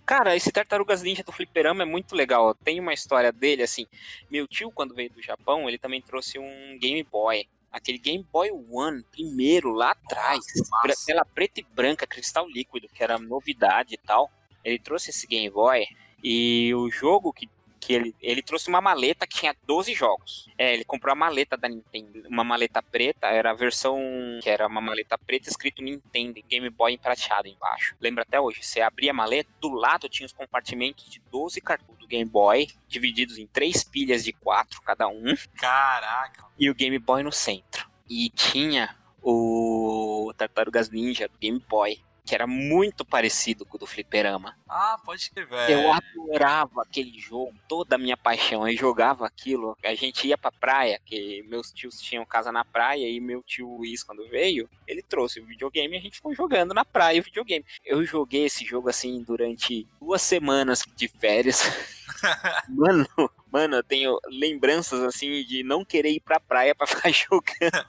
Cara, 0.05 0.37
esse 0.37 0.53
Tartarugas 0.53 1.03
Ninja 1.03 1.23
do 1.23 1.33
Fliperama 1.33 1.83
é 1.83 1.87
muito 1.87 2.15
legal. 2.15 2.55
Tem 2.55 2.79
uma 2.79 2.93
história 2.93 3.33
dele, 3.33 3.63
assim. 3.63 3.87
Meu 4.31 4.47
tio, 4.47 4.71
quando 4.71 4.95
veio 4.95 5.11
do 5.11 5.23
Japão, 5.23 5.69
ele 5.69 5.79
também 5.79 6.03
trouxe 6.03 6.39
um 6.39 6.79
Game 6.79 7.03
Boy. 7.03 7.49
Aquele 7.73 7.99
Game 7.99 8.27
Boy 8.33 8.51
One, 8.71 9.03
primeiro, 9.11 9.73
lá 9.73 9.93
atrás. 9.93 10.45
Nossa, 10.85 11.07
pela 11.07 11.25
preta 11.25 11.61
e 11.61 11.63
branca, 11.65 12.07
cristal 12.07 12.49
líquido, 12.49 12.89
que 12.89 13.03
era 13.03 13.19
novidade 13.19 13.95
e 13.95 13.99
tal. 13.99 14.31
Ele 14.65 14.79
trouxe 14.79 15.11
esse 15.11 15.27
Game 15.27 15.49
Boy. 15.49 15.87
E 16.23 16.75
o 16.75 16.91
jogo 16.91 17.33
que 17.33 17.49
que 17.81 17.95
ele, 17.95 18.15
ele 18.21 18.43
trouxe 18.43 18.69
uma 18.69 18.81
maleta 18.81 19.27
que 19.27 19.39
tinha 19.39 19.57
12 19.67 19.95
jogos. 19.95 20.49
É, 20.59 20.75
ele 20.75 20.85
comprou 20.85 21.13
a 21.13 21.17
maleta 21.17 21.57
da 21.57 21.69
Nintendo, 21.69 22.29
uma 22.29 22.45
maleta 22.45 22.83
preta, 22.83 23.29
era 23.29 23.51
a 23.51 23.55
versão 23.55 23.99
que 24.43 24.51
era 24.51 24.67
uma 24.67 24.81
maleta 24.81 25.17
preta 25.17 25.49
escrito 25.49 25.83
Nintendo, 25.83 26.41
Game 26.49 26.69
Boy 26.69 26.99
prateado 26.99 27.49
embaixo. 27.49 27.97
Lembra 28.01 28.23
até 28.23 28.39
hoje, 28.39 28.63
você 28.63 28.81
abria 28.81 29.11
a 29.11 29.15
maleta, 29.15 29.51
do 29.61 29.71
lado 29.71 30.09
tinha 30.09 30.27
os 30.27 30.33
compartimentos 30.33 31.09
de 31.09 31.21
12 31.31 31.61
cartuchos 31.61 31.99
do 31.99 32.07
Game 32.07 32.29
Boy, 32.29 32.69
divididos 32.87 33.39
em 33.39 33.47
três 33.47 33.83
pilhas 33.83 34.23
de 34.23 34.33
quatro 34.33 34.83
cada 34.83 35.09
um. 35.09 35.35
Caraca! 35.57 36.45
E 36.59 36.69
o 36.69 36.75
Game 36.75 36.99
Boy 36.99 37.23
no 37.23 37.33
centro. 37.33 37.89
E 38.09 38.29
tinha 38.29 38.97
o 39.23 40.33
Tartarugas 40.37 40.91
Ninja 40.91 41.29
do 41.29 41.39
Game 41.39 41.63
Boy 41.69 42.03
que 42.31 42.35
era 42.37 42.47
muito 42.47 43.05
parecido 43.05 43.67
com 43.67 43.77
o 43.77 43.81
do 43.81 43.89
Fliperama. 43.89 44.57
Ah, 44.69 44.97
pode 45.05 45.33
ser, 45.35 45.45
velho. 45.45 45.81
Eu 45.81 45.93
adorava 45.93 46.83
aquele 46.83 47.19
jogo, 47.19 47.53
toda 47.67 47.97
a 47.97 47.99
minha 47.99 48.17
paixão. 48.17 48.69
Eu 48.69 48.77
jogava 48.77 49.27
aquilo. 49.27 49.77
A 49.83 49.97
gente 49.97 50.29
ia 50.29 50.39
pra 50.39 50.53
praia, 50.53 51.01
que 51.05 51.43
meus 51.49 51.73
tios 51.73 52.01
tinham 52.01 52.25
casa 52.25 52.53
na 52.53 52.65
praia, 52.65 53.09
e 53.09 53.19
meu 53.19 53.43
tio 53.43 53.79
Luiz, 53.79 54.05
quando 54.05 54.29
veio, 54.29 54.71
ele 54.87 55.03
trouxe 55.03 55.41
o 55.41 55.45
videogame 55.45 55.97
e 55.97 55.99
a 55.99 56.01
gente 56.01 56.19
ficou 56.19 56.33
jogando 56.33 56.73
na 56.73 56.85
praia 56.85 57.21
o 57.21 57.25
videogame. 57.25 57.67
Eu 57.85 58.05
joguei 58.05 58.45
esse 58.45 58.65
jogo 58.65 58.89
assim 58.89 59.25
durante 59.25 59.89
duas 60.01 60.23
semanas 60.23 60.85
de 60.95 61.09
férias. 61.09 61.65
Mano, 62.69 63.07
Mano, 63.51 63.77
eu 63.77 63.83
tenho 63.83 64.17
lembranças 64.27 65.03
assim 65.03 65.45
de 65.45 65.65
não 65.65 65.85
querer 65.85 66.11
ir 66.11 66.21
pra 66.21 66.39
praia 66.39 66.75
para 66.75 66.87
ficar 66.87 67.11
jogando, 67.13 67.87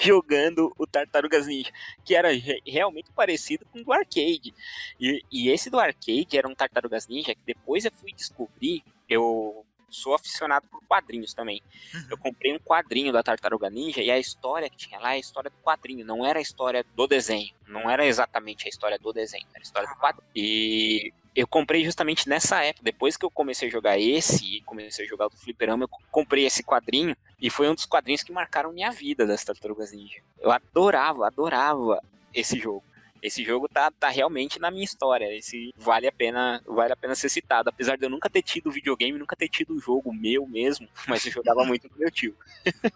jogando 0.00 0.72
o 0.78 0.86
Tartarugas 0.86 1.46
Ninja, 1.46 1.72
que 2.04 2.14
era 2.14 2.28
realmente 2.64 3.10
parecido 3.12 3.66
com 3.66 3.80
o 3.80 3.84
do 3.84 3.92
arcade. 3.92 4.54
E, 5.00 5.22
e 5.30 5.50
esse 5.50 5.68
do 5.68 5.80
arcade 5.80 6.38
era 6.38 6.46
um 6.46 6.54
Tartarugas 6.54 7.08
Ninja 7.08 7.34
que 7.34 7.42
depois 7.44 7.84
eu 7.84 7.92
fui 7.92 8.12
descobrir, 8.12 8.84
eu 9.08 9.66
sou 9.92 10.14
aficionado 10.14 10.66
por 10.68 10.82
quadrinhos 10.86 11.34
também. 11.34 11.62
Uhum. 11.94 12.06
Eu 12.10 12.18
comprei 12.18 12.52
um 12.54 12.58
quadrinho 12.58 13.12
da 13.12 13.22
Tartaruga 13.22 13.70
Ninja 13.70 14.02
e 14.02 14.10
a 14.10 14.18
história 14.18 14.68
que 14.68 14.76
tinha 14.76 14.98
lá 14.98 15.12
é 15.12 15.16
a 15.16 15.18
história 15.18 15.50
do 15.50 15.56
quadrinho, 15.58 16.04
não 16.04 16.24
era 16.24 16.38
a 16.38 16.42
história 16.42 16.84
do 16.94 17.06
desenho. 17.06 17.52
Não 17.66 17.90
era 17.90 18.04
exatamente 18.04 18.66
a 18.66 18.68
história 18.68 18.98
do 18.98 19.12
desenho, 19.12 19.46
era 19.50 19.60
a 19.60 19.62
história 19.62 19.88
do 19.88 19.96
quadrinho. 19.96 20.28
E 20.34 21.12
eu 21.34 21.46
comprei 21.46 21.84
justamente 21.84 22.28
nessa 22.28 22.62
época, 22.62 22.84
depois 22.84 23.16
que 23.16 23.24
eu 23.24 23.30
comecei 23.30 23.68
a 23.68 23.70
jogar 23.70 23.98
esse 23.98 24.56
e 24.56 24.60
comecei 24.62 25.06
a 25.06 25.08
jogar 25.08 25.28
do 25.28 25.36
Fliperama, 25.36 25.84
eu 25.84 25.88
comprei 26.10 26.44
esse 26.44 26.62
quadrinho 26.62 27.16
e 27.40 27.48
foi 27.48 27.68
um 27.68 27.74
dos 27.74 27.86
quadrinhos 27.86 28.22
que 28.22 28.32
marcaram 28.32 28.72
minha 28.72 28.90
vida 28.90 29.26
das 29.26 29.42
Tartarugas 29.42 29.92
Ninja. 29.92 30.20
Eu 30.40 30.50
adorava, 30.50 31.26
adorava 31.26 32.02
esse 32.34 32.58
jogo. 32.58 32.84
Esse 33.22 33.44
jogo 33.44 33.68
tá, 33.68 33.90
tá 33.90 34.08
realmente 34.08 34.58
na 34.58 34.70
minha 34.70 34.84
história. 34.84 35.32
Esse 35.34 35.72
vale 35.76 36.08
a 36.08 36.12
pena, 36.12 36.60
vale 36.66 36.92
a 36.92 36.96
pena 36.96 37.14
ser 37.14 37.28
citado. 37.28 37.68
Apesar 37.68 37.96
de 37.96 38.04
eu 38.04 38.10
nunca 38.10 38.28
ter 38.28 38.42
tido 38.42 38.70
videogame, 38.70 39.18
nunca 39.18 39.36
ter 39.36 39.48
tido 39.48 39.78
jogo 39.78 40.12
meu 40.12 40.46
mesmo, 40.46 40.88
mas 41.06 41.24
eu 41.26 41.32
jogava 41.32 41.64
muito 41.64 41.88
com 41.88 41.98
meu 41.98 42.10
tio. 42.10 42.36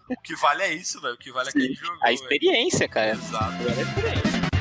o 0.09 0.21
que 0.21 0.35
vale 0.35 0.63
é 0.63 0.73
isso, 0.73 0.99
velho. 0.99 1.15
O 1.15 1.17
que 1.17 1.31
vale 1.31 1.47
é 1.47 1.51
aquele 1.51 1.73
jogo. 1.73 1.97
A 2.03 2.11
experiência, 2.11 2.79
véio. 2.79 2.91
cara. 2.91 3.11
Exato. 3.11 3.63
Vale 3.63 3.79
a 3.79 3.83
experiência. 3.83 4.56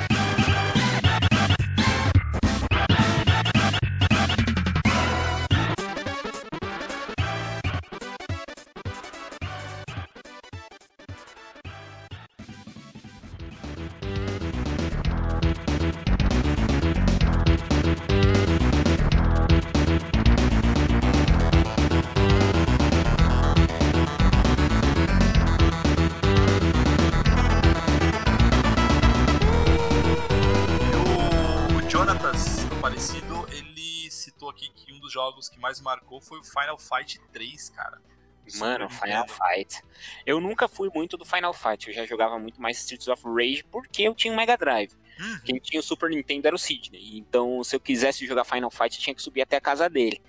Marcou 36.07 36.21
foi 36.21 36.39
o 36.39 36.45
Final 36.45 36.79
Fight 36.79 37.21
3, 37.33 37.71
cara. 37.71 38.01
Mano, 38.59 38.89
Final 38.89 39.27
Fight. 39.27 39.83
Eu 40.25 40.41
nunca 40.41 40.69
fui 40.69 40.89
muito 40.95 41.17
do 41.17 41.25
Final 41.25 41.53
Fight, 41.53 41.89
eu 41.89 41.95
já 41.95 42.07
jogava 42.07 42.39
muito 42.39 42.63
mais 42.63 42.79
Streets 42.79 43.09
of 43.09 43.25
Rage 43.25 43.65
porque 43.65 44.03
eu 44.03 44.15
tinha 44.15 44.33
um 44.33 44.37
Mega 44.37 44.57
Drive. 44.57 44.93
Uhum. 45.19 45.41
Quem 45.45 45.59
tinha 45.59 45.81
o 45.81 45.83
Super 45.83 46.11
Nintendo 46.11 46.47
era 46.47 46.55
o 46.55 46.59
Sidney. 46.59 47.19
Então, 47.19 47.65
se 47.65 47.75
eu 47.75 47.81
quisesse 47.81 48.25
jogar 48.25 48.45
Final 48.45 48.71
Fight, 48.71 48.97
eu 48.97 49.03
tinha 49.03 49.15
que 49.15 49.23
subir 49.23 49.43
até 49.43 49.57
a 49.57 49.61
casa 49.61 49.91
dele. 49.91 50.23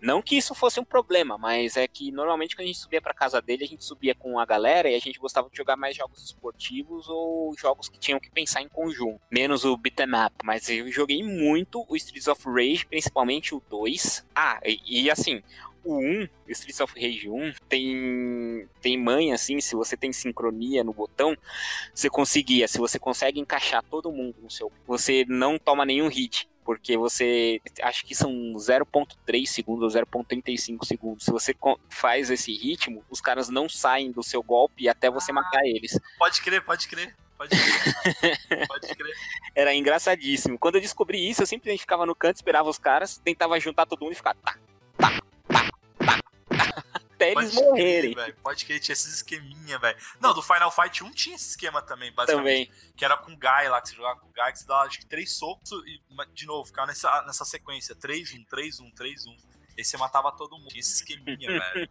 Não 0.00 0.22
que 0.22 0.36
isso 0.36 0.54
fosse 0.54 0.78
um 0.78 0.84
problema, 0.84 1.36
mas 1.36 1.76
é 1.76 1.86
que 1.88 2.12
normalmente 2.12 2.54
quando 2.54 2.64
a 2.64 2.66
gente 2.66 2.78
subia 2.78 3.02
para 3.02 3.12
casa 3.12 3.42
dele, 3.42 3.64
a 3.64 3.66
gente 3.66 3.84
subia 3.84 4.14
com 4.14 4.38
a 4.38 4.46
galera 4.46 4.88
e 4.88 4.94
a 4.94 5.00
gente 5.00 5.18
gostava 5.18 5.50
de 5.50 5.56
jogar 5.56 5.76
mais 5.76 5.96
jogos 5.96 6.22
esportivos 6.24 7.08
ou 7.08 7.54
jogos 7.58 7.88
que 7.88 7.98
tinham 7.98 8.20
que 8.20 8.30
pensar 8.30 8.62
em 8.62 8.68
conjunto, 8.68 9.20
menos 9.30 9.64
o 9.64 9.76
beat'em 9.76 10.14
up. 10.14 10.34
Mas 10.44 10.68
eu 10.68 10.90
joguei 10.92 11.22
muito 11.22 11.84
o 11.88 11.96
Streets 11.96 12.28
of 12.28 12.42
Rage, 12.46 12.86
principalmente 12.86 13.54
o 13.54 13.62
2. 13.68 14.24
Ah, 14.34 14.60
e, 14.64 15.04
e 15.04 15.10
assim, 15.10 15.42
o 15.84 15.98
1, 15.98 16.28
Streets 16.48 16.80
of 16.80 16.94
Rage 16.94 17.28
1, 17.28 17.54
tem, 17.68 18.68
tem 18.80 18.96
manha, 18.96 19.34
assim, 19.34 19.60
se 19.60 19.74
você 19.74 19.96
tem 19.96 20.12
sincronia 20.12 20.84
no 20.84 20.92
botão, 20.92 21.36
você 21.94 22.08
conseguia, 22.08 22.68
se 22.68 22.78
você 22.78 22.98
consegue 22.98 23.40
encaixar 23.40 23.82
todo 23.82 24.12
mundo 24.12 24.36
no 24.42 24.50
seu, 24.50 24.70
você 24.86 25.24
não 25.28 25.58
toma 25.58 25.84
nenhum 25.84 26.08
hit 26.08 26.48
porque 26.68 26.98
você 26.98 27.62
acho 27.80 28.04
que 28.04 28.14
são 28.14 28.30
0.3 28.30 29.46
segundos 29.46 29.94
ou 29.94 30.02
0.35 30.02 30.84
segundos. 30.84 31.24
Se 31.24 31.30
você 31.30 31.56
faz 31.88 32.28
esse 32.28 32.52
ritmo, 32.52 33.02
os 33.08 33.22
caras 33.22 33.48
não 33.48 33.70
saem 33.70 34.12
do 34.12 34.22
seu 34.22 34.42
golpe 34.42 34.86
até 34.86 35.10
você 35.10 35.30
ah, 35.30 35.34
matar 35.36 35.64
eles. 35.64 35.98
Pode 36.18 36.42
crer, 36.42 36.62
pode 36.62 36.86
crer. 36.86 37.16
Pode 37.38 37.56
crer. 37.56 38.68
pode 38.68 38.86
crer. 38.94 39.14
Era 39.54 39.74
engraçadíssimo. 39.74 40.58
Quando 40.58 40.74
eu 40.74 40.82
descobri 40.82 41.26
isso, 41.26 41.40
eu 41.40 41.46
simplesmente 41.46 41.80
ficava 41.80 42.04
no 42.04 42.14
canto, 42.14 42.36
esperava 42.36 42.68
os 42.68 42.78
caras, 42.78 43.16
tentava 43.16 43.58
juntar 43.58 43.86
todo 43.86 44.02
mundo 44.02 44.12
e 44.12 44.16
ficar 44.16 44.34
tá, 44.34 44.58
até 47.18 47.32
eles 47.32 47.54
morrerem. 47.54 48.14
Crer, 48.14 48.36
Pode 48.36 48.64
crer, 48.64 48.80
tinha 48.80 48.92
esses 48.92 49.14
esqueminha, 49.14 49.78
velho. 49.78 49.98
Não, 50.20 50.32
do 50.32 50.40
Final 50.40 50.70
Fight 50.70 51.02
1 51.02 51.10
tinha 51.10 51.34
esse 51.34 51.50
esquema 51.50 51.82
também, 51.82 52.12
basicamente. 52.12 52.68
Também. 52.68 52.92
Que 52.96 53.04
era 53.04 53.16
com 53.16 53.32
o 53.32 53.36
Guy 53.36 53.68
lá, 53.68 53.82
que 53.82 53.88
você 53.88 53.96
jogava 53.96 54.20
com 54.20 54.28
o 54.28 54.32
Guy, 54.32 54.52
que 54.52 54.58
você 54.60 54.66
dava 54.66 54.86
acho 54.86 55.00
que 55.00 55.06
três 55.06 55.32
socos 55.32 55.70
e, 55.84 56.00
de 56.32 56.46
novo, 56.46 56.64
ficava 56.66 56.86
nessa, 56.86 57.22
nessa 57.22 57.44
sequência: 57.44 57.94
3-1, 57.96 58.46
3-1, 58.46 58.94
3-1. 58.94 59.36
Aí 59.76 59.84
você 59.84 59.96
matava 59.96 60.32
todo 60.32 60.56
mundo. 60.58 60.68
Tinha 60.68 60.80
esse 60.80 60.94
esqueminha, 60.94 61.48
velho. 61.74 61.90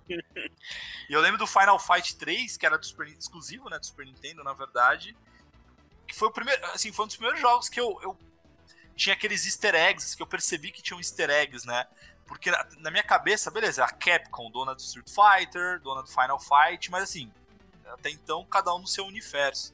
E 1.10 1.14
eu 1.14 1.22
lembro 1.22 1.38
do 1.38 1.48
Final 1.48 1.78
Fight 1.80 2.16
3, 2.18 2.58
que 2.58 2.66
era 2.66 2.78
do 2.78 2.86
Super, 2.86 3.08
exclusivo, 3.08 3.70
né? 3.70 3.78
Do 3.78 3.86
Super 3.86 4.06
Nintendo, 4.06 4.44
na 4.44 4.54
verdade. 4.54 5.16
Que 6.06 6.16
foi 6.16 6.30
o 6.30 6.32
primeiro. 6.32 6.66
Assim, 6.68 6.92
foi 6.92 7.06
um 7.06 7.08
dos 7.08 7.18
primeiros 7.18 7.42
jogos 7.42 7.70
que 7.70 7.80
eu, 7.80 8.00
eu 8.02 8.18
tinha 8.96 9.14
aqueles 9.14 9.46
easter 9.46 9.76
eggs, 9.76 10.16
que 10.16 10.22
eu 10.22 10.28
percebi 10.28 10.72
que 10.72 10.82
tinham 10.82 11.00
easter 11.00 11.30
eggs, 11.30 11.66
né? 11.66 11.88
Porque 12.28 12.52
na, 12.52 12.68
na, 12.80 12.92
minha 12.92 13.04
cabeça, 13.04 13.50
beleza, 13.50 13.84
a 13.84 13.90
Capcom, 13.90 14.52
dona 14.52 14.76
do 14.76 14.82
Street 14.82 15.10
Fighter, 15.10 15.80
dona 15.80 16.04
do 16.04 16.10
Final 16.10 16.40
Fight, 16.40 16.92
mas 16.92 17.04
assim, 17.04 17.32
até 17.86 18.10
então 18.10 18.46
cada 18.46 18.74
um 18.76 18.80
no 18.80 18.88
seu 18.88 19.06
universo. 19.06 19.74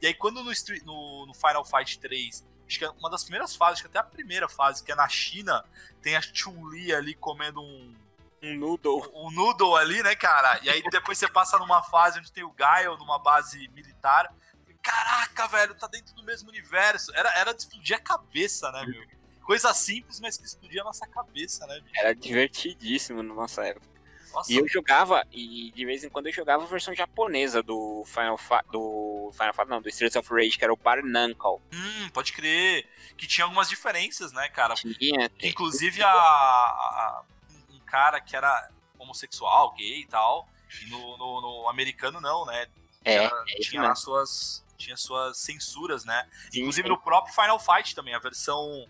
E 0.00 0.06
aí 0.06 0.14
quando 0.14 0.42
no, 0.42 0.50
no, 0.84 1.26
no 1.26 1.34
Final 1.34 1.64
Fight 1.64 1.98
3, 1.98 2.44
acho 2.66 2.78
que 2.78 2.84
é 2.84 2.90
uma 2.90 3.10
das 3.10 3.22
primeiras 3.22 3.54
fases, 3.54 3.74
acho 3.74 3.82
que 3.82 3.88
até 3.88 3.98
a 3.98 4.10
primeira 4.10 4.48
fase, 4.48 4.82
que 4.82 4.90
é 4.90 4.94
na 4.94 5.08
China, 5.08 5.64
tem 6.00 6.16
a 6.16 6.22
Chun-Li 6.22 6.94
ali 6.94 7.14
comendo 7.14 7.60
um, 7.60 7.94
um 8.42 8.56
noodle. 8.56 9.10
Um, 9.14 9.28
um 9.28 9.30
noodle 9.30 9.76
ali, 9.76 10.02
né, 10.02 10.16
cara? 10.16 10.58
E 10.62 10.70
aí 10.70 10.82
depois 10.90 11.18
você 11.18 11.28
passa 11.28 11.58
numa 11.58 11.82
fase 11.82 12.18
onde 12.18 12.32
tem 12.32 12.42
o 12.42 12.50
Gaio, 12.50 12.96
numa 12.96 13.18
base 13.18 13.68
militar. 13.68 14.34
Caraca, 14.82 15.46
velho, 15.46 15.74
tá 15.76 15.86
dentro 15.86 16.14
do 16.14 16.24
mesmo 16.24 16.48
universo. 16.48 17.14
Era, 17.14 17.30
era 17.38 17.52
de 17.52 17.62
explodir 17.62 17.96
a 17.96 18.00
cabeça, 18.00 18.72
né, 18.72 18.84
meu? 18.84 19.21
Coisa 19.42 19.72
simples, 19.74 20.20
mas 20.20 20.36
que 20.36 20.46
explodia 20.46 20.82
a 20.82 20.84
nossa 20.84 21.06
cabeça, 21.06 21.66
né? 21.66 21.80
Bicho? 21.80 21.94
Era 21.98 22.14
divertidíssimo 22.14 23.22
na 23.22 23.34
nossa 23.34 23.64
época. 23.64 23.92
Nossa. 24.32 24.50
E 24.50 24.56
eu 24.56 24.66
jogava, 24.66 25.26
e 25.30 25.70
de 25.72 25.84
vez 25.84 26.02
em 26.02 26.08
quando 26.08 26.26
eu 26.26 26.32
jogava 26.32 26.64
a 26.64 26.66
versão 26.66 26.94
japonesa 26.94 27.62
do 27.62 28.02
Final 28.06 28.38
Fa 28.38 28.64
do 28.72 29.30
Final 29.32 29.52
Fight, 29.52 29.68
não, 29.68 29.82
do 29.82 29.88
Streets 29.90 30.16
of 30.16 30.32
Rage, 30.32 30.56
que 30.56 30.64
era 30.64 30.72
o 30.72 30.76
Barnacle. 30.76 31.60
Hum, 31.72 32.08
pode 32.14 32.32
crer. 32.32 32.88
Que 33.16 33.26
tinha 33.26 33.44
algumas 33.44 33.68
diferenças, 33.68 34.32
né, 34.32 34.48
cara? 34.48 34.74
Tinha. 34.74 35.30
Inclusive 35.42 36.02
a, 36.02 36.08
a, 36.08 37.22
um 37.70 37.78
cara 37.80 38.20
que 38.20 38.34
era 38.34 38.70
homossexual, 38.98 39.74
gay 39.74 40.00
e 40.00 40.06
tal. 40.06 40.48
No, 40.88 41.18
no, 41.18 41.40
no 41.42 41.68
americano 41.68 42.18
não, 42.18 42.46
né? 42.46 42.66
É, 43.04 43.16
era, 43.16 43.44
é 43.48 43.60
tinha 43.60 43.90
as 43.90 44.00
suas 44.00 44.64
tinha 44.78 44.96
suas 44.96 45.38
censuras, 45.38 46.04
né? 46.04 46.26
Sim, 46.50 46.60
Inclusive 46.60 46.88
sim. 46.88 46.92
no 46.92 46.98
próprio 47.00 47.34
Final 47.34 47.58
Fight 47.60 47.94
também, 47.94 48.14
a 48.14 48.18
versão 48.18 48.88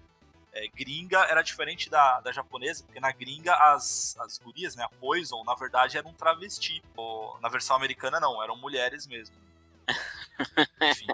é, 0.53 0.69
gringa 0.69 1.21
era 1.25 1.43
diferente 1.43 1.89
da, 1.89 2.21
da 2.21 2.31
japonesa, 2.33 2.85
porque 2.85 3.01
na 3.01 3.11
gringa 3.13 3.55
as, 3.55 4.17
as 4.21 4.39
gurias, 4.39 4.77
né, 4.77 4.85
a 4.85 4.89
Poison, 4.89 5.43
na 5.45 5.55
verdade 5.55 5.97
eram 5.97 6.11
um 6.11 6.15
travesti. 6.15 6.83
Ou, 6.97 7.39
na 7.41 7.49
versão 7.49 7.75
americana 7.77 8.21
não, 8.21 8.43
eram 8.43 8.57
mulheres 8.57 9.07
mesmo. 9.07 9.35
Enfim. 10.81 11.07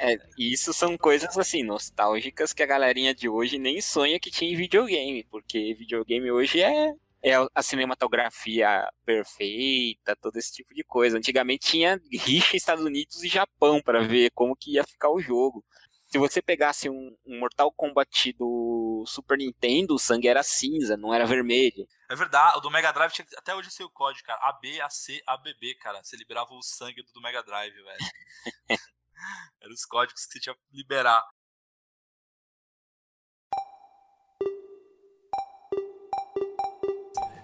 É, 0.00 0.16
isso 0.38 0.72
são 0.72 0.96
coisas 0.96 1.36
assim, 1.36 1.62
nostálgicas 1.62 2.52
que 2.52 2.62
a 2.62 2.66
galerinha 2.66 3.14
de 3.14 3.28
hoje 3.28 3.58
nem 3.58 3.80
sonha 3.80 4.20
que 4.20 4.30
tinha 4.30 4.52
em 4.52 4.56
videogame, 4.56 5.24
porque 5.24 5.74
videogame 5.74 6.30
hoje 6.30 6.62
é 6.62 6.92
É 7.22 7.32
a 7.54 7.62
cinematografia 7.62 8.88
perfeita, 9.04 10.14
todo 10.16 10.36
esse 10.36 10.52
tipo 10.52 10.72
de 10.74 10.84
coisa. 10.84 11.16
Antigamente 11.18 11.70
tinha 11.70 12.00
rixa 12.12 12.56
Estados 12.56 12.84
Unidos 12.84 13.24
e 13.24 13.28
Japão 13.28 13.82
para 13.82 14.02
ver 14.02 14.30
como 14.34 14.54
que 14.56 14.74
ia 14.74 14.84
ficar 14.84 15.10
o 15.10 15.20
jogo. 15.20 15.64
Se 16.08 16.16
você 16.16 16.40
pegasse 16.40 16.88
um, 16.88 17.14
um, 17.26 17.38
Mortal 17.38 17.70
Kombat 17.70 18.32
do 18.32 19.04
Super 19.06 19.36
Nintendo, 19.36 19.94
o 19.94 19.98
sangue 19.98 20.26
era 20.26 20.42
cinza, 20.42 20.96
não 20.96 21.12
era 21.12 21.26
vermelho. 21.26 21.86
É 22.08 22.16
verdade, 22.16 22.56
o 22.56 22.60
do 22.60 22.70
Mega 22.70 22.90
Drive 22.92 23.12
tinha 23.12 23.26
até 23.36 23.54
hoje 23.54 23.70
sei 23.70 23.84
o 23.84 23.90
código, 23.90 24.26
cara. 24.26 24.40
AB, 24.48 24.80
AC, 24.80 25.22
ABB, 25.26 25.74
cara. 25.74 26.02
Você 26.02 26.16
liberava 26.16 26.50
o 26.54 26.62
sangue 26.62 27.04
do 27.12 27.20
Mega 27.20 27.42
Drive, 27.42 27.74
velho. 27.74 27.98
Eram 29.60 29.74
os 29.74 29.84
códigos 29.84 30.24
que 30.24 30.32
você 30.32 30.40
tinha 30.40 30.54
que 30.54 30.60
liberar. 30.72 31.22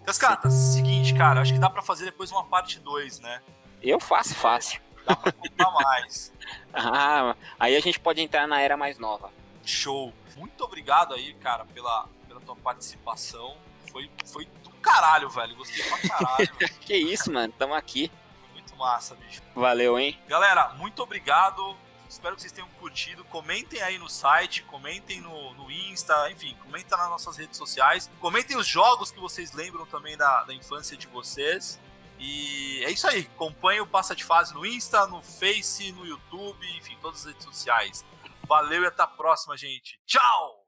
Cascata, 0.06 0.50
seguinte, 0.50 1.14
cara, 1.14 1.42
acho 1.42 1.52
que 1.52 1.58
dá 1.58 1.68
para 1.68 1.82
fazer 1.82 2.06
depois 2.06 2.30
uma 2.30 2.46
parte 2.46 2.78
2, 2.78 3.20
né? 3.20 3.42
Eu 3.82 4.00
faço 4.00 4.34
fácil. 4.34 4.83
Dá 5.06 5.16
pra 5.16 5.32
contar 5.32 5.70
mais. 5.70 6.32
ah, 6.72 7.36
aí 7.58 7.76
a 7.76 7.80
gente 7.80 8.00
pode 8.00 8.20
entrar 8.20 8.46
na 8.46 8.60
era 8.60 8.76
mais 8.76 8.98
nova. 8.98 9.30
Show. 9.64 10.12
Muito 10.36 10.64
obrigado 10.64 11.14
aí, 11.14 11.34
cara, 11.34 11.64
pela, 11.66 12.08
pela 12.26 12.40
tua 12.40 12.56
participação. 12.56 13.56
Foi, 13.90 14.10
foi 14.24 14.46
do 14.62 14.70
caralho, 14.82 15.30
velho. 15.30 15.54
Gostei 15.56 15.84
pra 15.84 15.98
caralho. 15.98 16.48
que 16.80 16.96
isso, 16.96 17.32
mano. 17.32 17.52
Tamo 17.56 17.74
aqui. 17.74 18.10
Muito 18.52 18.76
massa, 18.76 19.14
bicho. 19.14 19.40
Valeu, 19.54 19.98
hein? 19.98 20.18
Galera, 20.26 20.70
muito 20.74 21.02
obrigado. 21.02 21.76
Espero 22.08 22.36
que 22.36 22.42
vocês 22.42 22.52
tenham 22.52 22.68
curtido. 22.80 23.24
Comentem 23.24 23.82
aí 23.82 23.98
no 23.98 24.08
site, 24.08 24.62
comentem 24.62 25.20
no, 25.20 25.54
no 25.54 25.70
Insta, 25.70 26.30
enfim, 26.30 26.56
comentem 26.62 26.96
nas 26.96 27.10
nossas 27.10 27.36
redes 27.36 27.56
sociais. 27.56 28.08
Comentem 28.20 28.56
os 28.56 28.66
jogos 28.66 29.10
que 29.10 29.18
vocês 29.18 29.52
lembram 29.52 29.84
também 29.86 30.16
da, 30.16 30.44
da 30.44 30.54
infância 30.54 30.96
de 30.96 31.06
vocês. 31.08 31.80
E 32.24 32.82
é 32.84 32.90
isso 32.90 33.06
aí. 33.06 33.28
Acompanhe 33.34 33.82
o 33.82 33.86
Passa 33.86 34.16
de 34.16 34.24
Fase 34.24 34.54
no 34.54 34.64
Insta, 34.64 35.06
no 35.06 35.20
Face, 35.22 35.92
no 35.92 36.06
YouTube, 36.06 36.66
enfim, 36.78 36.96
todas 37.02 37.20
as 37.20 37.26
redes 37.26 37.44
sociais. 37.44 38.04
Valeu 38.48 38.82
e 38.82 38.86
até 38.86 39.02
a 39.02 39.06
próxima, 39.06 39.56
gente. 39.56 40.00
Tchau! 40.06 40.64